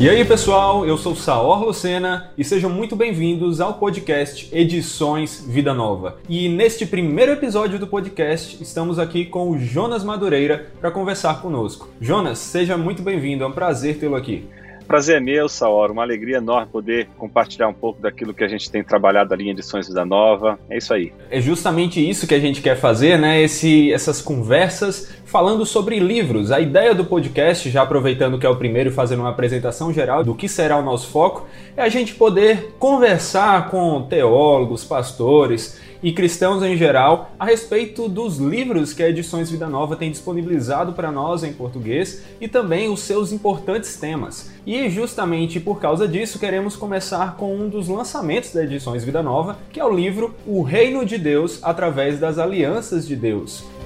E 0.00 0.08
aí, 0.08 0.24
pessoal, 0.24 0.86
eu 0.86 0.96
sou 0.96 1.16
Saor 1.16 1.64
Lucena 1.64 2.30
e 2.38 2.44
sejam 2.44 2.70
muito 2.70 2.94
bem-vindos 2.94 3.60
ao 3.60 3.74
podcast 3.74 4.48
Edições 4.52 5.44
Vida 5.44 5.74
Nova. 5.74 6.18
E 6.28 6.48
neste 6.48 6.86
primeiro 6.86 7.32
episódio 7.32 7.80
do 7.80 7.86
podcast, 7.88 8.62
estamos 8.62 9.00
aqui 9.00 9.24
com 9.24 9.50
o 9.50 9.58
Jonas 9.58 10.04
Madureira 10.04 10.68
para 10.80 10.92
conversar 10.92 11.42
conosco. 11.42 11.88
Jonas, 12.00 12.38
seja 12.38 12.78
muito 12.78 13.02
bem-vindo, 13.02 13.42
é 13.42 13.46
um 13.48 13.52
prazer 13.52 13.98
tê-lo 13.98 14.14
aqui. 14.14 14.46
Prazer 14.88 15.18
é 15.18 15.20
meu, 15.20 15.50
Saor. 15.50 15.90
Uma 15.90 16.02
alegria 16.02 16.38
enorme 16.38 16.66
poder 16.72 17.08
compartilhar 17.18 17.68
um 17.68 17.74
pouco 17.74 18.00
daquilo 18.00 18.32
que 18.32 18.42
a 18.42 18.48
gente 18.48 18.70
tem 18.70 18.82
trabalhado 18.82 19.34
ali 19.34 19.46
em 19.46 19.50
Edições 19.50 19.86
Vida 19.86 20.02
Nova. 20.02 20.58
É 20.70 20.78
isso 20.78 20.94
aí. 20.94 21.12
É 21.30 21.42
justamente 21.42 22.00
isso 22.00 22.26
que 22.26 22.34
a 22.34 22.40
gente 22.40 22.62
quer 22.62 22.74
fazer, 22.74 23.18
né? 23.18 23.42
Esse, 23.42 23.92
essas 23.92 24.22
conversas 24.22 25.12
falando 25.26 25.66
sobre 25.66 25.98
livros. 25.98 26.50
A 26.50 26.58
ideia 26.58 26.94
do 26.94 27.04
podcast, 27.04 27.68
já 27.68 27.82
aproveitando 27.82 28.38
que 28.38 28.46
é 28.46 28.48
o 28.48 28.56
primeiro, 28.56 28.90
fazendo 28.90 29.20
uma 29.20 29.28
apresentação 29.28 29.92
geral 29.92 30.24
do 30.24 30.34
que 30.34 30.48
será 30.48 30.78
o 30.78 30.82
nosso 30.82 31.10
foco, 31.10 31.46
é 31.76 31.82
a 31.82 31.88
gente 31.90 32.14
poder 32.14 32.74
conversar 32.78 33.68
com 33.68 34.06
teólogos, 34.08 34.84
pastores 34.84 35.78
e 36.02 36.12
cristãos 36.12 36.62
em 36.62 36.76
geral 36.76 37.32
a 37.38 37.44
respeito 37.44 38.08
dos 38.08 38.38
livros 38.38 38.92
que 38.92 39.02
a 39.02 39.08
Edições 39.08 39.50
Vida 39.50 39.68
Nova 39.68 39.96
tem 39.96 40.10
disponibilizado 40.10 40.92
para 40.92 41.10
nós 41.10 41.42
em 41.42 41.52
português 41.52 42.22
e 42.40 42.48
também 42.48 42.88
os 42.88 43.00
seus 43.00 43.32
importantes 43.32 43.96
temas. 43.96 44.50
E 44.66 44.88
justamente 44.90 45.58
por 45.58 45.80
causa 45.80 46.06
disso, 46.06 46.38
queremos 46.38 46.76
começar 46.76 47.36
com 47.36 47.54
um 47.54 47.68
dos 47.68 47.88
lançamentos 47.88 48.52
da 48.52 48.62
Edições 48.62 49.04
Vida 49.04 49.22
Nova, 49.22 49.58
que 49.72 49.80
é 49.80 49.84
o 49.84 49.94
livro 49.94 50.34
O 50.46 50.62
Reino 50.62 51.04
de 51.04 51.18
Deus 51.18 51.58
através 51.62 52.18
das 52.18 52.38
Alianças 52.38 53.06
de 53.06 53.16
Deus. 53.16 53.77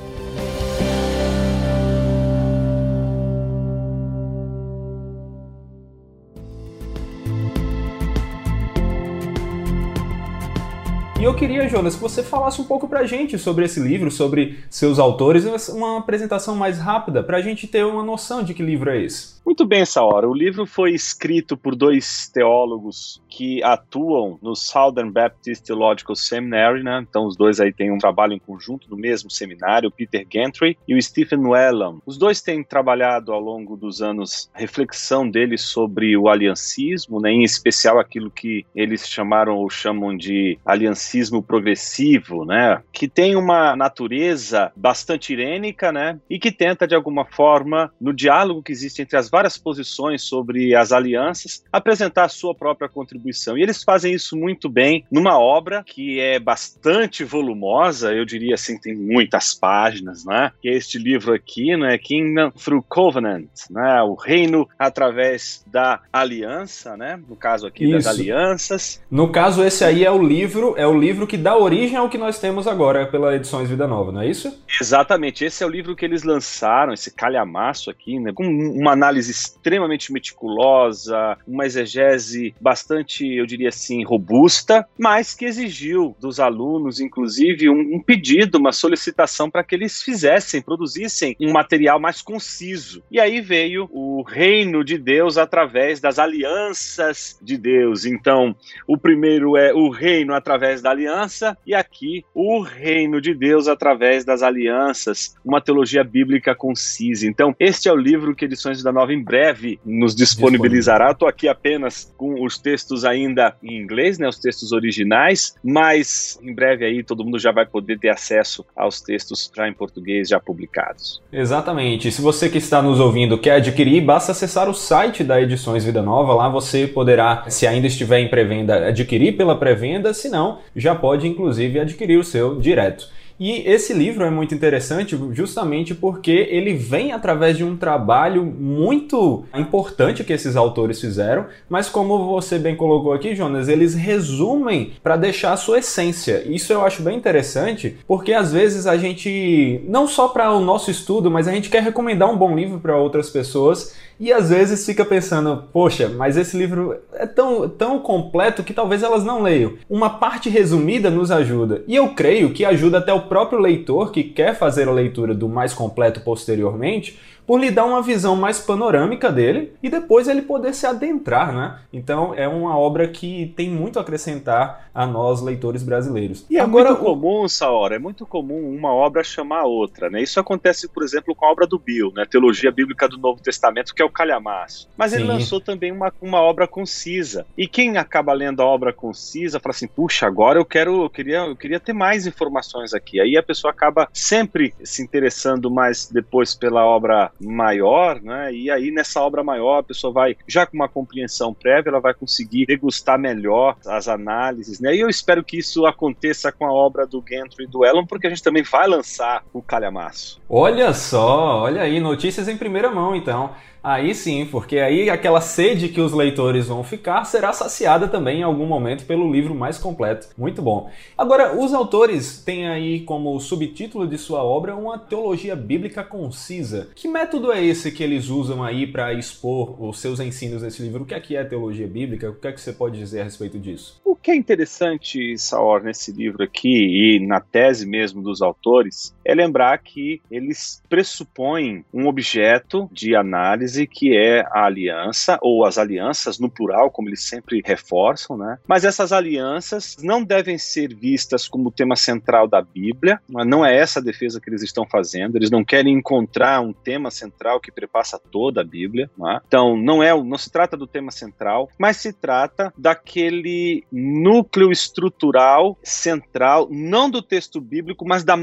E 11.22 11.24
eu 11.24 11.36
queria, 11.36 11.68
Jonas, 11.68 11.94
que 11.94 12.00
você 12.02 12.20
falasse 12.20 12.60
um 12.60 12.64
pouco 12.64 12.88
pra 12.88 13.06
gente 13.06 13.38
sobre 13.38 13.64
esse 13.64 13.78
livro, 13.78 14.10
sobre 14.10 14.58
seus 14.68 14.98
autores, 14.98 15.68
uma 15.68 16.00
apresentação 16.00 16.56
mais 16.56 16.80
rápida, 16.80 17.22
pra 17.22 17.40
gente 17.40 17.68
ter 17.68 17.86
uma 17.86 18.02
noção 18.02 18.42
de 18.42 18.52
que 18.52 18.60
livro 18.60 18.90
é 18.90 19.04
esse. 19.04 19.40
Muito 19.46 19.64
bem, 19.64 19.80
essa 19.80 20.02
hora. 20.02 20.28
O 20.28 20.34
livro 20.34 20.66
foi 20.66 20.92
escrito 20.92 21.56
por 21.56 21.74
dois 21.74 22.28
teólogos 22.28 23.20
que 23.28 23.62
atuam 23.62 24.38
no 24.40 24.54
Southern 24.54 25.10
Baptist 25.10 25.64
Theological 25.64 26.14
Seminary, 26.14 26.82
né? 26.82 27.04
Então 27.08 27.26
os 27.26 27.36
dois 27.36 27.60
aí 27.60 27.72
têm 27.72 27.92
um 27.92 27.98
trabalho 27.98 28.32
em 28.32 28.38
conjunto 28.38 28.88
no 28.88 28.96
mesmo 28.96 29.30
seminário, 29.30 29.88
o 29.88 29.92
Peter 29.92 30.24
Gentry 30.32 30.78
e 30.86 30.94
o 30.94 31.02
Stephen 31.02 31.40
Whelan. 31.40 31.98
Os 32.06 32.16
dois 32.16 32.40
têm 32.40 32.62
trabalhado 32.62 33.32
ao 33.32 33.40
longo 33.40 33.76
dos 33.76 34.00
anos 34.00 34.48
a 34.54 34.60
reflexão 34.60 35.28
deles 35.28 35.62
sobre 35.62 36.16
o 36.16 36.28
aliancismo, 36.28 37.20
né? 37.20 37.30
Em 37.30 37.42
especial 37.42 37.98
aquilo 37.98 38.30
que 38.30 38.64
eles 38.74 39.08
chamaram 39.08 39.56
ou 39.56 39.68
chamam 39.68 40.16
de 40.16 40.56
aliancismo 40.64 41.11
progressivo, 41.42 42.44
né? 42.44 42.82
Que 42.92 43.08
tem 43.08 43.36
uma 43.36 43.76
natureza 43.76 44.72
bastante 44.76 45.32
irênica, 45.32 45.92
né? 45.92 46.18
E 46.28 46.38
que 46.38 46.50
tenta 46.50 46.86
de 46.86 46.94
alguma 46.94 47.24
forma 47.24 47.92
no 48.00 48.12
diálogo 48.12 48.62
que 48.62 48.72
existe 48.72 49.02
entre 49.02 49.16
as 49.16 49.28
várias 49.28 49.56
posições 49.58 50.22
sobre 50.22 50.74
as 50.74 50.92
alianças, 50.92 51.64
apresentar 51.72 52.24
a 52.24 52.28
sua 52.28 52.54
própria 52.54 52.88
contribuição. 52.88 53.56
E 53.56 53.62
eles 53.62 53.82
fazem 53.82 54.12
isso 54.12 54.36
muito 54.36 54.68
bem 54.68 55.04
numa 55.10 55.38
obra 55.38 55.82
que 55.84 56.20
é 56.20 56.38
bastante 56.38 57.24
volumosa, 57.24 58.12
eu 58.12 58.24
diria 58.24 58.54
assim, 58.54 58.78
tem 58.78 58.94
muitas 58.94 59.54
páginas, 59.54 60.24
né? 60.24 60.52
Que 60.60 60.68
é 60.68 60.76
este 60.76 60.98
livro 60.98 61.34
aqui, 61.34 61.76
né? 61.76 61.98
Kingdom 61.98 62.50
Through 62.50 62.84
Covenant, 62.88 63.48
né? 63.70 64.02
O 64.02 64.14
reino 64.14 64.68
através 64.78 65.64
da 65.66 66.00
aliança, 66.12 66.96
né? 66.96 67.20
No 67.28 67.36
caso 67.36 67.66
aqui 67.66 67.84
isso. 67.84 67.92
das 67.92 68.06
alianças. 68.06 69.02
No 69.10 69.30
caso 69.30 69.64
esse 69.64 69.84
aí 69.84 70.04
é 70.04 70.10
o 70.10 70.22
livro, 70.22 70.74
é 70.76 70.86
o 70.86 70.98
livro 71.02 71.26
que 71.26 71.36
dá 71.36 71.56
origem 71.56 71.96
ao 71.96 72.08
que 72.08 72.16
nós 72.16 72.38
temos 72.38 72.68
agora 72.68 73.04
pela 73.06 73.34
Edições 73.34 73.68
Vida 73.68 73.88
Nova, 73.88 74.12
não 74.12 74.20
é 74.20 74.28
isso? 74.28 74.56
Exatamente. 74.80 75.44
Esse 75.44 75.64
é 75.64 75.66
o 75.66 75.68
livro 75.68 75.96
que 75.96 76.04
eles 76.04 76.22
lançaram, 76.22 76.92
esse 76.92 77.12
calhamaço 77.12 77.90
aqui, 77.90 78.20
né? 78.20 78.32
Com 78.32 78.44
uma 78.44 78.92
análise 78.92 79.32
extremamente 79.32 80.12
meticulosa, 80.12 81.36
uma 81.44 81.66
exegese 81.66 82.54
bastante, 82.60 83.26
eu 83.26 83.44
diria 83.44 83.70
assim, 83.70 84.04
robusta, 84.04 84.86
mas 84.96 85.34
que 85.34 85.44
exigiu 85.44 86.14
dos 86.20 86.38
alunos, 86.38 87.00
inclusive, 87.00 87.68
um, 87.68 87.96
um 87.96 88.00
pedido, 88.00 88.58
uma 88.58 88.70
solicitação 88.70 89.50
para 89.50 89.64
que 89.64 89.74
eles 89.74 90.02
fizessem, 90.02 90.62
produzissem 90.62 91.36
um 91.40 91.50
material 91.50 91.98
mais 91.98 92.22
conciso. 92.22 93.02
E 93.10 93.18
aí 93.18 93.40
veio 93.40 93.88
o 93.90 94.22
reino 94.22 94.84
de 94.84 94.96
Deus 94.96 95.36
através 95.36 95.98
das 95.98 96.20
alianças 96.20 97.36
de 97.42 97.58
Deus. 97.58 98.04
Então, 98.04 98.54
o 98.86 98.96
primeiro 98.96 99.56
é 99.56 99.74
o 99.74 99.90
reino 99.90 100.32
através 100.32 100.80
da 100.80 100.91
aliança, 100.92 101.56
e 101.66 101.74
aqui 101.74 102.24
o 102.34 102.60
reino 102.60 103.20
de 103.20 103.34
Deus 103.34 103.68
através 103.68 104.24
das 104.24 104.42
alianças, 104.42 105.34
uma 105.44 105.60
teologia 105.60 106.04
bíblica 106.04 106.54
concisa. 106.54 107.26
Então, 107.26 107.54
este 107.58 107.88
é 107.88 107.92
o 107.92 107.96
livro 107.96 108.34
que 108.34 108.44
Edições 108.44 108.82
da 108.82 108.92
Nova 108.92 109.12
em 109.12 109.22
breve 109.22 109.80
nos 109.84 110.14
disponibilizará. 110.14 111.10
Estou 111.10 111.28
aqui 111.28 111.48
apenas 111.48 112.12
com 112.16 112.44
os 112.44 112.58
textos 112.58 113.04
ainda 113.04 113.56
em 113.62 113.76
inglês, 113.76 114.18
né, 114.18 114.28
os 114.28 114.38
textos 114.38 114.72
originais, 114.72 115.54
mas 115.64 116.38
em 116.42 116.54
breve 116.54 116.84
aí 116.84 117.02
todo 117.02 117.24
mundo 117.24 117.38
já 117.38 117.52
vai 117.52 117.66
poder 117.66 117.98
ter 117.98 118.10
acesso 118.10 118.64
aos 118.76 119.00
textos 119.00 119.50
já 119.54 119.68
em 119.68 119.72
português 119.72 120.28
já 120.28 120.38
publicados. 120.38 121.22
Exatamente. 121.32 122.10
Se 122.10 122.20
você 122.20 122.48
que 122.48 122.58
está 122.58 122.82
nos 122.82 123.00
ouvindo 123.00 123.38
quer 123.38 123.56
adquirir, 123.56 124.00
basta 124.00 124.32
acessar 124.32 124.68
o 124.68 124.74
site 124.74 125.24
da 125.24 125.40
Edições 125.40 125.84
Vida 125.84 126.02
Nova. 126.02 126.34
Lá 126.34 126.48
você 126.48 126.86
poderá, 126.86 127.44
se 127.48 127.66
ainda 127.66 127.86
estiver 127.86 128.20
em 128.20 128.28
pré-venda, 128.28 128.88
adquirir 128.88 129.36
pela 129.36 129.56
pré-venda. 129.56 130.12
Se 130.12 130.28
não, 130.28 130.60
já 130.82 130.94
pode 130.94 131.26
inclusive 131.26 131.80
adquirir 131.80 132.18
o 132.18 132.24
seu 132.24 132.58
direto. 132.58 133.08
E 133.44 133.68
esse 133.68 133.92
livro 133.92 134.24
é 134.24 134.30
muito 134.30 134.54
interessante 134.54 135.18
justamente 135.32 135.96
porque 135.96 136.30
ele 136.30 136.74
vem 136.74 137.12
através 137.12 137.56
de 137.56 137.64
um 137.64 137.76
trabalho 137.76 138.44
muito 138.44 139.44
importante 139.52 140.22
que 140.22 140.32
esses 140.32 140.54
autores 140.54 141.00
fizeram, 141.00 141.46
mas 141.68 141.88
como 141.88 142.26
você 142.26 142.56
bem 142.56 142.76
colocou 142.76 143.12
aqui, 143.12 143.34
Jonas, 143.34 143.68
eles 143.68 143.94
resumem 143.94 144.92
para 145.02 145.16
deixar 145.16 145.54
a 145.54 145.56
sua 145.56 145.80
essência. 145.80 146.44
Isso 146.46 146.72
eu 146.72 146.84
acho 146.84 147.02
bem 147.02 147.16
interessante, 147.16 147.96
porque 148.06 148.32
às 148.32 148.52
vezes 148.52 148.86
a 148.86 148.96
gente, 148.96 149.80
não 149.88 150.06
só 150.06 150.28
para 150.28 150.52
o 150.52 150.60
nosso 150.60 150.88
estudo, 150.90 151.28
mas 151.28 151.48
a 151.48 151.52
gente 151.52 151.68
quer 151.68 151.82
recomendar 151.82 152.30
um 152.30 152.38
bom 152.38 152.54
livro 152.54 152.78
para 152.78 152.96
outras 152.96 153.28
pessoas 153.28 153.96
e 154.18 154.32
às 154.32 154.50
vezes 154.50 154.86
fica 154.86 155.04
pensando, 155.04 155.64
poxa, 155.72 156.08
mas 156.08 156.36
esse 156.36 156.56
livro 156.56 156.96
é 157.14 157.26
tão, 157.26 157.68
tão 157.68 157.98
completo 157.98 158.62
que 158.62 158.74
talvez 158.74 159.02
elas 159.02 159.24
não 159.24 159.42
leiam. 159.42 159.74
Uma 159.88 160.10
parte 160.10 160.48
resumida 160.48 161.10
nos 161.10 161.30
ajuda. 161.30 161.82
E 161.86 161.96
eu 161.96 162.10
creio 162.10 162.52
que 162.52 162.64
ajuda 162.64 162.98
até 162.98 163.12
o 163.12 163.22
próprio 163.22 163.58
leitor 163.58 164.12
que 164.12 164.22
quer 164.22 164.54
fazer 164.54 164.88
a 164.88 164.92
leitura 164.92 165.34
do 165.34 165.48
mais 165.48 165.74
completo 165.74 166.20
posteriormente, 166.20 167.18
por 167.52 167.60
lhe 167.60 167.70
dar 167.70 167.84
uma 167.84 168.00
visão 168.00 168.34
mais 168.34 168.58
panorâmica 168.58 169.30
dele 169.30 169.74
e 169.82 169.90
depois 169.90 170.26
ele 170.26 170.40
poder 170.40 170.72
se 170.72 170.86
adentrar, 170.86 171.52
né? 171.52 171.80
Então 171.92 172.32
é 172.34 172.48
uma 172.48 172.78
obra 172.78 173.06
que 173.06 173.52
tem 173.54 173.68
muito 173.68 173.98
a 173.98 174.02
acrescentar 174.02 174.88
a 174.94 175.06
nós 175.06 175.42
leitores 175.42 175.82
brasileiros. 175.82 176.46
E 176.48 176.56
é 176.56 176.62
agora 176.62 176.92
muito 176.92 177.04
comum, 177.04 177.46
Saora, 177.46 177.96
é 177.96 177.98
muito 177.98 178.24
comum 178.24 178.74
uma 178.74 178.94
obra 178.94 179.22
chamar 179.22 179.60
a 179.60 179.66
outra, 179.66 180.08
né? 180.08 180.22
Isso 180.22 180.40
acontece, 180.40 180.88
por 180.88 181.02
exemplo, 181.02 181.34
com 181.34 181.44
a 181.44 181.50
obra 181.50 181.66
do 181.66 181.78
Bill, 181.78 182.10
né? 182.16 182.24
Teologia 182.24 182.72
Bíblica 182.72 183.06
do 183.06 183.18
Novo 183.18 183.42
Testamento, 183.42 183.94
que 183.94 184.00
é 184.00 184.04
o 184.04 184.10
Calhamaço. 184.10 184.88
Mas 184.96 185.10
Sim. 185.10 185.18
ele 185.18 185.26
lançou 185.26 185.60
também 185.60 185.92
uma, 185.92 186.10
uma 186.22 186.40
obra 186.40 186.66
concisa. 186.66 187.44
E 187.54 187.68
quem 187.68 187.98
acaba 187.98 188.32
lendo 188.32 188.62
a 188.62 188.66
obra 188.66 188.94
concisa 188.94 189.60
fala 189.60 189.72
assim: 189.72 189.88
"Puxa, 189.88 190.26
agora 190.26 190.58
eu 190.58 190.64
quero, 190.64 191.02
eu 191.02 191.10
queria, 191.10 191.40
eu 191.40 191.56
queria 191.56 191.78
ter 191.78 191.92
mais 191.92 192.26
informações 192.26 192.94
aqui". 192.94 193.20
Aí 193.20 193.36
a 193.36 193.42
pessoa 193.42 193.70
acaba 193.70 194.08
sempre 194.10 194.72
se 194.82 195.02
interessando 195.02 195.70
mais 195.70 196.08
depois 196.10 196.54
pela 196.54 196.82
obra 196.86 197.30
maior, 197.42 198.20
né? 198.22 198.52
E 198.52 198.70
aí 198.70 198.90
nessa 198.90 199.20
obra 199.20 199.42
maior 199.42 199.78
a 199.78 199.82
pessoa 199.82 200.12
vai 200.12 200.36
já 200.46 200.66
com 200.66 200.76
uma 200.76 200.88
compreensão 200.88 201.52
prévia, 201.52 201.90
ela 201.90 202.00
vai 202.00 202.14
conseguir 202.14 202.66
degustar 202.66 203.18
melhor 203.18 203.76
as 203.86 204.08
análises, 204.08 204.80
né? 204.80 204.94
E 204.94 205.00
eu 205.00 205.08
espero 205.08 205.44
que 205.44 205.58
isso 205.58 205.86
aconteça 205.86 206.52
com 206.52 206.66
a 206.66 206.72
obra 206.72 207.06
do 207.06 207.22
Gentry 207.26 207.64
e 207.64 207.66
do 207.66 207.84
Elon, 207.84 208.06
porque 208.06 208.26
a 208.26 208.30
gente 208.30 208.42
também 208.42 208.62
vai 208.62 208.86
lançar 208.86 209.44
o 209.52 209.62
calhamaço. 209.62 210.40
Olha 210.48 210.92
só, 210.94 211.62
olha 211.62 211.82
aí, 211.82 212.00
notícias 212.00 212.48
em 212.48 212.56
primeira 212.56 212.90
mão, 212.90 213.14
então. 213.14 213.54
Aí 213.82 214.14
sim, 214.14 214.46
porque 214.46 214.78
aí 214.78 215.10
aquela 215.10 215.40
sede 215.40 215.88
que 215.88 216.00
os 216.00 216.12
leitores 216.12 216.68
vão 216.68 216.84
ficar 216.84 217.24
será 217.24 217.52
saciada 217.52 218.06
também 218.06 218.40
em 218.40 218.42
algum 218.44 218.64
momento 218.64 219.04
pelo 219.04 219.30
livro 219.30 219.54
mais 219.54 219.76
completo. 219.76 220.28
Muito 220.38 220.62
bom. 220.62 220.88
Agora, 221.18 221.58
os 221.58 221.74
autores 221.74 222.40
têm 222.44 222.68
aí 222.68 223.00
como 223.00 223.38
subtítulo 223.40 224.06
de 224.06 224.16
sua 224.16 224.44
obra 224.44 224.76
uma 224.76 224.98
teologia 224.98 225.56
bíblica 225.56 226.04
concisa. 226.04 226.90
Que 226.94 227.08
método 227.08 227.50
é 227.50 227.64
esse 227.64 227.90
que 227.90 228.04
eles 228.04 228.28
usam 228.28 228.62
aí 228.62 228.86
para 228.86 229.12
expor 229.14 229.82
os 229.82 230.00
seus 230.00 230.20
ensinos 230.20 230.62
nesse 230.62 230.80
livro? 230.82 231.02
O 231.02 231.06
que 231.06 231.14
é 231.14 231.20
que 231.20 231.36
é 231.36 231.42
teologia 231.42 231.88
bíblica? 231.88 232.30
O 232.30 232.34
que 232.34 232.46
é 232.46 232.52
que 232.52 232.60
você 232.60 232.72
pode 232.72 232.98
dizer 232.98 233.22
a 233.22 233.24
respeito 233.24 233.58
disso? 233.58 234.00
O 234.04 234.14
que 234.14 234.30
é 234.30 234.36
interessante, 234.36 235.36
Saor, 235.36 235.82
nesse 235.82 236.12
livro 236.12 236.44
aqui 236.44 237.16
e 237.16 237.26
na 237.26 237.40
tese 237.40 237.84
mesmo 237.84 238.22
dos 238.22 238.42
autores, 238.42 239.12
é 239.24 239.34
lembrar 239.34 239.78
que 239.78 240.20
eles 240.30 240.82
pressupõem 240.88 241.84
um 241.92 242.06
objeto 242.06 242.88
de 242.92 243.14
análise 243.14 243.86
que 243.86 244.16
é 244.16 244.42
a 244.50 244.64
aliança, 244.66 245.38
ou 245.40 245.64
as 245.64 245.78
alianças 245.78 246.38
no 246.38 246.50
plural, 246.50 246.90
como 246.90 247.08
eles 247.08 247.24
sempre 247.24 247.62
reforçam, 247.64 248.36
né? 248.36 248.58
Mas 248.66 248.84
essas 248.84 249.12
alianças 249.12 249.96
não 250.02 250.22
devem 250.22 250.58
ser 250.58 250.94
vistas 250.94 251.48
como 251.48 251.70
tema 251.70 251.96
central 251.96 252.46
da 252.48 252.62
Bíblia, 252.62 253.20
não 253.28 253.64
é 253.64 253.76
essa 253.76 254.00
a 254.00 254.02
defesa 254.02 254.40
que 254.40 254.50
eles 254.50 254.62
estão 254.62 254.86
fazendo, 254.86 255.36
eles 255.36 255.50
não 255.50 255.64
querem 255.64 255.94
encontrar 255.94 256.60
um 256.60 256.72
tema 256.72 257.10
central 257.10 257.60
que 257.60 257.72
prepassa 257.72 258.18
toda 258.18 258.60
a 258.60 258.64
Bíblia, 258.64 259.10
não 259.16 259.30
é? 259.30 259.40
então 259.46 259.76
não 259.76 260.02
é, 260.02 260.10
não 260.22 260.38
se 260.38 260.50
trata 260.50 260.76
do 260.76 260.86
tema 260.86 261.10
central, 261.10 261.68
mas 261.78 261.96
se 261.96 262.12
trata 262.12 262.72
daquele 262.76 263.84
núcleo 263.90 264.70
estrutural 264.70 265.78
central, 265.82 266.68
não 266.70 267.10
do 267.10 267.22
texto 267.22 267.60
bíblico, 267.60 268.06
mas 268.06 268.24
da 268.24 268.36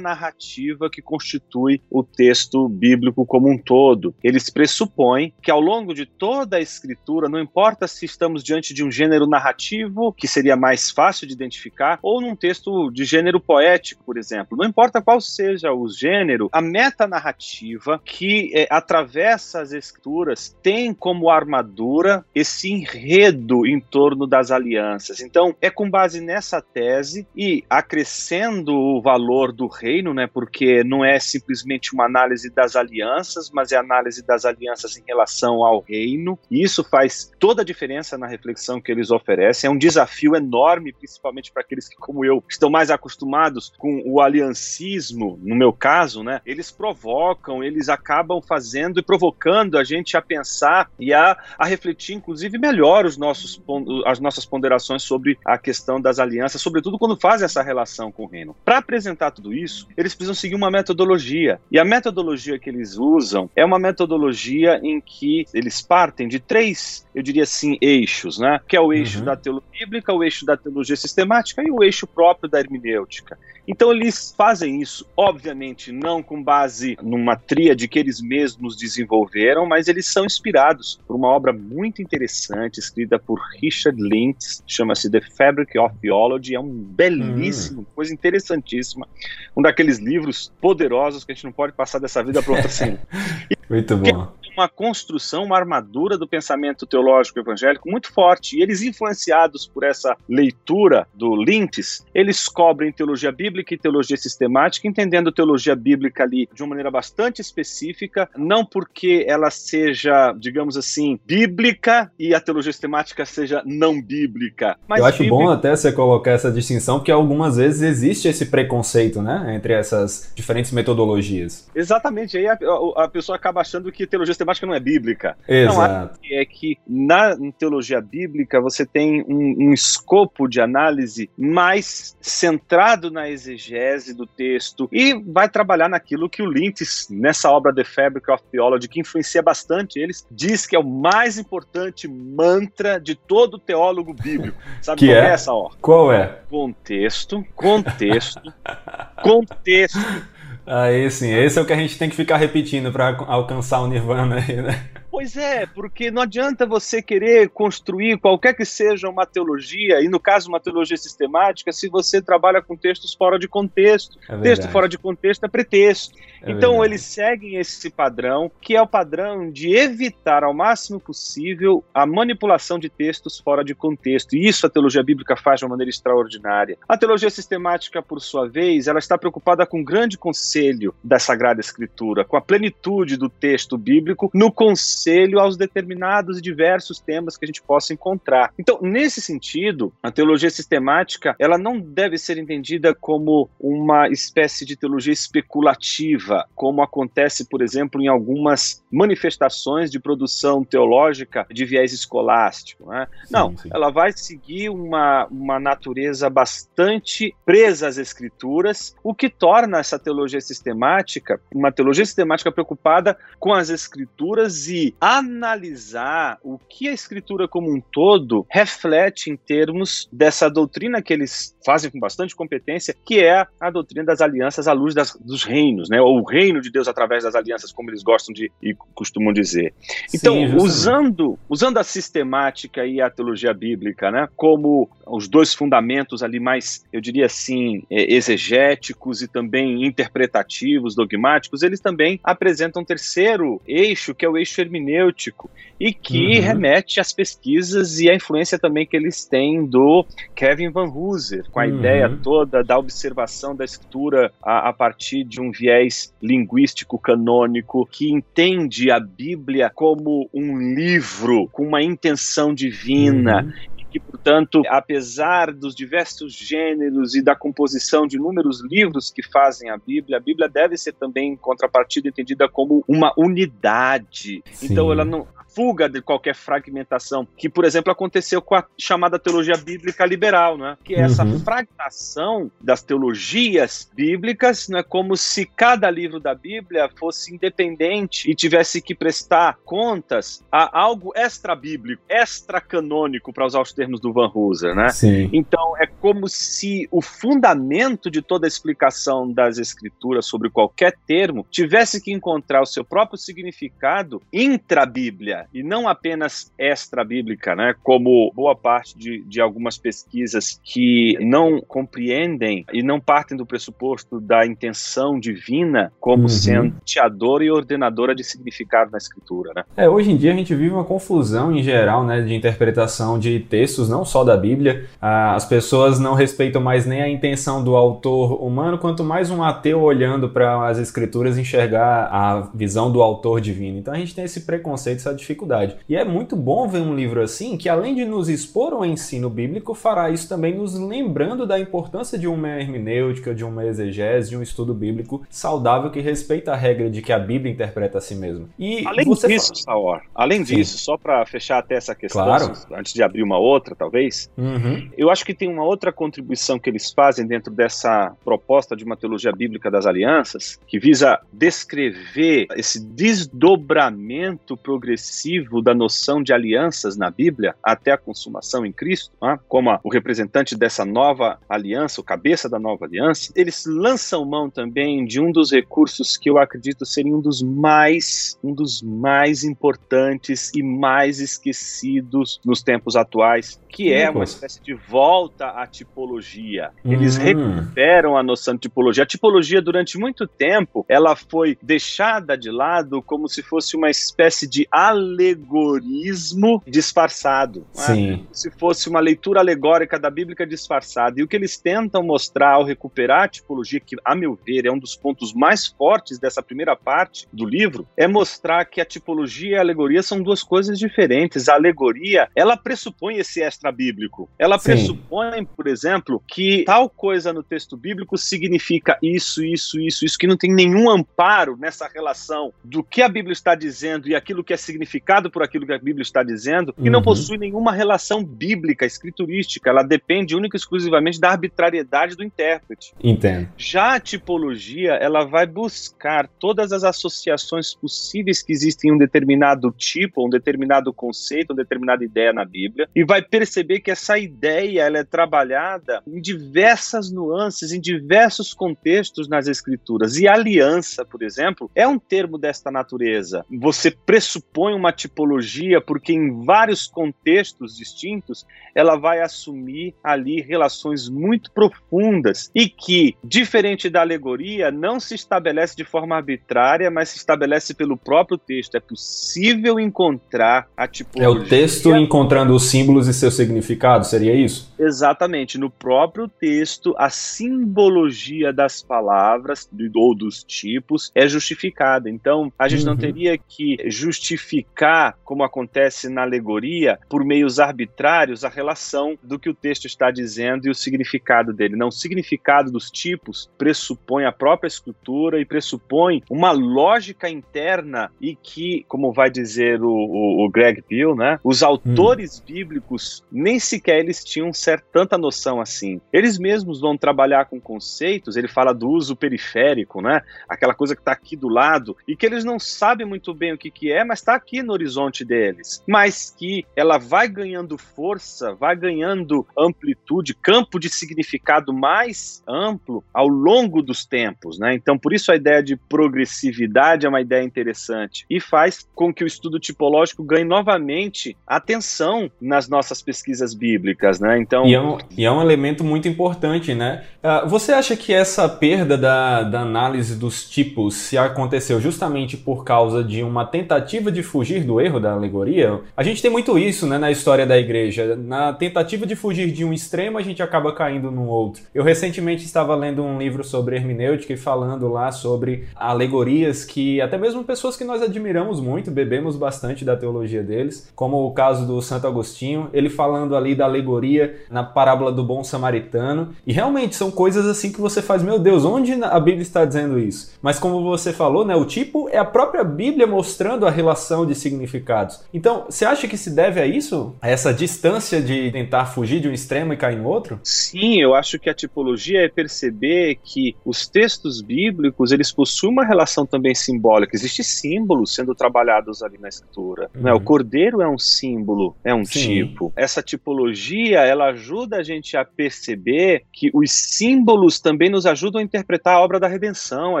metanarrativa 0.06 0.88
que 0.88 1.02
constitui 1.02 1.82
o 1.90 2.02
texto 2.02 2.68
bíblico 2.68 3.26
como 3.26 3.50
um 3.50 3.58
todo. 3.58 4.14
Eles 4.22 4.48
pressupõem 4.48 5.32
que 5.42 5.50
ao 5.50 5.60
longo 5.60 5.92
de 5.92 6.06
toda 6.06 6.56
a 6.56 6.60
escritura, 6.60 7.28
não 7.28 7.40
importa 7.40 7.88
se 7.88 8.04
estamos 8.04 8.44
diante 8.44 8.72
de 8.72 8.84
um 8.84 8.90
gênero 8.90 9.26
narrativo, 9.26 10.12
que 10.12 10.28
seria 10.28 10.56
mais 10.56 10.90
fácil 10.90 11.26
de 11.26 11.32
identificar, 11.32 11.98
ou 12.02 12.20
num 12.20 12.36
texto 12.36 12.90
de 12.90 13.04
gênero 13.04 13.40
poético, 13.40 14.04
por 14.04 14.16
exemplo, 14.16 14.56
não 14.56 14.68
importa 14.68 15.02
qual 15.02 15.20
seja 15.20 15.72
o 15.72 15.88
gênero, 15.88 16.48
a 16.52 16.60
metanarrativa 16.60 18.00
que 18.04 18.50
é, 18.54 18.68
atravessa 18.70 19.60
as 19.60 19.72
escrituras 19.72 20.56
tem 20.62 20.94
como 20.94 21.30
armadura 21.30 22.24
esse 22.34 22.70
enredo 22.70 23.66
em 23.66 23.80
torno 23.80 24.26
das 24.26 24.50
alianças. 24.50 25.20
Então, 25.20 25.54
é 25.60 25.70
com 25.70 25.88
base 25.88 26.20
nessa 26.20 26.60
tese 26.60 27.26
e 27.36 27.64
acrescendo 27.68 28.72
o 28.72 29.00
valor 29.00 29.52
do 29.52 29.66
reino, 29.96 30.12
né, 30.12 30.26
porque 30.26 30.84
não 30.84 31.04
é 31.04 31.18
simplesmente 31.18 31.94
uma 31.94 32.04
análise 32.04 32.50
das 32.50 32.76
alianças, 32.76 33.50
mas 33.50 33.72
é 33.72 33.76
análise 33.76 34.24
das 34.24 34.44
alianças 34.44 34.96
em 34.96 35.02
relação 35.06 35.64
ao 35.64 35.80
reino. 35.80 36.38
E 36.50 36.62
isso 36.62 36.84
faz 36.84 37.32
toda 37.38 37.62
a 37.62 37.64
diferença 37.64 38.18
na 38.18 38.26
reflexão 38.26 38.80
que 38.80 38.92
eles 38.92 39.10
oferecem. 39.10 39.68
É 39.68 39.70
um 39.70 39.78
desafio 39.78 40.36
enorme, 40.36 40.92
principalmente 40.92 41.50
para 41.50 41.62
aqueles 41.62 41.88
que, 41.88 41.96
como 41.96 42.24
eu, 42.24 42.42
estão 42.48 42.68
mais 42.68 42.90
acostumados 42.90 43.72
com 43.78 44.02
o 44.04 44.20
aliancismo, 44.20 45.38
no 45.42 45.56
meu 45.56 45.72
caso, 45.72 46.22
né? 46.22 46.40
Eles 46.44 46.70
provocam, 46.70 47.64
eles 47.64 47.88
acabam 47.88 48.40
fazendo 48.42 49.00
e 49.00 49.02
provocando 49.02 49.78
a 49.78 49.84
gente 49.84 50.16
a 50.16 50.22
pensar 50.22 50.90
e 50.98 51.12
a, 51.12 51.36
a 51.58 51.66
refletir, 51.66 52.14
inclusive, 52.14 52.58
melhor 52.58 53.06
os 53.06 53.16
nossos, 53.16 53.62
as 54.04 54.20
nossas 54.20 54.44
ponderações 54.44 55.02
sobre 55.02 55.38
a 55.44 55.56
questão 55.56 56.00
das 56.00 56.18
alianças, 56.18 56.60
sobretudo 56.60 56.98
quando 56.98 57.16
fazem 57.16 57.46
essa 57.46 57.62
relação 57.62 58.12
com 58.12 58.24
o 58.24 58.28
reino. 58.28 58.54
Para 58.64 58.78
apresentar 58.78 59.30
tudo 59.30 59.54
isso, 59.54 59.85
eles 59.96 60.14
precisam 60.14 60.34
seguir 60.34 60.54
uma 60.54 60.70
metodologia. 60.70 61.60
E 61.70 61.78
a 61.78 61.84
metodologia 61.84 62.58
que 62.58 62.70
eles 62.70 62.96
usam 62.96 63.50
é 63.56 63.64
uma 63.64 63.78
metodologia 63.78 64.78
em 64.82 65.00
que 65.00 65.46
eles 65.52 65.80
partem 65.80 66.28
de 66.28 66.38
três, 66.38 67.06
eu 67.14 67.22
diria 67.22 67.42
assim, 67.42 67.78
eixos, 67.80 68.38
né? 68.38 68.60
Que 68.68 68.76
é 68.76 68.80
o 68.80 68.92
eixo 68.92 69.20
uhum. 69.20 69.24
da 69.24 69.36
teologia 69.36 69.68
bíblica, 69.72 70.12
o 70.12 70.22
eixo 70.22 70.44
da 70.44 70.56
teologia 70.56 70.96
sistemática 70.96 71.62
e 71.62 71.70
o 71.70 71.82
eixo 71.82 72.06
próprio 72.06 72.48
da 72.48 72.60
hermenêutica. 72.60 73.38
Então 73.66 73.90
eles 73.90 74.34
fazem 74.36 74.80
isso, 74.80 75.06
obviamente, 75.16 75.90
não 75.90 76.22
com 76.22 76.42
base 76.42 76.96
numa 77.02 77.36
tríade 77.36 77.88
que 77.88 77.98
eles 77.98 78.20
mesmos 78.20 78.76
desenvolveram, 78.76 79.66
mas 79.66 79.88
eles 79.88 80.06
são 80.06 80.24
inspirados 80.24 81.00
por 81.06 81.16
uma 81.16 81.28
obra 81.28 81.52
muito 81.52 82.00
interessante 82.00 82.78
escrita 82.78 83.18
por 83.18 83.40
Richard 83.60 84.00
Lintz, 84.00 84.62
chama-se 84.66 85.10
The 85.10 85.20
Fabric 85.20 85.76
of 85.78 85.94
Theology, 86.00 86.54
é 86.54 86.60
um 86.60 86.72
belíssimo, 86.72 87.82
hum. 87.82 87.86
coisa 87.94 88.12
interessantíssima, 88.12 89.08
um 89.56 89.62
daqueles 89.62 89.98
livros 89.98 90.52
poderosos 90.60 91.24
que 91.24 91.32
a 91.32 91.34
gente 91.34 91.44
não 91.44 91.52
pode 91.52 91.72
passar 91.72 91.98
dessa 91.98 92.22
vida 92.22 92.42
pronta 92.42 92.66
assim. 92.66 92.96
muito 93.68 93.96
bom 93.96 94.36
uma 94.56 94.68
construção, 94.68 95.44
uma 95.44 95.56
armadura 95.56 96.16
do 96.16 96.26
pensamento 96.26 96.86
teológico 96.86 97.38
evangélico 97.38 97.88
muito 97.90 98.10
forte. 98.12 98.56
E 98.56 98.62
eles, 98.62 98.82
influenciados 98.82 99.66
por 99.66 99.84
essa 99.84 100.16
leitura 100.28 101.06
do 101.14 101.36
Lintz, 101.36 102.04
eles 102.14 102.48
cobrem 102.48 102.90
teologia 102.90 103.30
bíblica 103.30 103.74
e 103.74 103.78
teologia 103.78 104.16
sistemática, 104.16 104.88
entendendo 104.88 105.30
teologia 105.30 105.76
bíblica 105.76 106.22
ali 106.22 106.48
de 106.52 106.62
uma 106.62 106.70
maneira 106.70 106.90
bastante 106.90 107.40
específica, 107.40 108.28
não 108.36 108.64
porque 108.64 109.24
ela 109.28 109.50
seja, 109.50 110.34
digamos 110.38 110.76
assim, 110.76 111.20
bíblica 111.26 112.10
e 112.18 112.34
a 112.34 112.40
teologia 112.40 112.72
sistemática 112.72 113.26
seja 113.26 113.62
não 113.66 114.00
bíblica. 114.00 114.76
Eu 114.88 115.04
acho 115.04 115.18
bíblica... 115.18 115.36
bom 115.36 115.50
até 115.50 115.76
você 115.76 115.92
colocar 115.92 116.30
essa 116.30 116.50
distinção, 116.50 116.98
porque 116.98 117.12
algumas 117.12 117.56
vezes 117.56 117.82
existe 117.82 118.28
esse 118.28 118.46
preconceito, 118.46 119.20
né, 119.20 119.54
entre 119.54 119.74
essas 119.74 120.32
diferentes 120.34 120.72
metodologias. 120.72 121.68
Exatamente. 121.74 122.38
Aí 122.38 122.46
a, 122.46 122.54
a, 122.54 123.04
a 123.04 123.08
pessoa 123.08 123.36
acaba 123.36 123.55
achando 123.58 123.90
que 123.92 124.06
teologia 124.06 124.32
sistemática 124.32 124.66
não 124.66 124.74
é 124.74 124.80
bíblica. 124.80 125.36
Exato. 125.48 126.18
Não, 126.22 126.38
é 126.38 126.44
que 126.44 126.78
na 126.86 127.36
teologia 127.58 128.00
bíblica 128.00 128.60
você 128.60 128.84
tem 128.84 129.22
um, 129.28 129.68
um 129.68 129.72
escopo 129.72 130.48
de 130.48 130.60
análise 130.60 131.30
mais 131.36 132.16
centrado 132.20 133.10
na 133.10 133.28
exegese 133.28 134.14
do 134.14 134.26
texto 134.26 134.88
e 134.92 135.14
vai 135.14 135.48
trabalhar 135.48 135.88
naquilo 135.88 136.28
que 136.28 136.42
o 136.42 136.50
Lintz, 136.50 137.08
nessa 137.10 137.50
obra 137.50 137.74
The 137.74 137.84
Fabric 137.84 138.30
of 138.30 138.42
Theology, 138.50 138.88
que 138.88 139.00
influencia 139.00 139.42
bastante 139.42 139.98
eles, 139.98 140.26
diz 140.30 140.66
que 140.66 140.76
é 140.76 140.78
o 140.78 140.84
mais 140.84 141.38
importante 141.38 142.08
mantra 142.08 143.00
de 143.00 143.14
todo 143.14 143.58
teólogo 143.58 144.14
bíblico. 144.14 144.58
Sabe 144.82 145.00
que 145.00 145.06
qual 145.06 145.16
é? 145.16 145.28
é 145.28 145.32
essa 145.32 145.52
ordem? 145.52 145.78
Qual 145.80 146.12
é? 146.12 146.40
Contexto, 146.48 147.44
contexto, 147.54 148.52
contexto. 149.22 150.35
Aí 150.66 151.08
sim, 151.10 151.30
esse 151.32 151.58
é 151.58 151.62
o 151.62 151.66
que 151.66 151.72
a 151.72 151.76
gente 151.76 151.96
tem 151.96 152.08
que 152.10 152.16
ficar 152.16 152.36
repetindo 152.38 152.90
para 152.92 153.16
alcançar 153.28 153.80
o 153.82 153.86
Nirvana 153.86 154.36
aí, 154.36 154.60
né? 154.60 154.88
Pois 155.16 155.34
é, 155.34 155.64
porque 155.64 156.10
não 156.10 156.20
adianta 156.20 156.66
você 156.66 157.00
querer 157.00 157.48
construir 157.48 158.18
qualquer 158.18 158.52
que 158.52 158.66
seja 158.66 159.08
uma 159.08 159.24
teologia, 159.24 160.02
e 160.02 160.08
no 160.10 160.20
caso 160.20 160.50
uma 160.50 160.60
teologia 160.60 160.98
sistemática, 160.98 161.72
se 161.72 161.88
você 161.88 162.20
trabalha 162.20 162.60
com 162.60 162.76
textos 162.76 163.14
fora 163.14 163.38
de 163.38 163.48
contexto. 163.48 164.18
É 164.28 164.36
Texto 164.36 164.68
fora 164.68 164.86
de 164.86 164.98
contexto 164.98 165.44
é 165.44 165.48
pretexto. 165.48 166.18
É 166.42 166.50
então 166.50 166.72
verdade. 166.72 166.90
eles 166.90 167.00
seguem 167.00 167.56
esse 167.56 167.88
padrão, 167.88 168.50
que 168.60 168.76
é 168.76 168.82
o 168.82 168.86
padrão 168.86 169.50
de 169.50 169.74
evitar 169.74 170.44
ao 170.44 170.52
máximo 170.52 171.00
possível 171.00 171.82
a 171.94 172.04
manipulação 172.04 172.78
de 172.78 172.90
textos 172.90 173.38
fora 173.38 173.64
de 173.64 173.74
contexto. 173.74 174.36
E 174.36 174.46
isso 174.46 174.66
a 174.66 174.70
teologia 174.70 175.02
bíblica 175.02 175.34
faz 175.34 175.60
de 175.60 175.64
uma 175.64 175.70
maneira 175.70 175.88
extraordinária. 175.88 176.76
A 176.86 176.98
teologia 176.98 177.30
sistemática, 177.30 178.02
por 178.02 178.20
sua 178.20 178.46
vez, 178.46 178.86
ela 178.86 178.98
está 178.98 179.16
preocupada 179.16 179.64
com 179.64 179.80
o 179.80 179.84
grande 179.84 180.18
conselho 180.18 180.94
da 181.02 181.18
Sagrada 181.18 181.58
Escritura, 181.58 182.22
com 182.22 182.36
a 182.36 182.42
plenitude 182.42 183.16
do 183.16 183.30
texto 183.30 183.78
bíblico 183.78 184.30
no 184.34 184.52
conselho 184.52 185.05
conselho 185.06 185.38
aos 185.38 185.56
determinados 185.56 186.38
e 186.38 186.42
diversos 186.42 186.98
temas 186.98 187.36
que 187.36 187.44
a 187.44 187.46
gente 187.46 187.62
possa 187.62 187.92
encontrar. 187.92 188.52
Então, 188.58 188.80
nesse 188.82 189.20
sentido, 189.20 189.92
a 190.02 190.10
teologia 190.10 190.50
sistemática, 190.50 191.36
ela 191.38 191.56
não 191.56 191.78
deve 191.78 192.18
ser 192.18 192.38
entendida 192.38 192.92
como 192.94 193.48
uma 193.60 194.08
espécie 194.08 194.64
de 194.64 194.76
teologia 194.76 195.12
especulativa, 195.12 196.44
como 196.54 196.82
acontece, 196.82 197.48
por 197.48 197.62
exemplo, 197.62 198.02
em 198.02 198.08
algumas 198.08 198.82
manifestações 198.90 199.90
de 199.90 200.00
produção 200.00 200.64
teológica 200.64 201.46
de 201.50 201.64
viés 201.64 201.92
escolástico. 201.92 202.90
Né? 202.90 203.06
Sim, 203.24 203.32
não, 203.32 203.56
sim. 203.56 203.68
ela 203.72 203.90
vai 203.90 204.12
seguir 204.12 204.70
uma, 204.70 205.26
uma 205.26 205.60
natureza 205.60 206.28
bastante 206.28 207.34
presa 207.44 207.86
às 207.86 207.96
escrituras, 207.96 208.96
o 209.04 209.14
que 209.14 209.28
torna 209.28 209.78
essa 209.78 209.98
teologia 209.98 210.40
sistemática 210.40 211.40
uma 211.54 211.70
teologia 211.70 212.04
sistemática 212.04 212.50
preocupada 212.50 213.16
com 213.38 213.52
as 213.52 213.70
escrituras 213.70 214.66
e 214.68 214.95
analisar 215.00 216.38
o 216.42 216.58
que 216.58 216.88
a 216.88 216.92
escritura 216.92 217.46
como 217.46 217.72
um 217.72 217.80
todo 217.80 218.46
reflete 218.50 219.30
em 219.30 219.36
termos 219.36 220.08
dessa 220.12 220.48
doutrina 220.48 221.02
que 221.02 221.12
eles 221.12 221.56
fazem 221.64 221.90
com 221.90 221.98
bastante 221.98 222.34
competência, 222.34 222.94
que 223.04 223.22
é 223.22 223.46
a 223.60 223.70
doutrina 223.70 224.04
das 224.04 224.20
alianças 224.20 224.68
à 224.68 224.72
luz 224.72 224.94
das, 224.94 225.14
dos 225.16 225.44
reinos, 225.44 225.88
né? 225.88 226.00
Ou 226.00 226.20
o 226.20 226.24
reino 226.24 226.60
de 226.60 226.70
Deus 226.70 226.88
através 226.88 227.24
das 227.24 227.34
alianças, 227.34 227.72
como 227.72 227.90
eles 227.90 228.02
gostam 228.02 228.32
de 228.32 228.50
e 228.62 228.74
costumam 228.94 229.32
dizer. 229.32 229.74
Então, 230.14 230.34
Sim, 230.34 230.56
usando, 230.56 231.38
usando 231.48 231.78
a 231.78 231.84
sistemática 231.84 232.86
e 232.86 233.00
a 233.00 233.10
teologia 233.10 233.52
bíblica, 233.52 234.10
né, 234.10 234.28
como 234.36 234.88
os 235.06 235.28
dois 235.28 235.54
fundamentos 235.54 236.22
ali 236.22 236.40
mais, 236.40 236.84
eu 236.92 237.00
diria 237.00 237.26
assim, 237.26 237.82
é, 237.90 238.14
exegéticos 238.14 239.22
e 239.22 239.28
também 239.28 239.84
interpretativos, 239.84 240.94
dogmáticos, 240.94 241.62
eles 241.62 241.80
também 241.80 242.20
apresentam 242.22 242.82
um 242.82 242.84
terceiro 242.84 243.60
eixo, 243.66 244.14
que 244.14 244.24
é 244.24 244.28
o 244.28 244.36
eixo 244.36 244.60
hermenêutico 244.60 244.75
hermenêutico 244.76 245.50
e 245.78 245.92
que 245.92 246.38
uhum. 246.38 246.44
remete 246.44 247.00
às 247.00 247.12
pesquisas 247.12 248.00
e 248.00 248.08
à 248.08 248.14
influência 248.14 248.58
também 248.58 248.86
que 248.86 248.96
eles 248.96 249.24
têm 249.26 249.64
do 249.64 250.06
Kevin 250.34 250.70
Van 250.70 250.88
Hooser, 250.88 251.44
com 251.50 251.60
a 251.60 251.64
uhum. 251.64 251.78
ideia 251.78 252.08
toda 252.22 252.64
da 252.64 252.78
observação 252.78 253.54
da 253.54 253.64
escritura 253.64 254.32
a, 254.42 254.70
a, 254.70 254.72
partir 254.72 255.24
de 255.24 255.40
um 255.40 255.50
viés 255.50 256.14
linguístico 256.22 256.98
canônico 256.98 257.86
que 257.86 258.10
entende 258.10 258.90
a 258.90 258.98
Bíblia 258.98 259.70
como 259.74 260.30
um 260.32 260.74
livro 260.74 261.48
com 261.48 261.66
uma 261.66 261.82
intenção 261.82 262.54
divina. 262.54 263.42
Uhum 263.42 263.75
que, 263.96 264.00
portanto, 264.00 264.62
apesar 264.68 265.52
dos 265.52 265.74
diversos 265.74 266.34
gêneros 266.34 267.14
e 267.14 267.22
da 267.22 267.34
composição 267.34 268.06
de 268.06 268.16
inúmeros 268.16 268.62
livros 268.62 269.10
que 269.10 269.22
fazem 269.22 269.70
a 269.70 269.76
Bíblia, 269.76 270.18
a 270.18 270.20
Bíblia 270.20 270.48
deve 270.48 270.76
ser 270.76 270.92
também, 270.92 271.32
em 271.32 271.36
contrapartida, 271.36 272.08
entendida 272.08 272.48
como 272.48 272.84
uma 272.86 273.12
unidade. 273.16 274.42
Sim. 274.52 274.68
Então, 274.70 274.92
ela 274.92 275.04
não, 275.04 275.26
fuga 275.56 275.88
de 275.88 276.02
qualquer 276.02 276.34
fragmentação, 276.34 277.26
que, 277.34 277.48
por 277.48 277.64
exemplo, 277.64 277.90
aconteceu 277.90 278.42
com 278.42 278.54
a 278.54 278.64
chamada 278.78 279.18
teologia 279.18 279.56
bíblica 279.56 280.04
liberal, 280.04 280.58
né? 280.58 280.76
que 280.84 280.94
é 280.94 281.00
essa 281.00 281.24
uhum. 281.24 281.40
fragmentação 281.40 282.50
das 282.60 282.82
teologias 282.82 283.90
bíblicas, 283.94 284.68
né? 284.68 284.82
como 284.82 285.16
se 285.16 285.46
cada 285.46 285.90
livro 285.90 286.20
da 286.20 286.34
Bíblia 286.34 286.90
fosse 286.98 287.34
independente 287.34 288.30
e 288.30 288.34
tivesse 288.34 288.82
que 288.82 288.94
prestar 288.94 289.56
contas 289.64 290.44
a 290.52 290.78
algo 290.78 291.12
extra-bíblico, 291.16 292.02
extra-canônico, 292.06 293.32
para 293.32 293.46
usar 293.46 293.62
os 293.62 293.72
termos 293.72 293.98
do 293.98 294.12
Van 294.12 294.30
Hooser. 294.34 294.74
Né? 294.74 294.90
Sim. 294.90 295.30
Então, 295.32 295.74
é 295.78 295.86
como 295.86 296.28
se 296.28 296.86
o 296.90 297.00
fundamento 297.00 298.10
de 298.10 298.20
toda 298.20 298.46
a 298.46 298.48
explicação 298.48 299.32
das 299.32 299.56
escrituras 299.56 300.26
sobre 300.26 300.50
qualquer 300.50 300.94
termo 301.06 301.46
tivesse 301.50 301.98
que 302.02 302.12
encontrar 302.12 302.60
o 302.60 302.66
seu 302.66 302.84
próprio 302.84 303.18
significado 303.18 304.20
intra-bíblia, 304.30 305.45
e 305.52 305.62
não 305.62 305.88
apenas 305.88 306.52
extra-bíblica, 306.58 307.54
né? 307.54 307.74
Como 307.82 308.32
boa 308.34 308.54
parte 308.54 308.96
de, 308.96 309.22
de 309.24 309.40
algumas 309.40 309.78
pesquisas 309.78 310.60
que 310.62 311.16
não 311.20 311.60
compreendem 311.60 312.64
e 312.72 312.82
não 312.82 313.00
partem 313.00 313.36
do 313.36 313.46
pressuposto 313.46 314.20
da 314.20 314.46
intenção 314.46 315.18
divina 315.18 315.92
como 316.00 316.22
uhum. 316.22 316.28
sendo 316.28 316.74
teadora 316.84 317.44
e 317.44 317.50
ordenadora 317.50 318.14
de 318.14 318.24
significado 318.24 318.90
na 318.90 318.98
escritura, 318.98 319.52
né? 319.54 319.64
É, 319.76 319.88
hoje 319.88 320.10
em 320.10 320.16
dia 320.16 320.32
a 320.32 320.36
gente 320.36 320.54
vive 320.54 320.74
uma 320.74 320.84
confusão 320.84 321.52
em 321.52 321.62
geral, 321.62 322.04
né, 322.04 322.20
de 322.20 322.34
interpretação 322.34 323.18
de 323.18 323.40
textos, 323.40 323.88
não 323.88 324.04
só 324.04 324.24
da 324.24 324.36
Bíblia. 324.36 324.86
Ah, 325.00 325.34
as 325.34 325.44
pessoas 325.44 325.98
não 325.98 326.14
respeitam 326.14 326.60
mais 326.60 326.86
nem 326.86 327.02
a 327.02 327.08
intenção 327.08 327.62
do 327.62 327.76
autor 327.76 328.42
humano, 328.42 328.78
quanto 328.78 329.04
mais 329.04 329.30
um 329.30 329.42
ateu 329.42 329.80
olhando 329.80 330.28
para 330.28 330.66
as 330.66 330.78
escrituras 330.78 331.38
enxergar 331.38 332.08
a 332.10 332.50
visão 332.54 332.90
do 332.90 333.02
autor 333.02 333.40
divino. 333.40 333.78
Então 333.78 333.94
a 333.94 333.98
gente 333.98 334.14
tem 334.14 334.24
esse 334.24 334.42
preconceito, 334.42 334.98
essa 334.98 335.14
dificuldade 335.14 335.35
dificuldade. 335.36 335.76
E 335.88 335.94
é 335.94 336.04
muito 336.04 336.34
bom 336.34 336.66
ver 336.66 336.80
um 336.80 336.94
livro 336.94 337.22
assim, 337.22 337.56
que 337.56 337.68
além 337.68 337.94
de 337.94 338.04
nos 338.04 338.28
expor 338.28 338.72
ao 338.72 338.84
ensino 338.84 339.28
bíblico, 339.28 339.74
fará 339.74 340.10
isso 340.10 340.28
também 340.28 340.54
nos 340.54 340.74
lembrando 340.74 341.46
da 341.46 341.60
importância 341.60 342.18
de 342.18 342.26
uma 342.26 342.48
hermenêutica, 342.48 343.34
de 343.34 343.44
uma 343.44 343.66
exegese, 343.66 344.30
de 344.30 344.36
um 344.36 344.42
estudo 344.42 344.72
bíblico 344.72 345.22
saudável 345.28 345.90
que 345.90 346.00
respeita 346.00 346.52
a 346.52 346.56
regra 346.56 346.90
de 346.90 347.02
que 347.02 347.12
a 347.12 347.18
Bíblia 347.18 347.52
interpreta 347.52 347.98
a 347.98 348.00
si 348.00 348.14
mesma. 348.14 348.48
E 348.58 348.86
além 348.86 349.04
disso, 349.04 349.48
fala... 349.48 349.76
Saor, 349.76 350.02
além 350.14 350.44
Sim. 350.44 350.56
disso, 350.56 350.78
só 350.78 350.96
para 350.96 351.24
fechar 351.26 351.58
até 351.58 351.74
essa 351.74 351.94
questão, 351.94 352.24
claro. 352.24 352.52
antes 352.72 352.92
de 352.92 353.02
abrir 353.02 353.22
uma 353.22 353.38
outra, 353.38 353.74
talvez, 353.74 354.30
uhum. 354.36 354.88
eu 354.96 355.10
acho 355.10 355.24
que 355.24 355.34
tem 355.34 355.48
uma 355.48 355.64
outra 355.64 355.92
contribuição 355.92 356.58
que 356.58 356.70
eles 356.70 356.90
fazem 356.92 357.26
dentro 357.26 357.52
dessa 357.52 358.14
proposta 358.24 358.74
de 358.74 358.84
uma 358.84 358.96
teologia 358.96 359.32
bíblica 359.32 359.70
das 359.70 359.86
alianças, 359.86 360.58
que 360.66 360.78
visa 360.78 361.20
descrever 361.32 362.46
esse 362.56 362.82
desdobramento 362.84 364.56
progressivo 364.56 365.25
da 365.62 365.74
noção 365.74 366.22
de 366.22 366.32
alianças 366.32 366.96
na 366.96 367.10
Bíblia 367.10 367.54
até 367.62 367.92
a 367.92 367.98
consumação 367.98 368.64
em 368.64 368.72
Cristo, 368.72 369.12
né? 369.20 369.38
como 369.48 369.70
a, 369.70 369.80
o 369.82 369.88
representante 369.88 370.56
dessa 370.56 370.84
nova 370.84 371.38
aliança, 371.48 372.00
o 372.00 372.04
cabeça 372.04 372.48
da 372.48 372.58
nova 372.58 372.84
aliança, 372.84 373.32
eles 373.34 373.64
lançam 373.66 374.24
mão 374.24 374.48
também 374.50 375.04
de 375.04 375.20
um 375.20 375.32
dos 375.32 375.50
recursos 375.50 376.16
que 376.16 376.30
eu 376.30 376.38
acredito 376.38 376.84
serem 376.84 377.14
um 377.14 377.20
dos 377.20 377.42
mais, 377.42 378.38
um 378.42 378.54
dos 378.54 378.82
mais 378.82 379.44
importantes 379.44 380.50
e 380.54 380.62
mais 380.62 381.20
esquecidos 381.20 382.40
nos 382.44 382.62
tempos 382.62 382.96
atuais, 382.96 383.60
que 383.68 383.92
é 383.92 384.10
uma 384.10 384.24
espécie 384.24 384.62
de 384.62 384.74
volta 384.74 385.48
à 385.48 385.66
tipologia. 385.66 386.70
Eles 386.84 387.18
hum. 387.18 387.22
recuperam 387.22 388.16
a 388.16 388.22
noção 388.22 388.54
de 388.54 388.60
tipologia. 388.60 389.02
A 389.02 389.06
tipologia, 389.06 389.60
durante 389.60 389.98
muito 389.98 390.26
tempo, 390.26 390.84
ela 390.88 391.14
foi 391.14 391.58
deixada 391.62 392.36
de 392.36 392.50
lado 392.50 393.02
como 393.02 393.28
se 393.28 393.42
fosse 393.42 393.76
uma 393.76 393.90
espécie 393.90 394.46
de 394.48 394.66
alegorismo 395.06 396.62
disfarçado. 396.66 397.66
É? 397.74 397.80
Sim. 397.80 398.26
Se 398.32 398.50
fosse 398.50 398.88
uma 398.88 399.00
leitura 399.00 399.40
alegórica 399.40 399.98
da 399.98 400.10
Bíblia 400.10 400.36
disfarçada. 400.46 401.20
E 401.20 401.22
o 401.22 401.28
que 401.28 401.36
eles 401.36 401.56
tentam 401.56 402.02
mostrar 402.02 402.54
ao 402.54 402.64
recuperar 402.64 403.24
a 403.24 403.28
tipologia, 403.28 403.80
que, 403.80 403.96
a 404.04 404.14
meu 404.14 404.38
ver, 404.46 404.66
é 404.66 404.70
um 404.70 404.78
dos 404.78 404.96
pontos 404.96 405.32
mais 405.32 405.66
fortes 405.66 406.18
dessa 406.18 406.42
primeira 406.42 406.76
parte 406.76 407.26
do 407.32 407.44
livro, 407.44 407.86
é 407.96 408.06
mostrar 408.06 408.64
que 408.64 408.80
a 408.80 408.84
tipologia 408.84 409.50
e 409.50 409.56
a 409.56 409.60
alegoria 409.60 410.02
são 410.02 410.22
duas 410.22 410.42
coisas 410.42 410.78
diferentes. 410.78 411.48
A 411.48 411.54
alegoria, 411.54 412.28
ela 412.34 412.56
pressupõe 412.56 413.16
esse 413.16 413.42
extra-bíblico. 413.42 414.28
Ela 414.38 414.58
Sim. 414.58 414.70
pressupõe, 414.70 415.44
por 415.44 415.66
exemplo, 415.66 416.22
que 416.26 416.64
tal 416.64 416.88
coisa 416.88 417.32
no 417.32 417.42
texto 417.42 417.76
bíblico 417.76 418.16
significa 418.16 418.98
isso, 419.02 419.44
isso, 419.44 419.80
isso, 419.80 420.04
isso, 420.04 420.18
que 420.18 420.26
não 420.26 420.36
tem 420.36 420.52
nenhum 420.52 420.90
amparo 420.90 421.56
nessa 421.56 421.88
relação 421.88 422.52
do 422.64 422.82
que 422.82 423.02
a 423.02 423.08
Bíblia 423.08 423.32
está 423.32 423.54
dizendo 423.54 424.08
e 424.08 424.14
aquilo 424.14 424.42
que 424.42 424.52
é 424.52 424.56
significado 424.56 424.95
por 425.30 425.42
aquilo 425.42 425.66
que 425.66 425.72
a 425.72 425.78
Bíblia 425.78 426.02
está 426.02 426.22
dizendo, 426.22 426.74
e 426.78 426.82
uhum. 426.82 426.90
não 426.90 427.02
possui 427.02 427.38
nenhuma 427.38 427.72
relação 427.72 428.24
bíblica, 428.24 428.84
escriturística. 428.84 429.70
Ela 429.70 429.82
depende 429.82 430.36
única 430.36 430.56
e 430.56 430.58
exclusivamente 430.58 431.20
da 431.20 431.30
arbitrariedade 431.30 432.16
do 432.16 432.24
intérprete. 432.24 432.92
Entendo. 433.02 433.48
Já 433.56 433.94
a 433.94 434.00
tipologia, 434.00 434.92
ela 434.92 435.24
vai 435.24 435.46
buscar 435.46 436.28
todas 436.38 436.72
as 436.72 436.84
associações 436.84 437.74
possíveis 437.74 438.42
que 438.42 438.52
existem 438.52 438.90
em 438.90 438.94
um 438.94 438.98
determinado 438.98 439.72
tipo, 439.76 440.26
um 440.26 440.30
determinado 440.30 440.92
conceito, 440.92 441.50
uma 441.50 441.56
determinada 441.56 442.04
ideia 442.04 442.32
na 442.32 442.44
Bíblia, 442.44 442.88
e 442.94 443.04
vai 443.04 443.22
perceber 443.22 443.80
que 443.80 443.90
essa 443.90 444.18
ideia 444.18 444.82
ela 444.82 444.98
é 444.98 445.04
trabalhada 445.04 446.02
em 446.06 446.20
diversas 446.20 447.10
nuances, 447.10 447.72
em 447.72 447.80
diversos 447.80 448.54
contextos 448.54 449.28
nas 449.28 449.46
escrituras. 449.46 450.16
E 450.16 450.28
aliança, 450.28 451.04
por 451.04 451.22
exemplo, 451.22 451.70
é 451.74 451.86
um 451.86 451.98
termo 451.98 452.38
desta 452.38 452.70
natureza. 452.70 453.44
Você 453.50 453.90
pressupõe 453.90 454.74
uma 454.74 454.85
uma 454.86 454.92
tipologia, 454.92 455.80
porque 455.80 456.12
em 456.12 456.44
vários 456.44 456.86
contextos 456.86 457.76
distintos 457.76 458.46
ela 458.74 458.96
vai 458.96 459.20
assumir 459.20 459.94
ali 460.04 460.40
relações 460.40 461.08
muito 461.08 461.50
profundas 461.50 462.50
e 462.54 462.68
que, 462.68 463.16
diferente 463.24 463.88
da 463.88 464.02
alegoria, 464.02 464.70
não 464.70 465.00
se 465.00 465.14
estabelece 465.14 465.74
de 465.74 465.84
forma 465.84 466.14
arbitrária, 466.14 466.90
mas 466.90 467.08
se 467.08 467.16
estabelece 467.16 467.74
pelo 467.74 467.96
próprio 467.96 468.38
texto. 468.38 468.76
É 468.76 468.80
possível 468.80 469.80
encontrar 469.80 470.68
a 470.76 470.86
tipologia. 470.86 471.26
É 471.26 471.28
o 471.28 471.48
texto 471.48 471.96
encontrando 471.96 472.54
os 472.54 472.64
símbolos 472.64 473.08
e 473.08 473.14
seu 473.14 473.30
significado, 473.30 474.06
seria 474.06 474.34
isso? 474.34 474.72
Exatamente. 474.78 475.58
No 475.58 475.70
próprio 475.70 476.28
texto, 476.28 476.94
a 476.98 477.08
simbologia 477.08 478.52
das 478.52 478.82
palavras 478.82 479.68
ou 479.94 480.14
dos 480.14 480.44
tipos 480.44 481.10
é 481.14 481.26
justificada. 481.26 482.10
Então, 482.10 482.52
a 482.58 482.68
gente 482.68 482.80
uhum. 482.80 482.90
não 482.90 482.96
teria 482.96 483.38
que 483.38 483.78
justificar 483.86 484.75
como 485.24 485.42
acontece 485.42 486.08
na 486.08 486.22
alegoria, 486.22 486.98
por 487.08 487.24
meios 487.24 487.58
arbitrários, 487.58 488.44
a 488.44 488.48
relação 488.48 489.18
do 489.22 489.38
que 489.38 489.48
o 489.48 489.54
texto 489.54 489.86
está 489.86 490.10
dizendo 490.10 490.66
e 490.66 490.70
o 490.70 490.74
significado 490.74 491.52
dele. 491.52 491.76
Não, 491.76 491.88
o 491.88 491.92
significado 491.92 492.70
dos 492.70 492.90
tipos 492.90 493.50
pressupõe 493.56 494.24
a 494.24 494.32
própria 494.32 494.68
escritura 494.68 495.40
e 495.40 495.44
pressupõe 495.44 496.22
uma 496.28 496.52
lógica 496.52 497.28
interna 497.28 498.10
e 498.20 498.34
que, 498.34 498.84
como 498.88 499.12
vai 499.12 499.30
dizer 499.30 499.82
o, 499.82 499.90
o, 499.90 500.44
o 500.44 500.50
Greg 500.50 500.82
Bill, 500.88 501.14
né, 501.14 501.38
os 501.42 501.62
autores 501.62 502.38
hum. 502.40 502.44
bíblicos 502.46 503.24
nem 503.30 503.58
sequer 503.58 504.00
eles 504.00 504.24
tinham 504.24 504.52
certa, 504.52 504.86
tanta 504.92 505.18
noção 505.18 505.60
assim. 505.60 506.00
Eles 506.12 506.38
mesmos 506.38 506.80
vão 506.80 506.96
trabalhar 506.96 507.46
com 507.46 507.60
conceitos, 507.60 508.36
ele 508.36 508.48
fala 508.48 508.72
do 508.72 508.88
uso 508.88 509.16
periférico, 509.16 510.00
né, 510.02 510.22
aquela 510.48 510.74
coisa 510.74 510.94
que 510.94 511.00
está 511.00 511.12
aqui 511.12 511.36
do 511.36 511.48
lado, 511.48 511.96
e 512.06 512.16
que 512.16 512.26
eles 512.26 512.44
não 512.44 512.58
sabem 512.58 513.06
muito 513.06 513.32
bem 513.32 513.52
o 513.52 513.58
que, 513.58 513.70
que 513.70 513.90
é, 513.90 514.04
mas 514.04 514.18
está 514.18 514.34
aqui 514.34 514.62
no 514.66 514.72
horizonte 514.72 515.24
deles, 515.24 515.82
mas 515.86 516.34
que 516.36 516.66
ela 516.74 516.98
vai 516.98 517.28
ganhando 517.28 517.78
força, 517.78 518.54
vai 518.54 518.76
ganhando 518.76 519.46
amplitude, 519.56 520.34
campo 520.34 520.78
de 520.78 520.88
significado 520.88 521.72
mais 521.72 522.42
amplo 522.46 523.02
ao 523.14 523.28
longo 523.28 523.80
dos 523.80 524.04
tempos, 524.04 524.58
né? 524.58 524.74
Então, 524.74 524.98
por 524.98 525.12
isso 525.12 525.32
a 525.32 525.36
ideia 525.36 525.62
de 525.62 525.76
progressividade 525.76 527.06
é 527.06 527.08
uma 527.08 527.20
ideia 527.20 527.42
interessante 527.42 528.26
e 528.28 528.40
faz 528.40 528.86
com 528.94 529.12
que 529.12 529.24
o 529.24 529.26
estudo 529.26 529.58
tipológico 529.58 530.22
ganhe 530.22 530.44
novamente 530.44 531.36
atenção 531.46 532.30
nas 532.40 532.68
nossas 532.68 533.00
pesquisas 533.00 533.54
bíblicas, 533.54 534.20
né? 534.20 534.38
Então, 534.38 534.66
e 534.66 534.74
é 534.74 534.80
um, 534.80 534.98
e 535.16 535.24
é 535.24 535.30
um 535.30 535.40
elemento 535.40 535.84
muito 535.84 536.08
importante, 536.08 536.74
né? 536.74 537.04
Uh, 537.22 537.48
você 537.48 537.72
acha 537.72 537.96
que 537.96 538.12
essa 538.12 538.48
perda 538.48 538.96
da, 538.96 539.42
da 539.42 539.60
análise 539.60 540.16
dos 540.16 540.48
tipos 540.48 540.94
se 540.94 541.18
aconteceu 541.18 541.80
justamente 541.80 542.36
por 542.36 542.64
causa 542.64 543.02
de 543.02 543.22
uma 543.22 543.44
tentativa 543.44 544.10
de 544.10 544.22
fugir 544.22 544.55
fugir 544.56 544.64
do 544.64 544.80
erro 544.80 545.00
da 545.00 545.12
alegoria? 545.12 545.80
A 545.96 546.02
gente 546.02 546.22
tem 546.22 546.30
muito 546.30 546.58
isso 546.58 546.86
né, 546.86 546.98
na 546.98 547.10
história 547.10 547.46
da 547.46 547.58
igreja. 547.58 548.16
Na 548.16 548.52
tentativa 548.52 549.06
de 549.06 549.14
fugir 549.14 549.50
de 549.50 549.64
um 549.64 549.72
extremo, 549.72 550.18
a 550.18 550.22
gente 550.22 550.42
acaba 550.42 550.72
caindo 550.72 551.10
no 551.10 551.26
outro. 551.26 551.62
Eu 551.74 551.82
recentemente 551.82 552.44
estava 552.44 552.74
lendo 552.74 553.02
um 553.02 553.18
livro 553.18 553.44
sobre 553.44 553.76
hermenêutica 553.76 554.32
e 554.32 554.36
falando 554.36 554.88
lá 554.88 555.12
sobre 555.12 555.64
alegorias 555.74 556.64
que 556.64 557.00
até 557.00 557.18
mesmo 557.18 557.44
pessoas 557.44 557.76
que 557.76 557.84
nós 557.84 558.02
admiramos 558.02 558.60
muito, 558.60 558.90
bebemos 558.90 559.36
bastante 559.36 559.84
da 559.84 559.96
teologia 559.96 560.42
deles, 560.42 560.90
como 560.94 561.26
o 561.26 561.32
caso 561.32 561.66
do 561.66 561.80
Santo 561.82 562.06
Agostinho, 562.06 562.68
ele 562.72 562.88
falando 562.88 563.36
ali 563.36 563.54
da 563.54 563.64
alegoria 563.64 564.36
na 564.50 564.62
parábola 564.62 565.12
do 565.12 565.24
bom 565.24 565.44
samaritano. 565.44 566.30
E 566.46 566.52
realmente 566.52 566.94
são 566.94 567.10
coisas 567.10 567.46
assim 567.46 567.72
que 567.72 567.80
você 567.80 568.00
faz, 568.00 568.22
meu 568.22 568.38
Deus, 568.38 568.64
onde 568.64 568.92
a 569.02 569.20
Bíblia 569.20 569.42
está 569.42 569.64
dizendo 569.64 569.98
isso? 569.98 570.32
Mas 570.40 570.58
como 570.58 570.82
você 570.82 571.12
falou, 571.12 571.44
né, 571.44 571.54
o 571.56 571.64
tipo 571.64 572.08
é 572.10 572.18
a 572.18 572.24
própria 572.24 572.64
Bíblia 572.64 573.06
mostrando 573.06 573.66
a 573.66 573.70
relação 573.70 574.24
de 574.24 574.34
significados. 574.48 575.24
Então, 575.32 575.66
você 575.68 575.84
acha 575.84 576.06
que 576.06 576.16
se 576.16 576.30
deve 576.30 576.60
a 576.60 576.66
isso? 576.66 577.16
A 577.20 577.28
essa 577.28 577.52
distância 577.52 578.20
de 578.20 578.50
tentar 578.52 578.86
fugir 578.86 579.20
de 579.20 579.28
um 579.28 579.32
extremo 579.32 579.72
e 579.72 579.76
cair 579.76 579.98
no 579.98 580.08
outro? 580.08 580.40
Sim, 580.42 581.00
eu 581.00 581.14
acho 581.14 581.38
que 581.38 581.50
a 581.50 581.54
tipologia 581.54 582.24
é 582.24 582.28
perceber 582.28 583.18
que 583.22 583.56
os 583.64 583.88
textos 583.88 584.40
bíblicos, 584.40 585.12
eles 585.12 585.32
possuem 585.32 585.72
uma 585.72 585.84
relação 585.84 586.24
também 586.24 586.54
simbólica. 586.54 587.16
Existem 587.16 587.44
símbolos 587.44 588.14
sendo 588.14 588.34
trabalhados 588.34 589.02
ali 589.02 589.18
na 589.18 589.28
escritura. 589.28 589.90
Uhum. 589.94 590.02
Né? 590.02 590.12
O 590.12 590.20
cordeiro 590.20 590.80
é 590.80 590.88
um 590.88 590.98
símbolo, 590.98 591.76
é 591.84 591.94
um 591.94 592.04
Sim. 592.04 592.46
tipo. 592.46 592.72
Essa 592.76 593.02
tipologia, 593.02 594.00
ela 594.00 594.26
ajuda 594.26 594.76
a 594.76 594.82
gente 594.82 595.16
a 595.16 595.24
perceber 595.24 596.24
que 596.32 596.50
os 596.54 596.70
símbolos 596.70 597.58
também 597.58 597.90
nos 597.90 598.06
ajudam 598.06 598.40
a 598.40 598.44
interpretar 598.44 598.94
a 598.94 599.00
obra 599.00 599.18
da 599.18 599.28
redenção, 599.28 599.96
a 599.96 600.00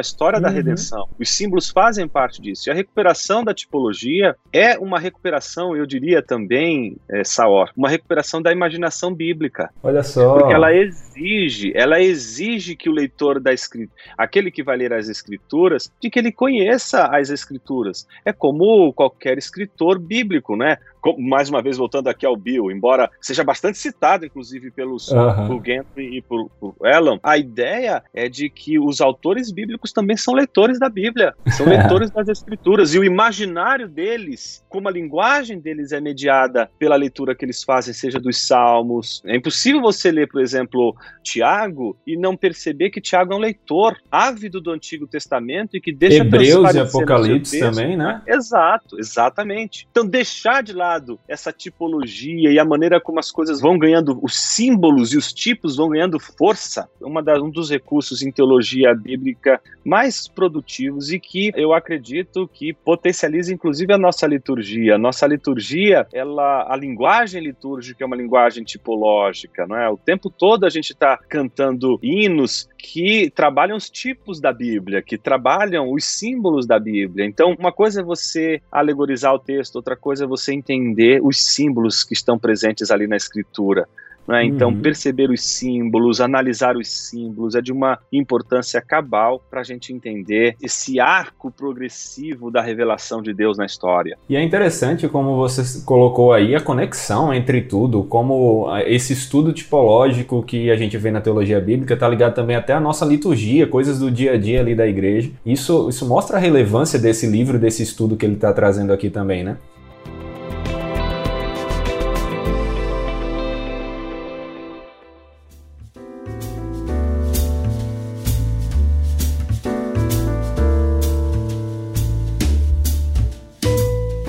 história 0.00 0.36
uhum. 0.36 0.42
da 0.42 0.50
redenção. 0.50 1.08
Os 1.18 1.30
símbolos 1.30 1.70
fazem 1.70 2.06
parte 2.06 2.40
disso. 2.40 2.68
E 2.68 2.70
a 2.70 2.74
recuperação 2.74 3.42
da 3.42 3.54
tipologia 3.54 4.35
é 4.52 4.78
uma 4.78 4.98
recuperação, 4.98 5.76
eu 5.76 5.84
diria 5.86 6.22
também, 6.22 6.96
é, 7.10 7.22
Saor, 7.24 7.70
uma 7.76 7.88
recuperação 7.88 8.40
da 8.40 8.52
imaginação 8.52 9.12
bíblica. 9.12 9.70
Olha 9.82 10.02
só. 10.02 10.38
Porque 10.38 10.54
ela 10.54 10.74
exige, 10.74 11.72
ela 11.74 12.00
exige 12.00 12.74
que 12.74 12.88
o 12.88 12.92
leitor 12.92 13.38
da 13.40 13.52
escritura, 13.52 13.94
aquele 14.16 14.50
que 14.50 14.62
vai 14.62 14.76
ler 14.76 14.92
as 14.92 15.08
escrituras, 15.08 15.92
de 16.00 16.08
que 16.08 16.18
ele 16.18 16.32
conheça 16.32 17.06
as 17.06 17.30
escrituras. 17.30 18.06
É 18.24 18.32
como 18.32 18.92
qualquer 18.92 19.36
escritor 19.38 19.98
bíblico, 19.98 20.56
né? 20.56 20.78
Mais 21.18 21.48
uma 21.48 21.62
vez 21.62 21.76
voltando 21.76 22.08
aqui 22.08 22.26
ao 22.26 22.36
Bill, 22.36 22.70
embora 22.70 23.10
seja 23.20 23.44
bastante 23.44 23.78
citado, 23.78 24.26
inclusive 24.26 24.70
pelos 24.70 25.08
uhum. 25.10 25.46
por 25.46 25.64
Gentry 25.64 26.16
e 26.16 26.22
por, 26.22 26.50
por 26.60 26.74
Ellen, 26.84 27.18
a 27.22 27.36
ideia 27.36 28.02
é 28.12 28.28
de 28.28 28.48
que 28.48 28.78
os 28.78 29.00
autores 29.00 29.50
bíblicos 29.50 29.92
também 29.92 30.16
são 30.16 30.34
leitores 30.34 30.78
da 30.78 30.88
Bíblia, 30.88 31.34
são 31.56 31.66
leitores 31.68 32.10
das 32.10 32.28
Escrituras 32.28 32.94
e 32.94 32.98
o 32.98 33.04
imaginário 33.04 33.88
deles, 33.88 34.64
como 34.68 34.88
a 34.88 34.90
linguagem 34.90 35.58
deles 35.58 35.92
é 35.92 36.00
mediada 36.00 36.70
pela 36.78 36.96
leitura 36.96 37.34
que 37.34 37.44
eles 37.44 37.62
fazem, 37.62 37.94
seja 37.94 38.18
dos 38.18 38.46
Salmos. 38.46 39.22
É 39.26 39.36
impossível 39.36 39.80
você 39.80 40.10
ler, 40.10 40.28
por 40.28 40.40
exemplo, 40.40 40.94
Tiago 41.22 41.96
e 42.06 42.16
não 42.16 42.36
perceber 42.36 42.90
que 42.90 43.00
Tiago 43.00 43.32
é 43.32 43.36
um 43.36 43.40
leitor 43.40 43.96
ávido 44.10 44.60
do 44.60 44.70
Antigo 44.70 45.06
Testamento 45.06 45.76
e 45.76 45.80
que 45.80 45.92
deixa 45.92 46.18
Hebreus 46.18 46.74
e 46.74 46.78
Apocalipse 46.78 47.60
também, 47.60 47.96
né? 47.96 48.22
Exato, 48.26 48.98
exatamente. 48.98 49.86
Então 49.90 50.06
deixar 50.06 50.62
de 50.62 50.72
lado 50.72 50.95
essa 51.28 51.52
tipologia 51.52 52.50
e 52.50 52.58
a 52.58 52.64
maneira 52.64 53.00
como 53.00 53.18
as 53.18 53.30
coisas 53.30 53.60
vão 53.60 53.78
ganhando, 53.78 54.18
os 54.22 54.36
símbolos 54.36 55.12
e 55.12 55.16
os 55.16 55.32
tipos 55.32 55.76
vão 55.76 55.88
ganhando 55.88 56.18
força, 56.18 56.88
uma 57.00 57.22
das, 57.22 57.40
um 57.40 57.50
dos 57.50 57.70
recursos 57.70 58.22
em 58.22 58.30
teologia 58.30 58.94
bíblica 58.94 59.60
mais 59.84 60.26
produtivos 60.28 61.12
e 61.12 61.18
que 61.20 61.52
eu 61.54 61.72
acredito 61.72 62.48
que 62.52 62.72
potencializa 62.72 63.52
inclusive 63.52 63.92
a 63.92 63.98
nossa 63.98 64.26
liturgia. 64.26 64.98
Nossa 64.98 65.26
liturgia, 65.26 66.06
ela, 66.12 66.66
a 66.72 66.76
linguagem 66.76 67.42
litúrgica 67.42 68.02
é 68.02 68.06
uma 68.06 68.16
linguagem 68.16 68.64
tipológica, 68.64 69.66
não 69.66 69.76
é? 69.76 69.88
O 69.88 69.96
tempo 69.96 70.30
todo 70.30 70.64
a 70.64 70.70
gente 70.70 70.92
está 70.92 71.18
cantando 71.28 71.98
hinos 72.02 72.68
que 72.88 73.28
trabalham 73.30 73.76
os 73.76 73.90
tipos 73.90 74.40
da 74.40 74.52
Bíblia, 74.52 75.02
que 75.02 75.18
trabalham 75.18 75.92
os 75.92 76.04
símbolos 76.04 76.66
da 76.66 76.78
Bíblia. 76.78 77.26
Então, 77.26 77.56
uma 77.58 77.72
coisa 77.72 78.00
é 78.00 78.04
você 78.04 78.62
alegorizar 78.70 79.34
o 79.34 79.40
texto, 79.40 79.74
outra 79.74 79.96
coisa 79.96 80.22
é 80.22 80.26
você 80.26 80.54
entender 80.54 81.20
os 81.20 81.44
símbolos 81.44 82.04
que 82.04 82.14
estão 82.14 82.38
presentes 82.38 82.92
ali 82.92 83.08
na 83.08 83.16
Escritura. 83.16 83.88
Né? 84.26 84.44
Então, 84.44 84.70
uhum. 84.70 84.80
perceber 84.80 85.30
os 85.30 85.42
símbolos, 85.42 86.20
analisar 86.20 86.76
os 86.76 86.88
símbolos 86.88 87.54
é 87.54 87.60
de 87.60 87.72
uma 87.72 87.98
importância 88.12 88.80
cabal 88.80 89.42
para 89.50 89.60
a 89.60 89.64
gente 89.64 89.92
entender 89.92 90.56
esse 90.62 90.98
arco 90.98 91.50
progressivo 91.50 92.50
da 92.50 92.60
revelação 92.60 93.22
de 93.22 93.32
Deus 93.32 93.56
na 93.56 93.64
história. 93.64 94.16
E 94.28 94.36
é 94.36 94.42
interessante 94.42 95.08
como 95.08 95.36
você 95.36 95.62
colocou 95.84 96.32
aí 96.32 96.54
a 96.54 96.60
conexão 96.60 97.32
entre 97.32 97.62
tudo, 97.62 98.02
como 98.04 98.66
esse 98.86 99.12
estudo 99.12 99.52
tipológico 99.52 100.42
que 100.42 100.70
a 100.70 100.76
gente 100.76 100.96
vê 100.98 101.10
na 101.10 101.20
teologia 101.20 101.60
bíblica 101.60 101.94
está 101.94 102.08
ligado 102.08 102.34
também 102.34 102.56
até 102.56 102.72
à 102.72 102.80
nossa 102.80 103.04
liturgia, 103.04 103.66
coisas 103.66 103.98
do 103.98 104.10
dia 104.10 104.32
a 104.32 104.36
dia 104.36 104.60
ali 104.60 104.74
da 104.74 104.86
igreja. 104.86 105.30
Isso, 105.44 105.88
isso 105.88 106.06
mostra 106.06 106.36
a 106.36 106.40
relevância 106.40 106.98
desse 106.98 107.26
livro, 107.26 107.58
desse 107.58 107.82
estudo 107.82 108.16
que 108.16 108.26
ele 108.26 108.34
está 108.34 108.52
trazendo 108.52 108.92
aqui 108.92 109.10
também, 109.10 109.44
né? 109.44 109.56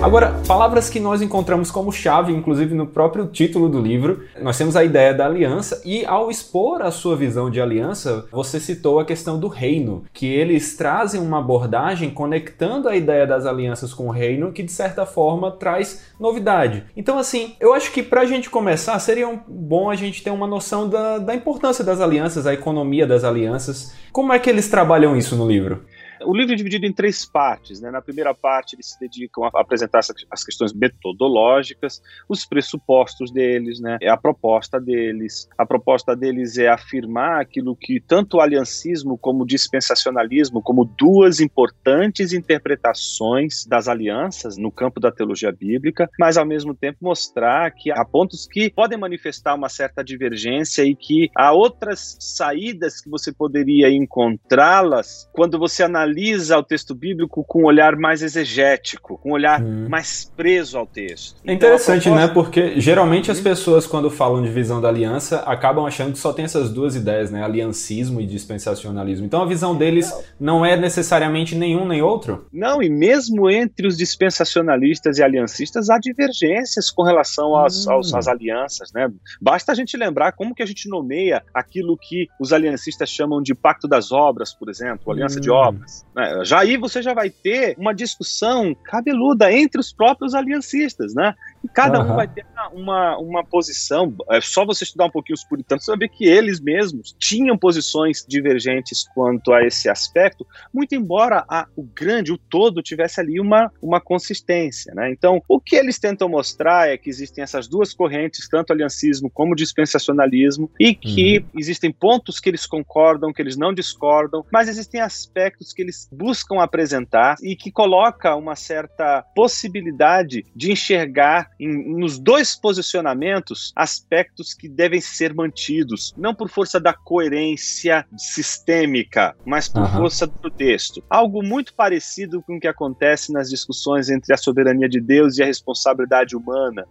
Agora, 0.08 0.40
palavras 0.46 0.88
que 0.88 0.98
nós 0.98 1.20
encontramos 1.20 1.70
como 1.70 1.92
chave, 1.92 2.32
inclusive 2.32 2.74
no 2.74 2.86
próprio 2.86 3.26
título 3.26 3.68
do 3.68 3.78
livro, 3.78 4.24
nós 4.40 4.56
temos 4.56 4.74
a 4.74 4.82
ideia 4.82 5.12
da 5.12 5.26
aliança 5.26 5.82
e 5.84 6.02
ao 6.06 6.30
expor 6.30 6.80
a 6.80 6.90
sua 6.90 7.14
visão 7.14 7.50
de 7.50 7.60
aliança, 7.60 8.24
você 8.32 8.58
citou 8.58 8.98
a 8.98 9.04
questão 9.04 9.38
do 9.38 9.48
reino, 9.48 10.06
que 10.14 10.24
eles 10.24 10.74
trazem 10.78 11.20
uma 11.20 11.40
abordagem 11.40 12.08
conectando 12.08 12.88
a 12.88 12.96
ideia 12.96 13.26
das 13.26 13.44
alianças 13.44 13.92
com 13.92 14.06
o 14.06 14.10
reino, 14.10 14.50
que 14.50 14.62
de 14.62 14.72
certa 14.72 15.04
forma 15.04 15.50
traz 15.50 16.06
novidade. 16.18 16.84
Então, 16.96 17.18
assim, 17.18 17.54
eu 17.60 17.74
acho 17.74 17.92
que 17.92 18.02
para 18.02 18.22
a 18.22 18.26
gente 18.26 18.48
começar, 18.48 18.98
seria 19.00 19.28
bom 19.46 19.90
a 19.90 19.94
gente 19.94 20.22
ter 20.22 20.30
uma 20.30 20.46
noção 20.46 20.88
da, 20.88 21.18
da 21.18 21.34
importância 21.34 21.84
das 21.84 22.00
alianças, 22.00 22.46
a 22.46 22.54
economia 22.54 23.06
das 23.06 23.24
alianças. 23.24 23.92
Como 24.10 24.32
é 24.32 24.38
que 24.38 24.48
eles 24.48 24.70
trabalham 24.70 25.14
isso 25.14 25.36
no 25.36 25.46
livro? 25.46 25.82
O 26.28 26.36
livro 26.36 26.52
é 26.52 26.56
dividido 26.56 26.84
em 26.84 26.92
três 26.92 27.24
partes. 27.24 27.80
Né? 27.80 27.90
Na 27.90 28.02
primeira 28.02 28.34
parte, 28.34 28.76
eles 28.76 28.90
se 28.90 29.00
dedicam 29.00 29.44
a 29.44 29.62
apresentar 29.62 30.00
as 30.30 30.44
questões 30.44 30.74
metodológicas, 30.74 32.02
os 32.28 32.44
pressupostos 32.44 33.32
deles, 33.32 33.80
né? 33.80 33.96
a 34.06 34.14
proposta 34.14 34.78
deles. 34.78 35.48
A 35.56 35.64
proposta 35.64 36.14
deles 36.14 36.58
é 36.58 36.68
afirmar 36.68 37.40
aquilo 37.40 37.74
que 37.74 37.98
tanto 37.98 38.36
o 38.36 38.40
aliancismo 38.42 39.16
como 39.16 39.42
o 39.42 39.46
dispensacionalismo, 39.46 40.60
como 40.60 40.84
duas 40.84 41.40
importantes 41.40 42.34
interpretações 42.34 43.64
das 43.64 43.88
alianças 43.88 44.58
no 44.58 44.70
campo 44.70 45.00
da 45.00 45.10
teologia 45.10 45.50
bíblica, 45.50 46.10
mas 46.20 46.36
ao 46.36 46.44
mesmo 46.44 46.74
tempo 46.74 46.98
mostrar 47.00 47.70
que 47.70 47.90
há 47.90 48.04
pontos 48.04 48.46
que 48.46 48.68
podem 48.68 48.98
manifestar 48.98 49.54
uma 49.54 49.70
certa 49.70 50.04
divergência 50.04 50.82
e 50.82 50.94
que 50.94 51.30
há 51.34 51.52
outras 51.52 52.18
saídas 52.20 53.00
que 53.00 53.08
você 53.08 53.32
poderia 53.32 53.88
encontrá-las 53.88 55.26
quando 55.32 55.58
você 55.58 55.84
analisa 55.84 56.17
analisa 56.18 56.58
o 56.58 56.62
texto 56.62 56.94
bíblico 56.94 57.44
com 57.44 57.62
um 57.62 57.66
olhar 57.66 57.96
mais 57.96 58.22
exegético, 58.22 59.18
com 59.18 59.30
um 59.30 59.32
olhar 59.32 59.62
hum. 59.62 59.88
mais 59.88 60.30
preso 60.36 60.76
ao 60.76 60.86
texto. 60.86 61.40
É 61.46 61.52
interessante, 61.52 62.08
então, 62.08 62.18
proposta... 62.18 62.28
né? 62.28 62.34
Porque 62.34 62.80
geralmente 62.80 63.30
as 63.30 63.40
pessoas, 63.40 63.86
quando 63.86 64.10
falam 64.10 64.42
de 64.42 64.48
visão 64.48 64.80
da 64.80 64.88
aliança, 64.88 65.38
acabam 65.40 65.86
achando 65.86 66.12
que 66.12 66.18
só 66.18 66.32
tem 66.32 66.44
essas 66.44 66.70
duas 66.70 66.96
ideias, 66.96 67.30
né? 67.30 67.42
Aliancismo 67.42 68.20
e 68.20 68.26
dispensacionalismo. 68.26 69.24
Então 69.24 69.42
a 69.42 69.46
visão 69.46 69.76
deles 69.76 70.10
não, 70.38 70.58
não 70.58 70.66
é 70.66 70.76
necessariamente 70.76 71.54
nenhum 71.54 71.86
nem 71.86 72.02
outro? 72.02 72.46
Não, 72.52 72.82
e 72.82 72.90
mesmo 72.90 73.48
entre 73.48 73.86
os 73.86 73.96
dispensacionalistas 73.96 75.18
e 75.18 75.22
aliancistas 75.22 75.88
há 75.88 75.98
divergências 75.98 76.90
com 76.90 77.02
relação 77.02 77.56
às, 77.56 77.86
hum. 77.86 77.92
aos, 77.92 78.14
às 78.14 78.26
alianças, 78.26 78.92
né? 78.92 79.08
Basta 79.40 79.72
a 79.72 79.74
gente 79.74 79.96
lembrar 79.96 80.32
como 80.32 80.54
que 80.54 80.62
a 80.62 80.66
gente 80.66 80.88
nomeia 80.88 81.42
aquilo 81.54 81.96
que 81.96 82.28
os 82.40 82.52
aliancistas 82.52 83.08
chamam 83.08 83.40
de 83.40 83.54
pacto 83.54 83.86
das 83.86 84.10
obras, 84.10 84.52
por 84.52 84.68
exemplo, 84.68 85.12
aliança 85.12 85.38
hum. 85.38 85.42
de 85.42 85.50
obras. 85.50 85.97
Né? 86.14 86.44
Já 86.44 86.60
aí 86.60 86.76
você 86.76 87.02
já 87.02 87.14
vai 87.14 87.30
ter 87.30 87.76
uma 87.78 87.94
discussão 87.94 88.74
cabeluda 88.84 89.52
entre 89.52 89.80
os 89.80 89.92
próprios 89.92 90.34
aliancistas, 90.34 91.14
né? 91.14 91.34
Cada 91.74 92.00
uhum. 92.00 92.12
um 92.12 92.16
vai 92.16 92.28
ter 92.28 92.46
uma, 92.72 93.18
uma 93.18 93.44
posição. 93.44 94.14
É 94.30 94.40
só 94.40 94.64
você 94.64 94.84
estudar 94.84 95.06
um 95.06 95.10
pouquinho 95.10 95.34
os 95.34 95.44
puritanos, 95.44 95.84
você 95.84 95.90
vai 95.92 95.98
ver 96.00 96.08
que 96.08 96.24
eles 96.24 96.60
mesmos 96.60 97.14
tinham 97.18 97.56
posições 97.56 98.24
divergentes 98.26 99.06
quanto 99.14 99.52
a 99.52 99.64
esse 99.64 99.88
aspecto, 99.88 100.46
muito 100.72 100.94
embora 100.94 101.44
a, 101.48 101.66
o 101.76 101.82
grande, 101.82 102.32
o 102.32 102.38
todo, 102.38 102.82
tivesse 102.82 103.20
ali 103.20 103.40
uma, 103.40 103.70
uma 103.82 104.00
consistência. 104.00 104.92
Né? 104.94 105.10
Então, 105.10 105.42
o 105.48 105.60
que 105.60 105.76
eles 105.76 105.98
tentam 105.98 106.28
mostrar 106.28 106.88
é 106.88 106.96
que 106.96 107.10
existem 107.10 107.42
essas 107.42 107.68
duas 107.68 107.92
correntes, 107.92 108.48
tanto 108.48 108.72
aliancismo 108.72 109.30
como 109.30 109.54
dispensacionalismo, 109.54 110.70
e 110.78 110.94
que 110.94 111.38
uhum. 111.38 111.44
existem 111.58 111.92
pontos 111.92 112.40
que 112.40 112.48
eles 112.48 112.66
concordam, 112.66 113.32
que 113.32 113.42
eles 113.42 113.56
não 113.56 113.72
discordam, 113.72 114.44
mas 114.52 114.68
existem 114.68 115.00
aspectos 115.00 115.72
que 115.72 115.82
eles 115.82 116.08
buscam 116.12 116.60
apresentar 116.60 117.36
e 117.42 117.56
que 117.56 117.70
coloca 117.70 118.34
uma 118.36 118.54
certa 118.54 119.24
possibilidade 119.34 120.44
de 120.54 120.72
enxergar 120.72 121.47
em, 121.58 121.98
nos 121.98 122.18
dois 122.18 122.56
posicionamentos 122.56 123.72
aspectos 123.74 124.54
que 124.54 124.68
devem 124.68 125.00
ser 125.00 125.34
mantidos, 125.34 126.14
não 126.16 126.34
por 126.34 126.48
força 126.48 126.78
da 126.78 126.92
coerência 126.92 128.06
sistêmica, 128.16 129.34
mas 129.44 129.68
por 129.68 129.82
uhum. 129.82 129.92
força 129.92 130.26
do 130.26 130.50
texto. 130.50 131.02
Algo 131.08 131.42
muito 131.42 131.74
parecido 131.74 132.42
com 132.42 132.56
o 132.56 132.60
que 132.60 132.68
acontece 132.68 133.32
nas 133.32 133.48
discussões 133.48 134.08
entre 134.08 134.32
a 134.32 134.36
soberania 134.36 134.88
de 134.88 135.00
Deus 135.00 135.38
e 135.38 135.42
a 135.42 135.46
responsabilidade 135.46 136.36
humana. 136.36 136.86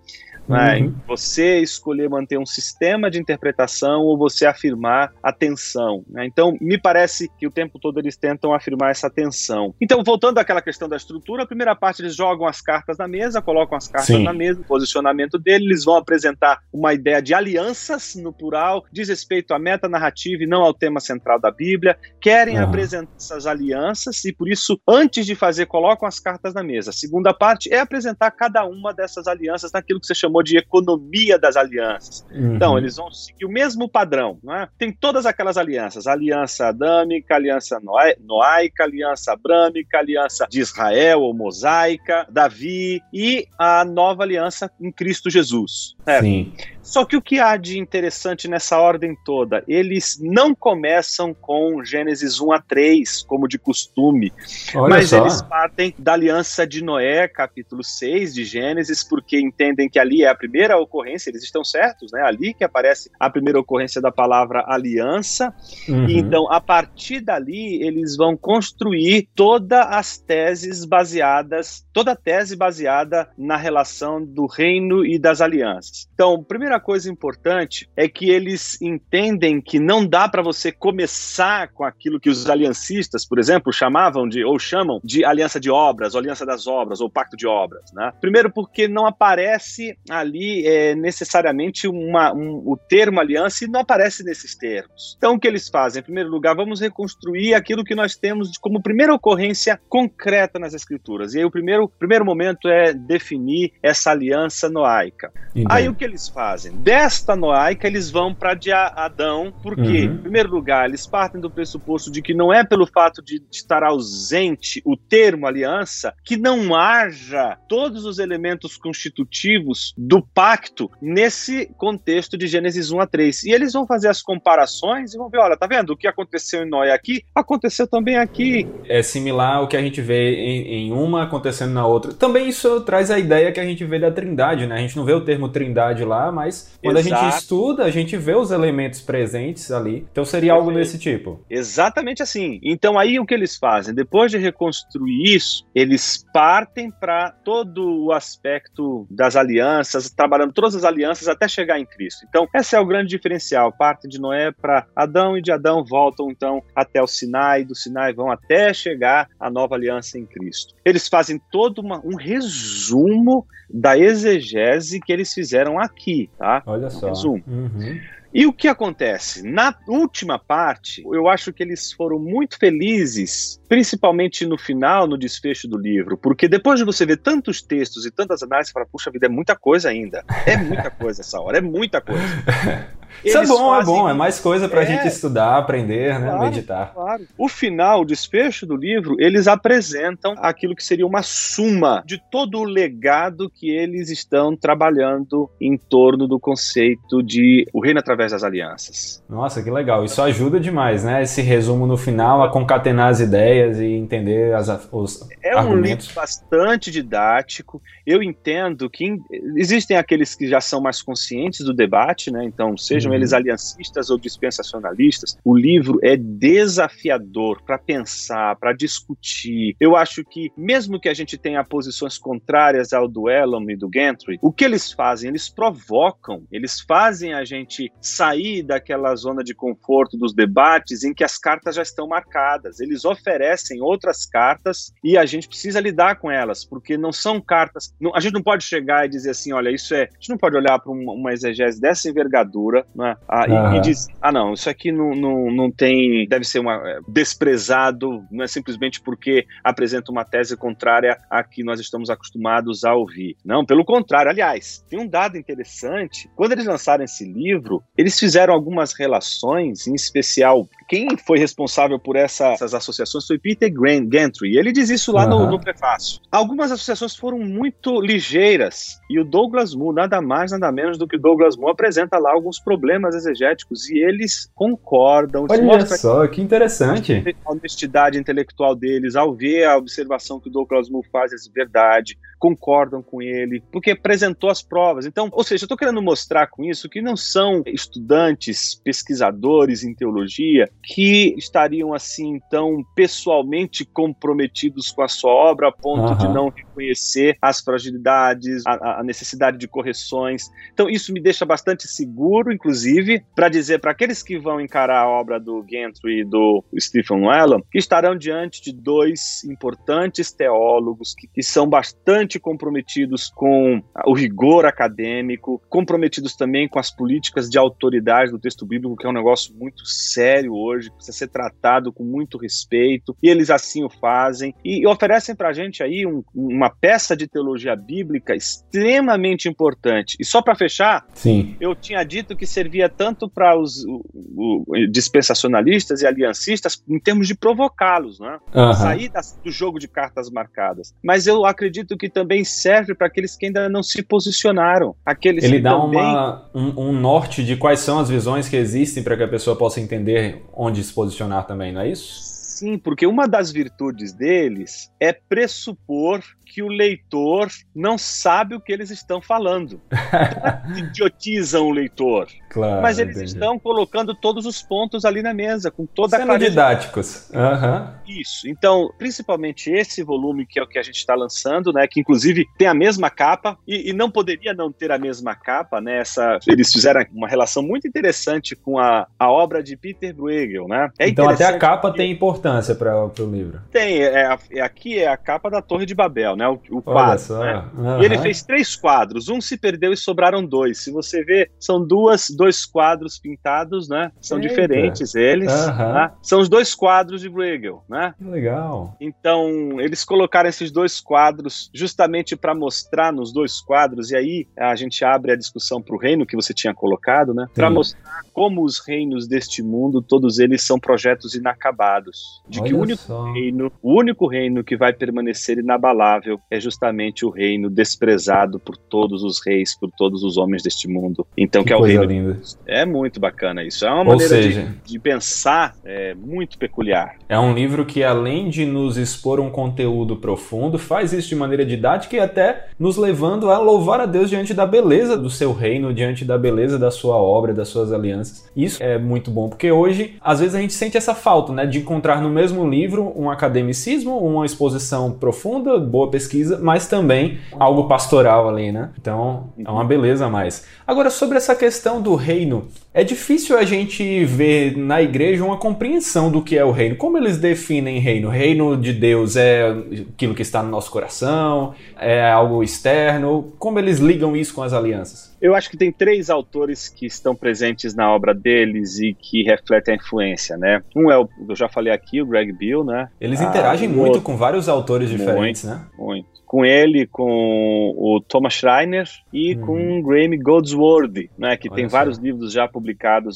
Né? 0.48 0.80
Uhum. 0.80 0.96
Você 1.08 1.60
escolher 1.60 2.10
manter 2.10 2.40
um 2.40 2.46
sistema 2.46 3.12
de 3.12 3.20
interpretação 3.20 4.02
ou 4.04 4.18
você 4.18 4.46
afirmar 4.46 5.12
a 5.22 5.34
tensão. 5.34 6.06
Né? 6.08 6.26
Então, 6.26 6.58
me 6.62 6.80
parece 6.80 7.30
que 7.38 7.46
o 7.46 7.52
tempo 7.52 7.78
todo 7.78 8.00
eles 8.00 8.16
tentam 8.16 8.54
afirmar 8.54 8.92
essa 8.92 9.10
tensão. 9.10 9.76
Então, 9.82 10.02
voltando 10.04 10.38
àquela 10.38 10.62
questão 10.62 10.88
da 10.88 10.96
estrutura, 10.96 11.44
a 11.44 11.48
primeira 11.48 11.76
parte 11.76 12.02
eles 12.02 12.16
jogam 12.16 12.48
as 12.48 12.62
cartas 12.62 12.98
na 12.98 13.08
mesa, 13.08 13.42
colocam 13.42 13.78
as 13.78 13.88
cartas 13.88 14.16
Sim. 14.16 14.24
na 14.24 14.34
mesa, 14.34 14.57
o 14.62 14.64
posicionamento 14.64 15.38
dele, 15.38 15.66
eles 15.66 15.84
vão 15.84 15.96
apresentar 15.96 16.60
uma 16.72 16.94
ideia 16.94 17.22
de 17.22 17.34
alianças 17.34 18.16
no 18.16 18.32
plural, 18.32 18.86
diz 18.92 19.10
respeito 19.10 19.54
à 19.54 19.60
meta 19.60 19.90
narrativa 19.90 20.44
e 20.44 20.48
não 20.48 20.62
ao 20.62 20.74
tema 20.74 21.00
central 21.00 21.40
da 21.40 21.52
Bíblia, 21.52 21.98
querem 22.22 22.58
apresentar 22.58 23.12
essas 23.18 23.48
alianças 23.48 24.24
e 24.24 24.34
por 24.34 24.48
isso, 24.48 24.80
antes 24.88 25.26
de 25.26 25.36
fazer, 25.36 25.66
colocam 25.66 26.08
as 26.08 26.20
cartas 26.20 26.54
na 26.54 26.64
mesa. 26.64 26.92
A 26.92 26.94
segunda 26.94 27.34
parte 27.34 27.74
é 27.74 27.80
apresentar 27.80 28.32
cada 28.32 28.66
uma 28.66 28.94
dessas 28.94 29.28
alianças 29.28 29.72
naquilo 29.72 30.00
que 30.00 30.08
você 30.08 30.16
chamou 30.16 30.38
chamou 30.38 30.44
de 30.44 30.58
economia 30.58 31.40
das 31.40 31.56
alianças. 31.56 32.26
Uhum. 32.32 32.56
Então, 32.56 32.78
eles 32.78 32.96
vão 32.98 33.12
seguir 33.12 33.46
o 33.46 33.50
mesmo 33.50 33.90
padrão. 33.90 34.40
Né? 34.44 34.68
Tem 34.78 34.92
todas 34.92 35.26
aquelas 35.26 35.58
alianças: 35.58 36.06
aliança 36.06 36.68
adâmica, 36.68 37.36
aliança 37.36 37.80
noaica, 38.20 38.84
aliança 38.84 39.34
abrâmica, 39.34 39.98
aliança 39.98 40.46
de 40.50 40.60
Israel 40.60 41.22
ou 41.22 41.34
mosaica, 41.34 42.28
Davi 42.30 43.02
e 43.14 43.48
a 43.58 43.84
nova 43.86 44.24
aliança 44.24 44.47
em 44.80 44.92
Cristo 44.92 45.30
Jesus. 45.30 45.96
Certo? 46.04 46.24
Sim. 46.26 46.54
Só 46.88 47.04
que 47.04 47.18
o 47.18 47.22
que 47.22 47.38
há 47.38 47.58
de 47.58 47.78
interessante 47.78 48.48
nessa 48.48 48.80
ordem 48.80 49.14
toda? 49.26 49.62
Eles 49.68 50.18
não 50.22 50.56
começam 50.56 51.34
com 51.34 51.84
Gênesis 51.84 52.40
1 52.40 52.54
a 52.54 52.62
3, 52.62 53.24
como 53.24 53.46
de 53.46 53.60
costume, 53.60 54.32
Olha 54.74 54.90
mas 54.90 55.10
só. 55.10 55.20
eles 55.20 55.42
partem 55.42 55.94
da 55.98 56.14
aliança 56.14 56.66
de 56.66 56.82
Noé, 56.82 57.28
capítulo 57.28 57.84
6 57.84 58.34
de 58.34 58.46
Gênesis, 58.46 59.04
porque 59.04 59.38
entendem 59.38 59.90
que 59.90 60.00
ali 60.00 60.24
é 60.24 60.30
a 60.30 60.36
primeira 60.36 60.78
ocorrência, 60.78 61.30
eles 61.30 61.44
estão 61.44 61.62
certos, 61.62 62.10
né? 62.14 62.22
Ali 62.22 62.54
que 62.54 62.64
aparece 62.64 63.12
a 63.20 63.30
primeira 63.30 63.60
ocorrência 63.60 64.02
da 64.02 64.12
palavra 64.12 64.64
aliança. 64.66 65.54
Uhum. 65.90 66.08
E 66.08 66.18
então, 66.18 66.50
a 66.50 66.62
partir 66.62 67.20
dali, 67.20 67.84
eles 67.84 68.16
vão 68.16 68.38
construir 68.38 69.28
todas 69.36 69.86
as 69.90 70.18
teses 70.18 70.86
baseadas, 70.86 71.86
toda 71.92 72.14
a 72.14 72.16
tese 72.16 72.56
baseada 72.56 73.30
na 73.38 73.58
relação 73.58 74.24
do 74.24 74.46
reino 74.46 75.06
e 75.06 75.20
das 75.20 75.42
alianças. 75.42 76.08
Então, 76.14 76.42
primeira 76.44 76.77
primeira 76.78 76.80
coisa 76.80 77.12
importante 77.12 77.90
é 77.96 78.08
que 78.08 78.30
eles 78.30 78.82
entendem 78.82 79.60
que 79.60 79.80
não 79.80 80.06
dá 80.06 80.28
para 80.30 80.42
você 80.42 80.72
começar 80.72 81.70
com 81.70 81.84
aquilo 81.84 82.20
que 82.20 82.30
os 82.30 82.50
aliancistas, 82.50 83.26
por 83.26 83.40
exemplo, 83.40 83.74
chamavam 83.74 84.28
de 84.28 84.44
ou 84.44 84.58
chamam 84.60 85.00
de 85.04 85.26
aliança 85.26 85.60
de 85.60 85.70
obras, 85.70 86.14
ou 86.14 86.20
aliança 86.20 86.46
das 86.46 86.68
obras, 86.68 87.02
ou 87.02 87.10
pacto 87.10 87.36
de 87.36 87.48
obras. 87.48 87.92
Né? 87.94 88.12
Primeiro, 88.22 88.52
porque 88.52 88.88
não 88.88 89.06
aparece 89.06 89.98
ali 90.10 90.66
é, 90.66 90.96
necessariamente 90.96 91.88
uma, 91.88 92.34
um, 92.34 92.62
o 92.66 92.78
termo 92.78 93.20
aliança 93.20 93.66
e 93.66 93.68
não 93.68 93.82
aparece 93.82 94.24
nesses 94.24 94.56
termos. 94.56 95.16
Então, 95.18 95.36
o 95.36 95.40
que 95.40 95.48
eles 95.48 95.68
fazem? 95.68 96.00
Em 96.00 96.04
primeiro 96.04 96.30
lugar, 96.30 96.56
vamos 96.56 96.80
reconstruir 96.80 97.54
aquilo 97.54 97.84
que 97.84 97.96
nós 97.96 98.16
temos 98.16 98.58
como 98.58 98.82
primeira 98.82 99.14
ocorrência 99.14 99.80
concreta 99.90 100.60
nas 100.60 100.74
Escrituras. 100.74 101.34
E 101.34 101.40
aí, 101.40 101.46
o 101.46 101.52
primeiro, 101.52 101.88
primeiro 101.88 102.26
momento 102.26 102.68
é 102.68 102.94
definir 102.94 103.74
essa 103.82 104.12
aliança 104.12 104.70
noaica. 104.70 105.32
Entendi. 105.52 105.66
Aí, 105.70 105.90
o 105.90 105.96
que 105.96 106.04
eles 106.04 106.28
fazem? 106.28 106.67
Fazem. 106.68 106.72
Desta 106.72 107.36
noaica, 107.36 107.88
eles 107.88 108.10
vão 108.10 108.34
para 108.34 108.54
de 108.54 108.72
Adão, 108.72 109.54
porque, 109.64 109.82
uhum. 109.82 110.14
em 110.14 110.18
primeiro 110.18 110.50
lugar, 110.50 110.88
eles 110.88 111.06
partem 111.06 111.40
do 111.40 111.50
pressuposto 111.50 112.12
de 112.12 112.22
que 112.22 112.34
não 112.34 112.54
é 112.54 112.64
pelo 112.64 112.86
fato 112.86 113.22
de 113.22 113.42
estar 113.52 113.84
ausente 113.84 114.82
o 114.86 114.96
termo 114.96 115.48
aliança 115.48 116.14
que 116.24 116.38
não 116.38 116.76
haja 116.76 117.58
todos 117.68 118.06
os 118.06 118.20
elementos 118.20 118.78
constitutivos 118.78 119.94
do 119.98 120.22
pacto 120.22 120.90
nesse 121.02 121.68
contexto 121.78 122.38
de 122.38 122.48
Gênesis 122.48 122.92
1 122.92 123.02
a 123.02 123.08
3. 123.08 123.44
E 123.44 123.52
eles 123.52 123.74
vão 123.74 123.86
fazer 123.86 124.10
as 124.10 124.22
comparações 124.22 125.14
e 125.14 125.18
vão 125.18 125.30
ver: 125.30 125.40
olha, 125.40 125.58
tá 125.58 125.68
vendo? 125.68 125.92
O 125.92 125.98
que 125.98 126.08
aconteceu 126.08 126.64
em 126.64 126.70
Noé 126.70 126.92
aqui, 126.92 127.24
aconteceu 127.34 127.88
também 127.88 128.18
aqui. 128.18 128.68
É 128.88 129.02
similar 129.02 129.58
ao 129.58 129.68
que 129.68 129.78
a 129.78 129.82
gente 129.82 130.02
vê 130.02 130.36
em, 130.36 130.88
em 130.88 130.92
uma 130.92 131.24
acontecendo 131.24 131.74
na 131.74 131.86
outra. 131.86 132.14
Também 132.14 132.48
isso 132.48 132.82
traz 132.82 133.12
a 133.12 133.20
ideia 133.20 133.52
que 133.52 133.60
a 133.60 133.66
gente 133.66 133.84
vê 133.86 134.00
da 134.00 134.12
trindade, 134.12 134.66
né? 134.66 134.76
A 134.76 134.80
gente 134.80 134.96
não 134.96 135.06
vê 135.06 135.14
o 135.14 135.22
termo 135.22 135.50
trindade 135.50 136.04
lá, 136.04 136.32
mas 136.32 136.57
mas 136.62 136.78
quando 136.82 136.98
Exato. 136.98 137.16
a 137.16 137.30
gente 137.30 137.42
estuda, 137.42 137.84
a 137.84 137.92
gente 137.92 138.18
vê 138.18 138.36
os 138.36 138.52
elementos 138.52 139.02
presentes 139.02 139.72
ali. 139.72 140.08
Então 140.12 140.24
seria 140.24 140.54
algo 140.54 140.72
desse 140.72 140.98
tipo. 140.98 141.44
Exatamente 141.50 142.22
assim. 142.22 142.60
Então 142.64 142.98
aí 142.98 143.20
o 143.20 143.26
que 143.26 143.34
eles 143.34 143.58
fazem? 143.58 143.94
Depois 143.94 144.32
de 144.32 144.38
reconstruir 144.38 145.36
isso, 145.36 145.66
eles 145.74 146.26
partem 146.34 146.92
para 146.92 147.32
todo 147.32 148.06
o 148.06 148.12
aspecto 148.12 149.08
das 149.10 149.36
alianças, 149.36 150.10
trabalhando 150.10 150.54
todas 150.54 150.76
as 150.76 150.84
alianças 150.84 151.28
até 151.28 151.48
chegar 151.48 151.80
em 151.80 151.86
Cristo. 151.86 152.26
Então 152.28 152.48
esse 152.54 152.76
é 152.76 152.80
o 152.80 152.86
grande 152.86 153.10
diferencial. 153.10 153.72
Parte 153.72 154.08
de 154.08 154.20
Noé 154.20 154.52
para 154.52 154.86
Adão 154.96 155.38
e 155.38 155.42
de 155.42 155.52
Adão 155.52 155.84
voltam 155.84 156.30
então 156.32 156.64
até 156.76 157.02
o 157.02 157.08
Sinai, 157.08 157.64
do 157.64 157.76
Sinai 157.76 158.14
vão 158.14 158.32
até 158.32 158.74
chegar 158.74 159.28
a 159.40 159.50
nova 159.50 159.76
aliança 159.76 160.18
em 160.18 160.26
Cristo. 160.26 160.74
Eles 160.86 161.08
fazem 161.08 161.40
todo 161.52 161.80
uma, 161.80 162.00
um 162.06 162.16
resumo 162.16 163.46
da 163.70 163.98
exegese 163.98 165.00
que 165.00 165.12
eles 165.12 165.34
fizeram 165.34 165.80
aqui, 165.80 166.30
tá? 166.38 166.47
Olha 166.66 166.90
só. 166.90 167.10
Resumo. 167.10 167.44
Uhum. 167.48 168.00
E 168.34 168.46
o 168.46 168.54
que 168.54 168.68
acontece? 168.68 169.42
Na 169.42 169.74
última 169.88 170.38
parte, 170.38 171.02
eu 171.12 171.28
acho 171.28 171.54
que 171.54 171.64
eles 171.64 171.92
foram 171.94 172.20
muito 172.20 172.58
felizes, 172.60 173.60
principalmente 173.70 174.46
no 174.46 174.58
final, 174.58 175.08
no 175.08 175.18
desfecho 175.18 175.68
do 175.68 175.78
livro, 175.78 176.18
porque 176.18 176.48
depois 176.48 176.80
de 176.80 176.86
você 176.86 177.06
ver 177.06 177.18
tantos 177.18 177.62
textos 177.62 178.06
e 178.06 178.12
tantas 178.12 178.44
análises, 178.44 178.70
você 178.70 178.74
fala, 178.74 178.86
puxa 178.86 179.10
vida, 179.10 179.28
é 179.28 179.30
muita 179.30 179.56
coisa 179.56 179.90
ainda. 179.90 180.24
É 180.46 180.58
muita 180.58 180.92
coisa 180.92 181.22
essa 181.22 181.40
hora, 181.40 181.58
é 181.58 181.62
muita 181.62 182.02
coisa. 182.02 182.22
Isso 183.24 183.38
é 183.38 183.46
bom, 183.46 183.70
fazem... 183.70 183.94
é 183.94 183.98
bom, 183.98 184.10
é 184.10 184.14
mais 184.14 184.40
coisa 184.40 184.68
para 184.68 184.82
a 184.82 184.84
é... 184.84 184.88
gente 184.88 185.08
estudar, 185.08 185.58
aprender, 185.58 186.20
né, 186.20 186.30
claro, 186.30 186.44
meditar. 186.44 186.94
Claro. 186.94 187.24
O 187.38 187.48
final, 187.48 188.02
o 188.02 188.06
desfecho 188.06 188.66
do 188.66 188.76
livro, 188.76 189.16
eles 189.20 189.48
apresentam 189.48 190.36
aquilo 190.38 190.76
que 190.76 190.84
seria 190.84 191.06
uma 191.06 191.24
suma 191.24 192.04
de 192.06 192.22
todo 192.32 192.60
o 192.60 192.64
legado 192.64 193.50
que 193.50 193.70
eles 193.70 194.10
estão 194.10 194.56
trabalhando 194.56 195.50
em 195.60 195.78
torno 195.78 196.28
do 196.28 196.40
conceito 196.40 197.24
de 197.24 197.68
o 197.74 197.82
reino 197.82 198.00
através 198.00 198.32
das 198.32 198.44
alianças. 198.44 199.24
Nossa, 199.30 199.62
que 199.64 199.70
legal. 199.70 200.04
Isso 200.04 200.22
ajuda 200.22 200.60
demais, 200.60 201.04
né? 201.04 201.24
Esse 201.24 201.42
resumo 201.42 201.86
no 201.86 201.98
final 201.98 202.44
a 202.44 202.50
concatenar 202.50 203.10
as 203.10 203.20
ideias 203.20 203.80
e 203.80 203.86
entender 203.86 204.54
as, 204.54 204.68
os 204.92 205.28
é 205.42 205.54
argumentos. 205.54 205.58
É 205.58 205.64
um 205.64 205.82
livro 205.82 206.16
bastante 206.16 206.92
didático. 206.92 207.82
Eu 208.06 208.22
entendo 208.24 208.90
que 208.90 209.18
existem 209.56 209.98
aqueles 209.98 210.36
que 210.36 210.48
já 210.48 210.62
são 210.62 210.82
mais 210.82 211.02
conscientes 211.02 211.66
do 211.66 211.74
debate, 211.74 212.32
né? 212.32 212.44
Então, 212.44 212.78
seja 212.78 213.07
sejam 213.08 213.14
eles 213.14 213.32
uhum. 213.32 213.38
aliancistas 213.38 214.10
ou 214.10 214.18
dispensacionalistas, 214.18 215.38
o 215.44 215.56
livro 215.56 216.00
é 216.04 216.16
desafiador 216.18 217.62
para 217.64 217.78
pensar, 217.78 218.56
para 218.58 218.74
discutir. 218.74 219.76
Eu 219.80 219.96
acho 219.96 220.24
que, 220.24 220.52
mesmo 220.58 221.00
que 221.00 221.10
a 221.10 221.14
gente 221.14 221.38
tenha 221.38 221.64
posições 221.64 222.18
contrárias 222.18 222.94
ao 222.94 223.08
do 223.08 223.30
Elam 223.30 223.70
e 223.70 223.76
do 223.76 223.90
Gentry, 223.94 224.38
o 224.42 224.52
que 224.52 224.66
eles 224.66 224.92
fazem? 224.92 225.30
Eles 225.30 225.50
provocam, 225.50 226.44
eles 226.52 226.82
fazem 226.82 227.34
a 227.34 227.44
gente 227.46 227.92
sair 228.02 228.64
daquela 228.64 229.16
zona 229.16 229.44
de 229.44 229.54
conforto 229.54 230.18
dos 230.18 230.34
debates 230.34 231.04
em 231.04 231.14
que 231.14 231.24
as 231.24 231.38
cartas 231.38 231.76
já 231.76 231.82
estão 231.82 232.08
marcadas. 232.08 232.80
Eles 232.80 233.06
oferecem 233.06 233.82
outras 233.82 234.26
cartas 234.26 234.92
e 235.04 235.18
a 235.18 235.26
gente 235.26 235.48
precisa 235.48 235.80
lidar 235.80 236.18
com 236.18 236.30
elas, 236.30 236.66
porque 236.66 236.98
não 236.98 237.12
são 237.12 237.40
cartas. 237.40 237.94
Não, 238.00 238.16
a 238.16 238.20
gente 238.20 238.34
não 238.34 238.44
pode 238.44 238.64
chegar 238.64 239.06
e 239.06 239.10
dizer 239.10 239.32
assim: 239.32 239.54
olha, 239.54 239.70
isso 239.70 239.94
é. 239.94 240.04
A 240.04 240.14
gente 240.20 240.30
não 240.30 240.38
pode 240.38 240.58
olhar 240.58 240.80
para 240.80 240.92
uma, 240.92 241.14
uma 241.14 241.34
exegese 241.34 241.80
dessa 241.80 242.10
envergadura 242.10 242.86
né? 242.98 243.16
Ah, 243.30 243.46
e, 243.74 243.78
e, 243.78 243.82
diz, 243.82 244.08
ah 244.20 244.32
não, 244.32 244.54
isso 244.54 244.70
aqui 244.70 244.92
não, 244.92 245.12
não, 245.12 245.52
não 245.52 245.72
tem, 245.72 246.28
deve 246.28 246.44
ser 246.44 246.60
uma 246.60 246.76
é, 246.84 247.00
desprezado, 247.08 248.24
não 248.32 248.44
é 248.44 248.48
simplesmente 248.48 249.00
porque 249.00 249.46
apresenta 249.64 250.12
uma 250.12 250.26
tese 250.26 250.58
contrária 250.58 251.16
a 251.30 251.44
que 251.44 251.64
nós 251.64 251.80
estamos 251.80 252.10
acostumados 252.10 252.84
a 252.84 252.96
ouvir. 252.96 253.38
Não, 253.46 253.64
pelo 253.64 253.86
contrário. 253.86 254.32
Aliás, 254.32 254.84
tem 254.90 255.00
um 255.00 255.08
dado 255.08 255.38
interessante. 255.38 256.28
Quando 256.36 256.54
eles 256.54 256.66
lançaram 256.66 257.04
esse 257.04 257.24
livro, 257.24 257.84
eles 257.96 258.20
fizeram 258.20 258.54
algumas 258.54 258.94
relações, 258.94 259.86
em 259.88 259.94
especial 259.94 260.68
quem 260.88 261.18
foi 261.18 261.38
responsável 261.38 262.00
por 262.00 262.16
essa, 262.16 262.48
essas 262.50 262.74
associações 262.74 263.26
foi 263.26 263.38
Peter 263.38 263.72
Gantry. 263.72 264.58
Ele 264.58 264.72
diz 264.72 264.90
isso 264.90 265.12
lá 265.12 265.24
uhum. 265.24 265.46
no, 265.46 265.52
no, 265.52 265.60
prefácio. 265.60 266.22
Algumas 266.32 266.72
associações 266.72 267.16
foram 267.16 267.40
muito 267.40 268.00
ligeiras 268.00 269.00
e 269.10 269.20
o 269.20 269.26
Douglas 269.26 269.76
Moo, 269.76 269.92
nada 269.92 270.22
mais, 270.22 270.52
nada 270.52 270.72
menos 270.72 270.98
do 270.98 271.08
que 271.08 271.18
o 271.18 271.20
Douglas 271.20 271.58
Moo, 271.58 271.70
apresenta 271.70 272.18
lá 272.18 272.32
alguns 272.32 272.60
problemas 272.60 273.16
exegéticos 273.16 273.90
e 273.90 274.00
eles 274.00 274.50
concordam. 274.56 275.46
Olha 275.50 275.86
só, 275.86 276.26
que 276.28 276.42
interessante. 276.42 277.24
A 277.46 277.52
honestidade 277.52 278.18
intelectual 278.18 278.76
deles 278.76 279.16
ao 279.16 279.34
ver 279.34 279.66
a 279.66 279.78
observação 279.78 280.40
que 280.40 280.50
o 280.50 280.52
Douglas 280.52 280.90
Moo 280.90 281.04
faz 281.12 281.34
é 281.34 281.36
verdade, 281.54 282.18
concordam 282.38 283.02
com 283.02 283.22
ele, 283.22 283.64
porque 283.72 283.92
apresentou 283.92 284.50
as 284.50 284.62
provas. 284.62 285.06
Então, 285.06 285.30
ou 285.32 285.44
seja, 285.44 285.64
eu 285.64 285.66
estou 285.66 285.78
querendo 285.78 286.02
mostrar 286.02 286.48
com 286.48 286.64
isso 286.64 286.90
que 286.90 287.02
não 287.02 287.16
são 287.16 287.64
estudantes, 287.66 288.76
pesquisadores 288.84 289.84
em 289.84 289.94
teologia 289.94 290.70
que 290.84 291.34
estariam 291.38 291.94
assim 291.94 292.40
tão 292.50 292.84
pessoalmente 292.96 293.86
comprometidos 293.86 294.92
com 294.92 295.02
a 295.02 295.08
sua 295.08 295.32
obra 295.32 295.70
a 295.70 295.72
ponto 295.72 296.12
uhum. 296.12 296.18
de 296.18 296.28
não 296.28 296.50
reconhecer 296.50 297.38
as 297.42 297.62
fragilidades, 297.62 298.66
a, 298.66 299.00
a, 299.00 299.04
necessidade 299.04 299.58
de 299.58 299.68
correções. 299.68 300.44
Então 300.74 300.90
isso 300.90 301.14
me 301.14 301.22
deixa 301.22 301.46
bastante 301.46 301.88
seguro, 301.88 302.52
inclusive, 302.52 303.24
para 303.36 303.50
dizer 303.50 303.80
para 303.80 303.92
aqueles 303.92 304.22
que 304.22 304.38
vão 304.38 304.62
encarar 304.62 305.04
a 305.04 305.10
obra 305.10 305.40
do 305.40 305.66
Gentry 305.68 306.22
e 306.22 306.26
do 306.26 306.64
Stephen 306.80 307.26
Whelan, 307.26 307.62
que 307.72 307.78
estarão 307.78 308.16
diante 308.16 308.62
de 308.62 308.74
dois 308.74 309.44
importantes 309.44 310.32
teólogos 310.32 311.14
que, 311.16 311.28
que 311.28 311.44
são 311.44 311.68
bastante 311.68 312.27
comprometidos 312.40 313.32
com 313.34 313.82
o 314.06 314.14
rigor 314.14 314.66
acadêmico, 314.66 315.62
comprometidos 315.70 316.36
também 316.36 316.68
com 316.68 316.80
as 316.80 316.92
políticas 316.92 317.50
de 317.50 317.58
autoridade 317.58 318.32
do 318.32 318.40
texto 318.40 318.66
bíblico, 318.66 318.98
que 318.98 319.06
é 319.06 319.10
um 319.10 319.14
negócio 319.14 319.56
muito 319.56 319.86
sério 319.86 320.54
hoje, 320.54 320.92
precisa 320.92 321.18
ser 321.18 321.28
tratado 321.28 321.92
com 321.94 322.04
muito 322.04 322.38
respeito, 322.38 323.16
e 323.22 323.30
eles 323.30 323.50
assim 323.50 323.84
o 323.84 323.90
fazem, 323.90 324.54
e 324.64 324.86
oferecem 324.88 325.36
para 325.36 325.50
a 325.50 325.54
gente 325.54 325.84
aí 325.84 326.06
um, 326.06 326.24
uma 326.34 326.70
peça 326.70 327.16
de 327.16 327.28
teologia 327.28 327.76
bíblica 327.76 328.36
extremamente 328.36 329.48
importante. 329.48 330.18
E 330.20 330.26
só 330.26 330.42
para 330.42 330.56
fechar, 330.56 331.06
Sim. 331.14 331.56
eu 331.60 331.76
tinha 331.76 332.04
dito 332.04 332.36
que 332.36 332.46
servia 332.46 332.90
tanto 332.90 333.30
para 333.30 333.58
os 333.58 333.84
o, 333.86 334.04
o, 334.36 334.88
dispensacionalistas 334.90 336.02
e 336.02 336.08
aliancistas 336.08 336.82
em 336.88 337.00
termos 337.00 337.28
de 337.28 337.36
provocá-los, 337.36 338.20
né? 338.20 338.40
Uhum. 338.54 338.74
sair 338.74 339.10
das, 339.10 339.38
do 339.44 339.52
jogo 339.52 339.80
de 339.80 339.88
cartas 339.88 340.30
marcadas. 340.30 340.94
Mas 341.04 341.28
eu 341.28 341.46
acredito 341.46 341.98
que 341.98 342.10
também 342.18 342.44
serve 342.44 342.96
para 342.96 343.06
aqueles 343.06 343.36
que 343.36 343.46
ainda 343.46 343.70
não 343.70 343.84
se 343.84 344.02
posicionaram, 344.02 344.96
aqueles 345.06 345.44
Ele 345.44 345.58
que 345.58 345.62
dá 345.62 345.80
também... 345.80 346.00
uma, 346.00 346.50
um, 346.56 346.88
um 346.88 346.92
norte 346.92 347.44
de 347.44 347.56
quais 347.56 347.80
são 347.80 348.00
as 348.00 348.10
visões 348.10 348.50
que 348.50 348.56
existem 348.56 349.04
para 349.04 349.16
que 349.16 349.22
a 349.22 349.28
pessoa 349.28 349.56
possa 349.56 349.80
entender 349.80 350.44
onde 350.52 350.84
se 350.84 350.92
posicionar 350.92 351.46
também, 351.46 351.72
não 351.72 351.82
é 351.82 351.92
isso? 351.92 352.20
Sim, 352.24 352.80
porque 352.80 353.06
uma 353.06 353.28
das 353.28 353.52
virtudes 353.52 354.14
deles 354.14 354.92
é 355.00 355.14
pressupor 355.14 356.24
que 356.48 356.64
o 356.64 356.68
leitor 356.68 357.50
não 357.76 357.98
sabe 357.98 358.56
o 358.56 358.62
que 358.62 358.72
eles 358.72 358.90
estão 358.90 359.22
falando. 359.22 359.82
Então, 359.92 360.78
idiotizam 360.78 361.68
o 361.68 361.72
leitor. 361.72 362.28
Claro, 362.50 362.82
mas 362.82 362.98
eles 362.98 363.18
entendi. 363.18 363.34
estão 363.34 363.60
colocando 363.60 364.16
todos 364.16 364.46
os 364.46 364.62
pontos 364.62 365.06
ali 365.06 365.22
na 365.22 365.34
mesa, 365.34 365.70
com 365.70 365.86
toda 365.86 366.18
Sendo 366.18 366.24
a 366.24 366.26
clareza. 366.26 366.50
didáticos. 366.50 367.30
Uhum. 367.30 368.20
Isso. 368.20 368.48
Então, 368.48 368.92
principalmente 368.98 369.70
esse 369.70 370.02
volume 370.04 370.46
que 370.46 370.60
é 370.60 370.64
o 370.64 370.68
que 370.68 370.80
a 370.80 370.84
gente 370.84 370.96
está 370.96 371.14
lançando, 371.14 371.74
né? 371.74 371.86
Que 371.88 372.00
inclusive 372.00 372.46
tem 372.58 372.68
a 372.68 372.74
mesma 372.74 373.10
capa 373.10 373.58
e, 373.68 373.90
e, 373.90 373.94
não 373.94 374.10
poderia 374.10 374.54
não 374.54 374.72
ter 374.72 374.92
a 374.92 374.98
mesma 374.98 375.36
capa, 375.36 375.82
né? 375.82 376.00
Essa, 376.00 376.40
eles 376.48 376.72
fizeram 376.72 377.06
uma 377.14 377.28
relação 377.28 377.62
muito 377.62 377.88
interessante 377.88 378.56
com 378.56 378.80
a, 378.80 379.08
a 379.20 379.30
obra 379.30 379.62
de 379.62 379.76
Peter 379.76 380.14
Bruegel, 380.14 380.68
né? 380.68 380.90
É 380.98 381.08
então 381.08 381.30
até 381.30 381.46
a 381.46 381.58
capa 381.58 381.92
tem 381.92 382.12
importância 382.12 382.74
para 382.74 382.96
o 383.06 383.32
livro. 383.32 383.62
Tem. 383.72 384.02
É, 384.02 384.38
é, 384.52 384.62
aqui 384.62 385.00
é 385.00 385.08
a 385.08 385.18
capa 385.18 385.50
da 385.50 385.62
Torre 385.62 385.86
de 385.86 385.94
Babel, 385.94 386.36
né? 386.38 386.48
O, 386.48 386.60
o 386.72 386.82
quadro. 386.82 387.40
Né? 387.40 387.66
Uhum. 387.76 388.02
E 388.02 388.06
ele 388.06 388.18
fez 388.20 388.44
três 388.44 388.76
quadros. 388.76 389.28
Um 389.30 389.42
se 389.42 389.58
perdeu 389.58 389.92
e 389.92 389.98
sobraram 389.98 390.46
dois. 390.46 390.84
Se 390.84 390.92
você 390.92 391.24
ver, 391.24 391.52
são 391.60 391.86
duas, 391.86 392.30
dois 392.30 392.66
quadros 392.66 393.20
pintados, 393.20 393.90
né? 393.90 394.12
São 394.22 394.38
Eita. 394.38 394.48
diferentes 394.48 395.16
eles. 395.16 395.52
Uhum. 395.52 395.94
Né? 395.94 396.12
São 396.22 396.40
os 396.40 396.48
dois 396.50 396.76
quadros 396.76 397.22
de 397.22 397.30
Bruegel, 397.30 397.84
né? 397.90 398.14
Legal. 398.22 398.96
Então, 399.02 399.80
eles 399.80 400.04
colocaram 400.06 400.50
esses 400.50 400.72
dois 400.72 401.00
quadros 401.00 401.70
justamente 401.74 402.36
para 402.36 402.54
mostrar 402.54 403.12
nos 403.12 403.34
dois 403.34 403.60
quadros, 403.62 404.12
e 404.12 404.16
aí 404.16 404.48
a 404.58 404.76
gente 404.76 405.04
abre 405.04 405.32
a 405.32 405.36
discussão 405.36 405.82
para 405.82 405.96
o 405.96 406.00
reino 406.00 406.26
que 406.26 406.36
você 406.36 406.54
tinha 406.54 406.74
colocado, 406.74 407.34
né? 407.34 407.48
Para 407.54 407.70
mostrar 407.70 408.22
como 408.34 408.64
os 408.64 408.80
reinos 408.86 409.28
deste 409.28 409.64
mundo, 409.64 410.02
todos 410.02 410.40
eles 410.40 410.62
são 410.62 410.80
projetos 410.80 411.34
inacabados. 411.34 412.44
De 412.48 412.60
Olha 412.60 412.68
que 412.68 412.76
o 412.76 412.80
único 412.80 413.02
só. 413.02 413.32
reino, 413.32 413.72
o 413.82 413.98
único 413.98 414.28
reino 414.28 414.64
que 414.64 414.78
vai 414.78 414.94
permanecer 414.94 415.58
inabalável 415.58 416.27
é 416.50 416.60
justamente 416.60 417.26
o 417.26 417.30
reino 417.30 417.70
desprezado 417.70 418.60
por 418.60 418.76
todos 418.78 419.24
os 419.24 419.40
reis, 419.46 419.78
por 419.78 419.90
todos 419.98 420.24
os 420.24 420.38
homens 420.38 420.64
deste 420.64 420.88
mundo. 420.88 421.26
Então, 421.38 421.64
que, 421.64 421.68
que 421.68 421.74
é 421.74 421.78
o 421.78 421.82
reino. 421.82 422.04
Linda. 422.04 422.40
É 422.66 422.86
muito 422.86 423.20
bacana 423.20 423.64
isso. 423.64 423.86
É 423.86 423.90
uma 423.90 424.00
Ou 424.00 424.06
maneira 424.06 424.30
seja, 424.30 424.62
de, 424.64 424.94
de, 424.94 425.00
pensar 425.00 425.76
é, 425.84 426.14
muito 426.14 426.58
peculiar. 426.58 427.16
É 427.28 427.38
um 427.40 427.54
livro 427.54 427.86
que, 427.86 428.04
além 428.04 428.50
de 428.50 428.66
nos 428.66 428.98
expor 428.98 429.40
um 429.40 429.50
conteúdo 429.50 430.16
profundo, 430.18 430.78
faz 430.78 431.14
isso 431.14 431.30
de 431.30 431.36
maneira 431.36 431.66
didática 431.66 432.16
e 432.16 432.20
até 432.20 432.68
nos 432.80 432.98
levando 432.98 433.52
a 433.52 433.58
louvar 433.58 434.00
a 434.00 434.06
Deus 434.06 434.30
diante 434.30 434.54
da 434.54 434.66
beleza 434.66 435.18
do 435.18 435.30
seu 435.30 435.54
reino, 435.54 435.94
diante 435.94 436.24
da 436.26 436.38
beleza 436.38 436.80
da 436.80 436.92
sua 436.92 437.16
obra, 437.16 437.54
das 437.54 437.68
suas 437.68 437.92
alianças. 437.92 438.50
Isso 438.56 438.82
é 438.82 438.98
muito 438.98 439.30
bom, 439.30 439.50
porque 439.50 439.72
hoje, 439.72 440.16
às 440.22 440.40
vezes, 440.40 440.56
a 440.56 440.60
gente 440.60 440.74
sente 440.74 440.98
essa 440.98 441.14
falta, 441.14 441.54
né, 441.54 441.66
de 441.66 441.80
encontrar 441.80 442.22
no 442.22 442.30
mesmo 442.30 442.68
livro 442.68 443.14
um 443.16 443.30
academicismo, 443.30 444.18
uma 444.18 444.46
exposição 444.46 445.12
profunda, 445.12 445.78
boa 445.80 446.10
pesquisa, 446.18 446.60
mas 446.62 446.88
também 446.88 447.40
algo 447.60 447.88
pastoral 447.88 448.50
ali, 448.50 448.72
né? 448.72 448.90
Então, 449.00 449.50
é 449.64 449.70
uma 449.70 449.84
beleza 449.86 450.26
a 450.26 450.30
mais. 450.30 450.66
Agora, 450.86 451.10
sobre 451.10 451.38
essa 451.38 451.56
questão 451.56 452.02
do 452.02 452.16
reino, 452.16 452.68
é 452.98 453.04
difícil 453.04 453.56
a 453.56 453.64
gente 453.64 454.26
ver 454.26 454.76
na 454.76 455.00
igreja 455.04 455.46
uma 455.46 455.56
compreensão 455.56 456.32
do 456.32 456.42
que 456.42 456.58
é 456.58 456.66
o 456.66 456.72
reino. 456.72 456.96
Como 456.96 457.16
eles 457.16 457.38
definem 457.38 458.00
reino? 458.00 458.28
Reino 458.28 458.76
de 458.76 458.92
Deus 458.92 459.36
é 459.36 459.70
aquilo 460.16 460.34
que 460.34 460.42
está 460.42 460.64
no 460.64 460.70
nosso 460.70 460.90
coração? 460.90 461.76
É 461.96 462.28
algo 462.28 462.64
externo? 462.64 463.54
Como 463.60 463.78
eles 463.78 464.00
ligam 464.00 464.36
isso 464.36 464.52
com 464.52 464.64
as 464.64 464.74
alianças? 464.74 465.32
Eu 465.40 465.54
acho 465.54 465.70
que 465.70 465.78
tem 465.78 465.92
três 465.92 466.32
autores 466.32 466.90
que 466.90 467.06
estão 467.06 467.36
presentes 467.36 467.94
na 467.94 468.12
obra 468.12 468.34
deles 468.34 468.98
e 468.98 469.14
que 469.14 469.44
refletem 469.44 469.94
a 469.94 469.98
influência, 469.98 470.58
né? 470.58 470.82
Um 470.96 471.12
é 471.12 471.20
o, 471.20 471.30
eu 471.48 471.56
já 471.56 471.70
falei 471.70 471.94
aqui, 471.94 472.20
o 472.20 472.26
Greg 472.26 472.52
Bill, 472.52 472.84
né? 472.84 473.10
Eles 473.22 473.40
interagem 473.40 473.88
ah, 473.88 473.92
muito 473.92 474.08
outro, 474.08 474.22
com 474.24 474.36
vários 474.36 474.68
autores 474.68 475.12
diferentes, 475.12 475.64
muito, 475.66 475.78
né? 475.78 475.86
Muito 475.96 476.38
com 476.48 476.66
ele, 476.66 477.06
com 477.06 477.94
o 477.98 478.22
Thomas 478.22 478.54
Schreiner 478.54 479.06
e 479.34 479.54
uhum. 479.54 479.62
com 479.62 480.02
Graham 480.02 480.40
Goldsworthy, 480.42 481.30
né, 481.38 481.58
que 481.58 481.68
Olha 481.68 481.76
tem 481.76 481.88
vários 481.88 482.18
livros 482.18 482.54
já 482.54 482.66
publicados 482.66 482.87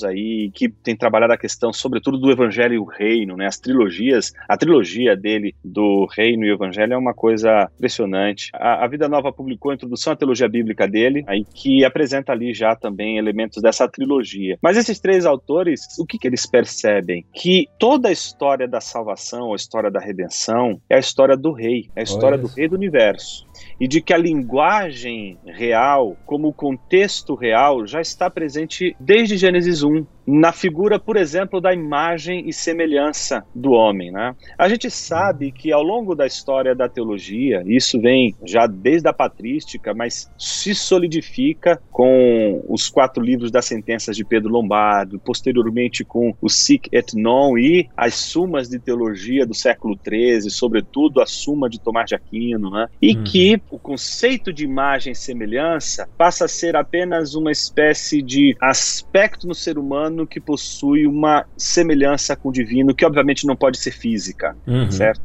aí, 0.03 0.51
que 0.53 0.69
tem 0.69 0.95
trabalhado 0.95 1.33
a 1.33 1.37
questão, 1.37 1.73
sobretudo, 1.73 2.17
do 2.17 2.31
Evangelho 2.31 2.73
e 2.73 2.79
o 2.79 2.85
Reino, 2.85 3.35
né, 3.35 3.47
as 3.47 3.59
trilogias, 3.59 4.31
a 4.47 4.57
trilogia 4.57 5.15
dele 5.15 5.55
do 5.63 6.07
Reino 6.15 6.45
e 6.45 6.51
o 6.51 6.55
Evangelho 6.55 6.93
é 6.93 6.97
uma 6.97 7.13
coisa 7.13 7.69
impressionante. 7.75 8.49
A, 8.53 8.83
a 8.83 8.87
Vida 8.87 9.07
Nova 9.07 9.31
publicou 9.31 9.71
a 9.71 9.75
introdução 9.75 10.13
à 10.13 10.15
teologia 10.15 10.47
bíblica 10.47 10.87
dele, 10.87 11.23
aí 11.27 11.45
que 11.53 11.83
apresenta 11.83 12.31
ali 12.31 12.53
já 12.53 12.75
também 12.75 13.17
elementos 13.17 13.61
dessa 13.61 13.87
trilogia. 13.87 14.57
Mas 14.61 14.77
esses 14.77 14.99
três 14.99 15.25
autores, 15.25 15.81
o 15.99 16.05
que, 16.05 16.17
que 16.17 16.27
eles 16.27 16.45
percebem? 16.45 17.25
Que 17.33 17.67
toda 17.77 18.09
a 18.09 18.11
história 18.11 18.67
da 18.67 18.81
salvação, 18.81 19.53
a 19.53 19.55
história 19.55 19.91
da 19.91 19.99
redenção, 19.99 20.79
é 20.89 20.95
a 20.95 20.99
história 20.99 21.35
do 21.35 21.51
rei, 21.51 21.89
é 21.95 22.01
a 22.01 22.03
história 22.03 22.37
Olha. 22.37 22.47
do 22.47 22.47
rei 22.47 22.67
do 22.67 22.75
universo 22.75 23.50
e 23.81 23.87
de 23.87 23.99
que 23.99 24.13
a 24.13 24.17
linguagem 24.17 25.39
real, 25.43 26.15
como 26.23 26.49
o 26.49 26.53
contexto 26.53 27.33
real, 27.33 27.87
já 27.87 27.99
está 27.99 28.29
presente 28.29 28.95
desde 28.99 29.37
Gênesis 29.37 29.81
1 29.81 30.05
na 30.25 30.51
figura, 30.51 30.99
por 30.99 31.17
exemplo, 31.17 31.60
da 31.60 31.73
imagem 31.73 32.47
e 32.47 32.53
semelhança 32.53 33.43
do 33.53 33.71
homem. 33.71 34.12
Né? 34.12 34.36
A 34.57 34.69
gente 34.69 34.89
sabe 34.89 35.51
que 35.51 35.71
ao 35.71 35.81
longo 35.81 36.15
da 36.15 36.25
história 36.25 36.75
da 36.75 36.88
teologia, 36.88 37.63
isso 37.65 37.99
vem 37.99 38.36
já 38.45 38.67
desde 38.67 39.07
a 39.07 39.13
patrística, 39.13 39.93
mas 39.93 40.31
se 40.38 40.75
solidifica 40.75 41.81
com 41.91 42.63
os 42.67 42.89
quatro 42.89 43.23
livros 43.23 43.51
das 43.51 43.65
sentenças 43.65 44.15
de 44.15 44.23
Pedro 44.23 44.51
Lombardo, 44.51 45.19
posteriormente 45.19 46.03
com 46.03 46.34
o 46.41 46.49
Sic 46.49 46.88
et 46.91 47.13
Non 47.15 47.57
e 47.57 47.89
as 47.95 48.15
sumas 48.15 48.69
de 48.69 48.79
teologia 48.79 49.45
do 49.45 49.53
século 49.53 49.97
XIII, 49.97 50.49
sobretudo 50.49 51.21
a 51.21 51.25
Suma 51.25 51.69
de 51.69 51.79
Tomás 51.79 52.07
de 52.07 52.15
Aquino, 52.15 52.69
né? 52.69 52.88
e 53.01 53.15
uhum. 53.15 53.23
que 53.23 53.62
o 53.69 53.79
conceito 53.79 54.53
de 54.53 54.63
imagem 54.63 55.13
e 55.13 55.15
semelhança 55.15 56.07
passa 56.17 56.45
a 56.45 56.47
ser 56.47 56.75
apenas 56.75 57.36
uma 57.36 57.51
espécie 57.51 58.21
de 58.21 58.55
aspecto 58.60 59.47
no 59.47 59.55
ser 59.55 59.77
humano 59.77 60.11
que 60.28 60.39
possui 60.39 61.06
uma 61.08 61.45
semelhança 61.58 62.36
com 62.36 62.50
o 62.50 62.52
divino, 62.52 62.93
que 62.93 63.06
obviamente 63.06 63.45
não 63.45 63.56
pode 63.56 63.78
ser 63.78 63.91
física, 63.91 64.56
uhum. 64.67 64.91
certo? 64.91 65.21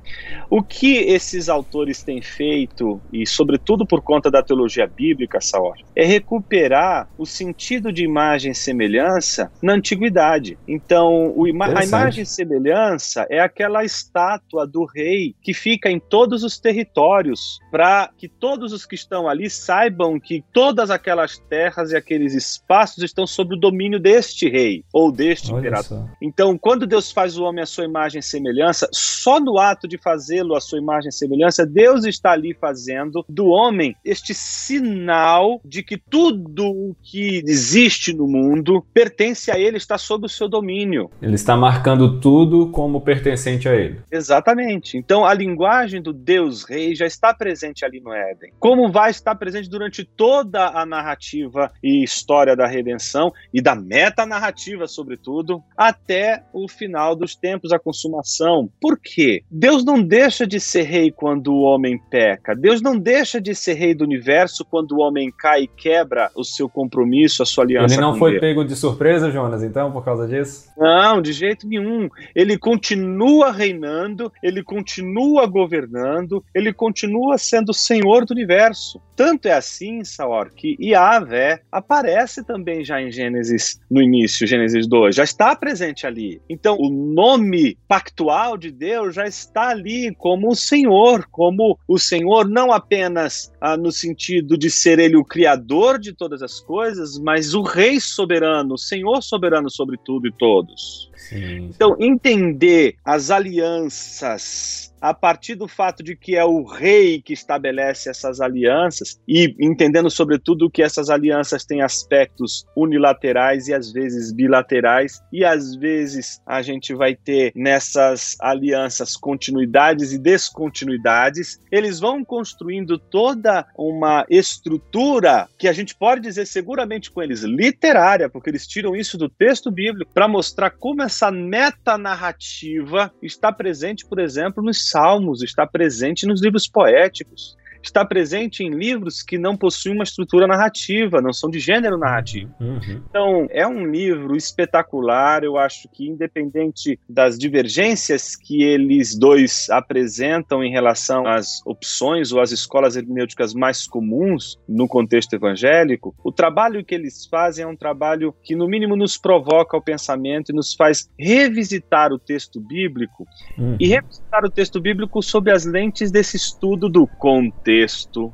O 0.48 0.62
que 0.62 0.96
esses 0.98 1.48
autores 1.48 2.02
têm 2.02 2.22
feito, 2.22 3.00
e 3.12 3.26
sobretudo 3.26 3.86
por 3.86 4.02
conta 4.02 4.30
da 4.30 4.42
teologia 4.42 4.86
bíblica, 4.86 5.40
Saor, 5.40 5.76
é 5.94 6.04
recuperar 6.04 7.08
o 7.18 7.26
sentido 7.26 7.92
de 7.92 8.04
imagem 8.04 8.52
e 8.52 8.54
semelhança 8.54 9.50
na 9.62 9.74
antiguidade. 9.74 10.58
Então, 10.66 11.34
ima 11.46 11.66
a 11.78 11.84
imagem 11.84 12.22
e 12.22 12.26
semelhança 12.26 13.26
é 13.30 13.40
aquela 13.40 13.84
estátua 13.84 14.66
do 14.66 14.84
rei 14.84 15.34
que 15.42 15.52
fica 15.52 15.90
em 15.90 15.98
todos 15.98 16.44
os 16.44 16.58
territórios, 16.58 17.58
para 17.70 18.10
que 18.16 18.28
todos 18.28 18.72
os 18.72 18.86
que 18.86 18.94
estão 18.94 19.28
ali 19.28 19.50
saibam 19.50 20.18
que 20.20 20.44
todas 20.52 20.90
aquelas 20.90 21.38
terras 21.38 21.92
e 21.92 21.96
aqueles 21.96 22.34
espaços 22.34 23.02
estão 23.02 23.26
sob 23.26 23.54
o 23.54 23.58
domínio 23.58 23.98
deste 23.98 24.48
rei 24.48 24.75
ou 24.92 25.12
deste 25.12 25.52
Olha 25.52 25.60
imperador. 25.60 25.84
Só. 25.84 26.08
Então, 26.20 26.56
quando 26.58 26.86
Deus 26.86 27.10
faz 27.10 27.38
o 27.38 27.44
homem 27.44 27.62
à 27.62 27.66
sua 27.66 27.84
imagem 27.84 28.20
e 28.20 28.22
semelhança, 28.22 28.88
só 28.92 29.38
no 29.40 29.58
ato 29.58 29.86
de 29.86 29.98
fazê-lo 29.98 30.54
à 30.54 30.60
sua 30.60 30.78
imagem 30.78 31.08
e 31.08 31.12
semelhança, 31.12 31.66
Deus 31.66 32.04
está 32.04 32.32
ali 32.32 32.54
fazendo 32.54 33.24
do 33.28 33.46
homem 33.46 33.94
este 34.04 34.34
sinal 34.34 35.60
de 35.64 35.82
que 35.82 35.96
tudo 35.96 36.66
o 36.66 36.96
que 37.02 37.42
existe 37.46 38.12
no 38.12 38.26
mundo 38.26 38.84
pertence 38.92 39.50
a 39.50 39.58
ele, 39.58 39.76
está 39.76 39.98
sob 39.98 40.26
o 40.26 40.28
seu 40.28 40.48
domínio. 40.48 41.10
Ele 41.20 41.34
está 41.34 41.56
marcando 41.56 42.20
tudo 42.20 42.68
como 42.70 43.00
pertencente 43.00 43.68
a 43.68 43.74
ele. 43.74 44.00
Exatamente. 44.10 44.96
Então, 44.96 45.24
a 45.24 45.34
linguagem 45.34 46.00
do 46.00 46.12
Deus 46.12 46.64
Rei 46.64 46.94
já 46.94 47.06
está 47.06 47.34
presente 47.34 47.84
ali 47.84 48.00
no 48.00 48.12
Éden. 48.12 48.52
Como 48.58 48.90
vai 48.90 49.10
estar 49.10 49.34
presente 49.34 49.68
durante 49.68 50.04
toda 50.04 50.68
a 50.68 50.84
narrativa 50.86 51.70
e 51.82 52.02
história 52.02 52.56
da 52.56 52.66
redenção 52.66 53.32
e 53.52 53.60
da 53.60 53.74
metanarrativa, 53.74 54.46
sobretudo, 54.88 55.62
até 55.76 56.42
o 56.52 56.68
final 56.68 57.14
dos 57.14 57.36
tempos, 57.36 57.72
a 57.72 57.78
consumação. 57.78 58.68
Por 58.80 58.98
quê? 58.98 59.42
Deus 59.50 59.84
não 59.84 60.02
deixa 60.02 60.46
de 60.46 60.58
ser 60.58 60.82
rei 60.82 61.10
quando 61.10 61.52
o 61.52 61.60
homem 61.60 62.00
peca. 62.10 62.54
Deus 62.54 62.80
não 62.80 62.98
deixa 62.98 63.40
de 63.40 63.54
ser 63.54 63.74
rei 63.74 63.94
do 63.94 64.04
universo 64.04 64.64
quando 64.64 64.92
o 64.92 65.00
homem 65.00 65.32
cai 65.36 65.62
e 65.62 65.68
quebra 65.68 66.30
o 66.34 66.44
seu 66.44 66.68
compromisso, 66.68 67.42
a 67.42 67.46
sua 67.46 67.64
aliança. 67.64 67.94
Ele 67.94 68.00
não 68.00 68.16
foi 68.16 68.32
Deus. 68.32 68.40
pego 68.40 68.64
de 68.64 68.74
surpresa, 68.74 69.30
Jonas, 69.30 69.62
então, 69.62 69.92
por 69.92 70.04
causa 70.04 70.26
disso? 70.26 70.68
Não, 70.76 71.20
de 71.20 71.32
jeito 71.32 71.66
nenhum. 71.66 72.08
Ele 72.34 72.58
continua 72.58 73.52
reinando, 73.52 74.32
ele 74.42 74.62
continua 74.62 75.46
governando, 75.46 76.42
ele 76.54 76.72
continua 76.72 77.38
sendo 77.38 77.72
senhor 77.72 78.24
do 78.24 78.32
universo. 78.32 79.00
Tanto 79.14 79.48
é 79.48 79.52
assim, 79.52 80.04
Saor, 80.04 80.50
que 80.50 80.76
Yahvé 80.80 81.60
aparece 81.72 82.44
também 82.44 82.84
já 82.84 83.00
em 83.00 83.10
Gênesis, 83.10 83.80
no 83.90 84.02
início, 84.02 84.46
Gênesis 84.56 84.86
2, 84.86 85.14
já 85.14 85.24
está 85.24 85.54
presente 85.54 86.06
ali. 86.06 86.40
Então, 86.48 86.76
o 86.78 86.88
nome 86.88 87.76
pactual 87.86 88.56
de 88.56 88.70
Deus 88.70 89.14
já 89.14 89.26
está 89.26 89.68
ali 89.68 90.14
como 90.14 90.50
o 90.50 90.56
Senhor, 90.56 91.26
como 91.30 91.78
o 91.86 91.98
Senhor 91.98 92.48
não 92.48 92.72
apenas 92.72 93.52
ah, 93.60 93.76
no 93.76 93.92
sentido 93.92 94.56
de 94.56 94.70
ser 94.70 94.98
ele 94.98 95.16
o 95.16 95.24
criador 95.24 95.98
de 95.98 96.12
todas 96.12 96.42
as 96.42 96.60
coisas, 96.60 97.18
mas 97.18 97.54
o 97.54 97.62
rei 97.62 98.00
soberano, 98.00 98.74
o 98.74 98.78
Senhor 98.78 99.22
soberano 99.22 99.70
sobre 99.70 99.98
tudo 100.04 100.26
e 100.26 100.32
todos. 100.32 101.10
Sim. 101.16 101.70
Então, 101.74 101.96
entender 101.98 102.96
as 103.04 103.30
alianças 103.30 104.94
a 105.00 105.14
partir 105.14 105.54
do 105.54 105.68
fato 105.68 106.02
de 106.02 106.16
que 106.16 106.36
é 106.36 106.44
o 106.44 106.64
rei 106.64 107.20
que 107.20 107.32
estabelece 107.32 108.08
essas 108.08 108.40
alianças 108.40 109.20
e 109.28 109.54
entendendo 109.60 110.10
sobretudo 110.10 110.70
que 110.70 110.82
essas 110.82 111.10
alianças 111.10 111.64
têm 111.64 111.82
aspectos 111.82 112.66
unilaterais 112.76 113.68
e 113.68 113.74
às 113.74 113.92
vezes 113.92 114.32
bilaterais 114.32 115.22
e 115.32 115.44
às 115.44 115.76
vezes 115.76 116.40
a 116.46 116.62
gente 116.62 116.94
vai 116.94 117.14
ter 117.14 117.52
nessas 117.54 118.36
alianças 118.40 119.16
continuidades 119.16 120.12
e 120.12 120.18
descontinuidades, 120.18 121.60
eles 121.70 122.00
vão 122.00 122.24
construindo 122.24 122.98
toda 122.98 123.66
uma 123.76 124.24
estrutura 124.28 125.48
que 125.58 125.68
a 125.68 125.72
gente 125.72 125.94
pode 125.94 126.20
dizer 126.20 126.46
seguramente 126.46 127.10
com 127.10 127.22
eles 127.22 127.42
literária, 127.42 128.28
porque 128.28 128.50
eles 128.50 128.66
tiram 128.66 128.96
isso 128.96 129.18
do 129.18 129.28
texto 129.28 129.70
bíblico 129.70 130.10
para 130.12 130.26
mostrar 130.26 130.70
como 130.70 131.02
essa 131.06 131.30
metanarrativa 131.30 133.12
está 133.22 133.52
presente, 133.52 134.06
por 134.06 134.18
exemplo, 134.18 134.62
nos 134.62 134.90
Salmos, 134.90 135.42
está 135.42 135.66
presente 135.66 136.26
nos 136.26 136.42
livros 136.42 136.68
poéticos 136.68 137.56
está 137.88 138.04
presente 138.04 138.62
em 138.62 138.70
livros 138.70 139.22
que 139.22 139.38
não 139.38 139.56
possuem 139.56 139.94
uma 139.94 140.04
estrutura 140.04 140.46
narrativa, 140.46 141.20
não 141.20 141.32
são 141.32 141.50
de 141.50 141.58
gênero 141.58 141.98
narrativo. 141.98 142.52
Uhum. 142.60 143.02
Então, 143.08 143.46
é 143.50 143.66
um 143.66 143.86
livro 143.86 144.36
espetacular. 144.36 145.44
Eu 145.44 145.56
acho 145.56 145.88
que, 145.88 146.08
independente 146.08 146.98
das 147.08 147.38
divergências 147.38 148.34
que 148.34 148.62
eles 148.62 149.16
dois 149.16 149.68
apresentam 149.70 150.62
em 150.62 150.70
relação 150.70 151.26
às 151.26 151.64
opções 151.64 152.32
ou 152.32 152.40
às 152.40 152.50
escolas 152.50 152.96
hermenêuticas 152.96 153.54
mais 153.54 153.86
comuns 153.86 154.58
no 154.68 154.88
contexto 154.88 155.34
evangélico, 155.34 156.14
o 156.24 156.32
trabalho 156.32 156.84
que 156.84 156.94
eles 156.94 157.26
fazem 157.26 157.64
é 157.64 157.68
um 157.68 157.76
trabalho 157.76 158.34
que, 158.42 158.56
no 158.56 158.66
mínimo, 158.66 158.96
nos 158.96 159.16
provoca 159.16 159.76
o 159.76 159.82
pensamento 159.82 160.50
e 160.50 160.54
nos 160.54 160.74
faz 160.74 161.08
revisitar 161.18 162.12
o 162.12 162.18
texto 162.18 162.60
bíblico 162.60 163.26
uhum. 163.58 163.76
e 163.78 163.86
revisitar 163.86 164.44
o 164.44 164.50
texto 164.50 164.80
bíblico 164.80 165.22
sob 165.22 165.50
as 165.50 165.64
lentes 165.64 166.10
desse 166.10 166.36
estudo 166.36 166.88
do 166.88 167.06
contexto 167.06 167.75
contexto, 167.80 168.32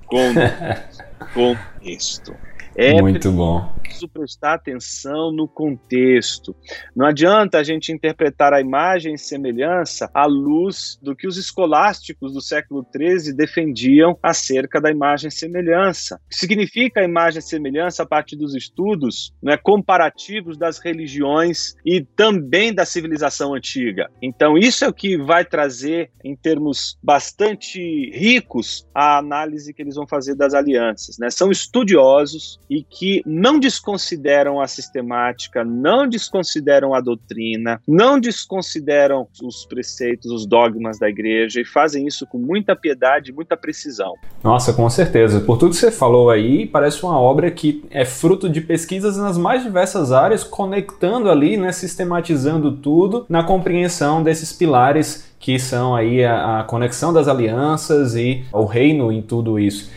contexto. 1.34 2.36
É 2.76 3.00
Muito 3.00 3.30
bom. 3.30 3.70
Preciso 3.82 4.08
prestar 4.08 4.54
atenção 4.54 5.30
no 5.30 5.46
contexto. 5.46 6.56
Não 6.96 7.06
adianta 7.06 7.58
a 7.58 7.62
gente 7.62 7.92
interpretar 7.92 8.52
a 8.52 8.60
imagem 8.60 9.14
e 9.14 9.18
semelhança 9.18 10.10
à 10.14 10.24
luz 10.24 10.98
do 11.02 11.14
que 11.14 11.26
os 11.26 11.36
escolásticos 11.36 12.32
do 12.32 12.40
século 12.40 12.86
XIII 12.94 13.34
defendiam 13.34 14.18
acerca 14.22 14.80
da 14.80 14.90
imagem 14.90 15.28
e 15.28 15.32
semelhança. 15.32 16.16
O 16.16 16.28
que 16.30 16.36
significa 16.36 17.00
a 17.00 17.04
imagem 17.04 17.40
e 17.40 17.42
semelhança 17.42 18.02
a 18.02 18.06
partir 18.06 18.36
dos 18.36 18.54
estudos 18.54 19.34
né, 19.42 19.56
comparativos 19.56 20.56
das 20.56 20.78
religiões 20.78 21.74
e 21.84 22.02
também 22.02 22.72
da 22.72 22.86
civilização 22.86 23.54
antiga. 23.54 24.08
Então, 24.22 24.56
isso 24.56 24.84
é 24.84 24.88
o 24.88 24.94
que 24.94 25.18
vai 25.18 25.44
trazer, 25.44 26.10
em 26.24 26.34
termos 26.34 26.98
bastante 27.02 28.10
ricos, 28.14 28.86
a 28.94 29.18
análise 29.18 29.74
que 29.74 29.82
eles 29.82 29.96
vão 29.96 30.06
fazer 30.06 30.34
das 30.34 30.54
alianças. 30.54 31.18
Né? 31.18 31.28
São 31.30 31.50
estudiosos 31.50 32.58
e 32.68 32.82
que 32.82 33.22
não 33.26 33.58
desconsideram 33.58 34.60
a 34.60 34.66
sistemática, 34.66 35.64
não 35.64 36.08
desconsideram 36.08 36.94
a 36.94 37.00
doutrina, 37.00 37.80
não 37.86 38.18
desconsideram 38.18 39.26
os 39.42 39.64
preceitos, 39.66 40.30
os 40.30 40.46
dogmas 40.46 40.98
da 40.98 41.08
igreja 41.08 41.60
e 41.60 41.64
fazem 41.64 42.06
isso 42.06 42.26
com 42.26 42.38
muita 42.38 42.74
piedade 42.74 43.30
e 43.30 43.34
muita 43.34 43.56
precisão. 43.56 44.14
Nossa, 44.42 44.72
com 44.72 44.88
certeza. 44.88 45.40
Por 45.40 45.58
tudo 45.58 45.70
que 45.70 45.76
você 45.76 45.90
falou 45.90 46.30
aí, 46.30 46.66
parece 46.66 47.02
uma 47.02 47.18
obra 47.18 47.50
que 47.50 47.84
é 47.90 48.04
fruto 48.04 48.48
de 48.48 48.60
pesquisas 48.60 49.16
nas 49.16 49.36
mais 49.36 49.62
diversas 49.62 50.12
áreas, 50.12 50.44
conectando 50.44 51.30
ali, 51.30 51.56
né, 51.56 51.72
sistematizando 51.72 52.72
tudo 52.72 53.26
na 53.28 53.44
compreensão 53.44 54.22
desses 54.22 54.52
pilares 54.52 55.32
que 55.38 55.58
são 55.58 55.94
aí 55.94 56.24
a, 56.24 56.60
a 56.60 56.64
conexão 56.64 57.12
das 57.12 57.26
alianças 57.26 58.14
e 58.14 58.44
o 58.52 58.64
reino 58.64 59.10
em 59.10 59.20
tudo 59.20 59.58
isso. 59.58 59.90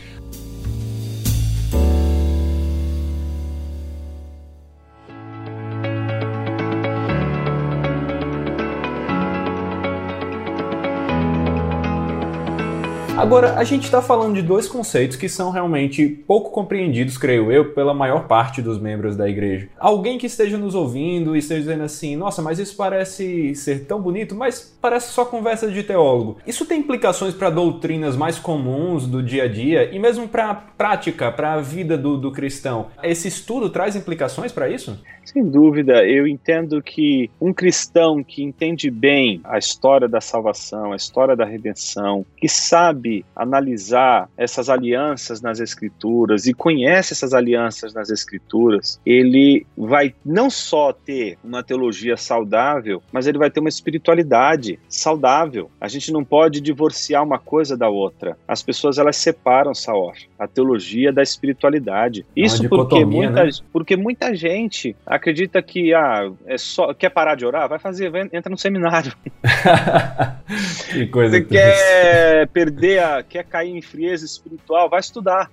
Agora, 13.26 13.54
a 13.54 13.64
gente 13.64 13.82
está 13.82 14.00
falando 14.00 14.36
de 14.36 14.40
dois 14.40 14.68
conceitos 14.68 15.16
que 15.16 15.28
são 15.28 15.50
realmente 15.50 16.06
pouco 16.06 16.52
compreendidos, 16.52 17.18
creio 17.18 17.50
eu, 17.50 17.72
pela 17.72 17.92
maior 17.92 18.28
parte 18.28 18.62
dos 18.62 18.78
membros 18.78 19.16
da 19.16 19.28
igreja. 19.28 19.68
Alguém 19.80 20.16
que 20.16 20.28
esteja 20.28 20.56
nos 20.56 20.76
ouvindo 20.76 21.34
e 21.34 21.40
esteja 21.40 21.62
dizendo 21.62 21.82
assim: 21.82 22.14
nossa, 22.14 22.40
mas 22.40 22.60
isso 22.60 22.76
parece 22.76 23.52
ser 23.56 23.84
tão 23.84 24.00
bonito, 24.00 24.36
mas 24.36 24.72
parece 24.80 25.12
só 25.12 25.24
conversa 25.24 25.68
de 25.68 25.82
teólogo. 25.82 26.36
Isso 26.46 26.64
tem 26.66 26.78
implicações 26.78 27.34
para 27.34 27.50
doutrinas 27.50 28.14
mais 28.14 28.38
comuns 28.38 29.08
do 29.08 29.20
dia 29.20 29.42
a 29.42 29.48
dia 29.48 29.92
e 29.92 29.98
mesmo 29.98 30.28
para 30.28 30.50
a 30.50 30.54
prática, 30.54 31.32
para 31.32 31.54
a 31.54 31.60
vida 31.60 31.98
do, 31.98 32.16
do 32.16 32.30
cristão. 32.30 32.86
Esse 33.02 33.26
estudo 33.26 33.68
traz 33.68 33.96
implicações 33.96 34.52
para 34.52 34.68
isso? 34.68 35.02
Sem 35.26 35.44
dúvida, 35.44 36.06
eu 36.06 36.26
entendo 36.26 36.80
que 36.80 37.28
um 37.40 37.52
cristão 37.52 38.22
que 38.22 38.44
entende 38.44 38.88
bem 38.90 39.40
a 39.42 39.58
história 39.58 40.08
da 40.08 40.20
salvação, 40.20 40.92
a 40.92 40.96
história 40.96 41.34
da 41.34 41.44
redenção, 41.44 42.24
que 42.36 42.48
sabe 42.48 43.24
analisar 43.34 44.30
essas 44.36 44.70
alianças 44.70 45.42
nas 45.42 45.58
escrituras 45.58 46.46
e 46.46 46.54
conhece 46.54 47.12
essas 47.12 47.34
alianças 47.34 47.92
nas 47.92 48.08
escrituras, 48.08 49.00
ele 49.04 49.66
vai 49.76 50.14
não 50.24 50.48
só 50.48 50.92
ter 50.92 51.36
uma 51.42 51.62
teologia 51.62 52.16
saudável, 52.16 53.02
mas 53.12 53.26
ele 53.26 53.38
vai 53.38 53.50
ter 53.50 53.58
uma 53.58 53.68
espiritualidade 53.68 54.78
saudável. 54.88 55.68
A 55.80 55.88
gente 55.88 56.12
não 56.12 56.24
pode 56.24 56.60
divorciar 56.60 57.24
uma 57.24 57.38
coisa 57.38 57.76
da 57.76 57.88
outra. 57.88 58.38
As 58.46 58.62
pessoas 58.62 58.96
elas 58.96 59.16
separam, 59.16 59.74
Saor, 59.74 60.14
a 60.38 60.46
teologia 60.46 61.12
da 61.12 61.22
espiritualidade. 61.22 62.24
É 62.36 62.40
Isso 62.42 62.68
porque 62.68 63.04
muita, 63.04 63.44
né? 63.44 63.50
porque 63.72 63.96
muita 63.96 64.34
gente 64.34 64.94
acredita 65.16 65.60
que 65.60 65.92
ah, 65.92 66.30
é 66.46 66.56
só 66.56 66.94
quer 66.94 67.10
parar 67.10 67.34
de 67.34 67.44
orar, 67.44 67.68
vai 67.68 67.78
fazer, 67.78 68.10
vai, 68.10 68.22
entra 68.32 68.50
no 68.50 68.58
seminário. 68.58 69.12
que 70.92 71.06
coisa 71.06 71.38
Você 71.38 71.44
quer 71.44 72.48
perder 72.48 73.02
a, 73.02 73.22
quer 73.22 73.44
cair 73.44 73.76
em 73.76 73.82
frieza 73.82 74.24
espiritual, 74.24 74.88
vai 74.88 75.00
estudar. 75.00 75.50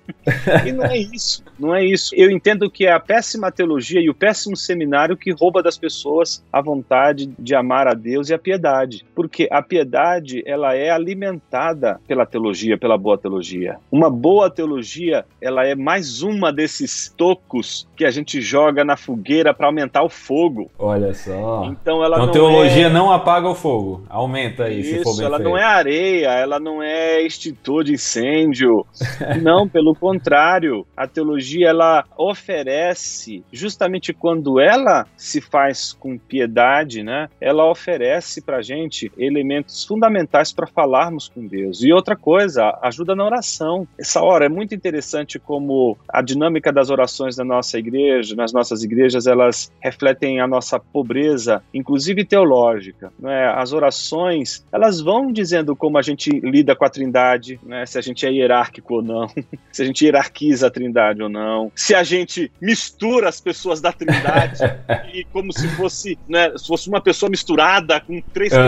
e 0.66 0.72
não 0.72 0.86
é 0.86 0.97
isso, 0.97 1.43
não 1.59 1.76
é 1.76 1.84
isso. 1.84 2.14
Eu 2.16 2.30
entendo 2.30 2.70
que 2.70 2.86
é 2.86 2.91
a 2.91 2.99
péssima 2.99 3.51
teologia 3.51 3.99
e 3.99 4.09
o 4.09 4.14
péssimo 4.14 4.55
seminário 4.55 5.18
que 5.18 5.32
rouba 5.32 5.64
das 5.64 5.78
pessoas 5.78 6.43
a 6.51 6.61
vontade 6.61 7.34
de 7.38 7.55
amar 7.55 7.88
a 7.88 7.93
Deus 7.93 8.30
e 8.30 8.34
a 8.34 8.39
piedade, 8.39 9.05
porque 9.16 9.47
a 9.51 9.61
piedade 9.61 10.43
ela 10.45 10.76
é 10.76 10.89
alimentada 10.89 11.99
pela 12.07 12.26
teologia, 12.26 12.78
pela 12.78 12.97
boa 12.97 13.18
teologia. 13.18 13.78
Uma 13.91 14.09
boa 14.09 14.49
teologia, 14.49 15.26
ela 15.41 15.66
é 15.66 15.76
mais 15.76 16.22
uma 16.22 16.51
desses 16.51 17.14
tocos 17.16 17.88
que 17.95 18.05
a 18.05 18.11
gente 18.11 18.41
joga 18.41 18.84
na 18.84 18.97
fogueira 18.97 19.53
para 19.54 19.68
aumentar 19.68 20.04
o 20.04 20.10
fogo. 20.10 20.72
Olha 20.78 21.14
só. 21.14 21.66
Então 21.66 22.04
ela 22.04 22.16
então, 22.16 22.26
não 22.26 22.32
teologia 22.32 22.88
é... 22.88 22.89
não 22.89 23.12
apaga 23.12 23.47
o 23.47 23.56
fogo, 23.56 24.04
aumenta 24.10 24.66
aí 24.66 24.82
Isso, 24.82 24.97
se 24.97 25.04
for 25.04 25.18
bem 25.18 25.26
ela 25.26 25.38
feito. 25.38 25.49
não 25.49 25.58
é 25.58 25.64
areia, 25.64 26.30
ela 26.32 26.60
não 26.60 26.82
é 26.82 27.22
extintor 27.22 27.84
de 27.84 27.93
incêndio. 27.93 28.86
não, 29.41 29.68
pelo 29.68 29.95
contrário, 29.95 30.86
a 30.95 31.08
teologia 31.08 31.70
ela 31.70 32.04
oferece 32.18 33.43
justamente 33.51 34.14
quando 34.14 34.60
ela 34.60 35.06
se 35.16 35.41
faz 35.41 35.93
com 35.93 36.18
piedade, 36.18 37.04
né? 37.04 37.30
Ela 37.39 37.70
oferece 37.70 38.41
para 38.41 38.62
gente 38.62 39.12
elementos 39.18 39.84
fundamentais 39.84 40.51
para 40.51 40.68
falarmos 40.68 41.30
com 41.30 41.45
Deus. 41.45 41.84
E 41.84 41.91
outra 41.91 42.16
coisa, 42.16 42.78
ajuda 42.82 43.16
na 43.16 43.26
oração. 43.26 43.88
Essa 43.97 44.22
hora 44.22 44.45
é 44.45 44.49
muito 44.49 44.74
interessante 44.76 45.39
como 45.39 45.97
a 46.08 46.22
dinâmica 46.22 46.72
das 46.72 46.89
orações 46.89 47.36
da 47.36 47.43
nossa 47.43 47.78
igreja, 47.78 48.36
nas 48.36 48.54
nossas 48.54 48.84
igrejas, 48.84 49.28
elas 49.44 49.72
refletem 49.80 50.39
a 50.39 50.48
nossa 50.48 50.80
pobreza, 50.80 51.62
inclusive 51.74 52.26
teológica. 52.26 53.12
Né? 53.20 53.46
As 53.56 53.74
orações, 53.74 54.66
elas 54.72 55.00
vão 55.02 55.32
dizendo 55.32 55.76
como 55.76 55.98
a 55.98 56.02
gente 56.02 56.30
lida 56.30 56.76
com 56.76 56.86
a 56.86 56.89
Trindade, 56.89 57.60
né? 57.64 57.86
se 57.86 57.98
a 57.98 58.02
gente 58.02 58.26
é 58.26 58.32
hierárquico 58.32 58.96
ou 58.96 59.02
não, 59.02 59.28
se 59.72 59.82
a 59.82 59.86
gente 59.86 60.04
hierarquiza 60.06 60.68
a 60.68 60.72
Trindade 60.72 61.22
ou 61.22 61.30
não, 61.30 61.72
se 61.76 61.94
a 61.94 62.04
gente 62.04 62.52
mistura 62.62 63.30
as 63.30 63.39
pessoas 63.39 63.80
da 63.82 63.91
Trindade 63.91 64.60
e 65.14 65.24
como 65.26 65.52
se 65.54 65.68
fosse, 65.76 66.18
né, 66.28 66.52
se 66.58 66.68
fosse 66.68 66.89
uma 66.89 67.02
pessoa 67.02 67.30
misturada 67.30 68.00
com 68.02 68.22
três 68.34 68.52
Aham. 68.54 68.64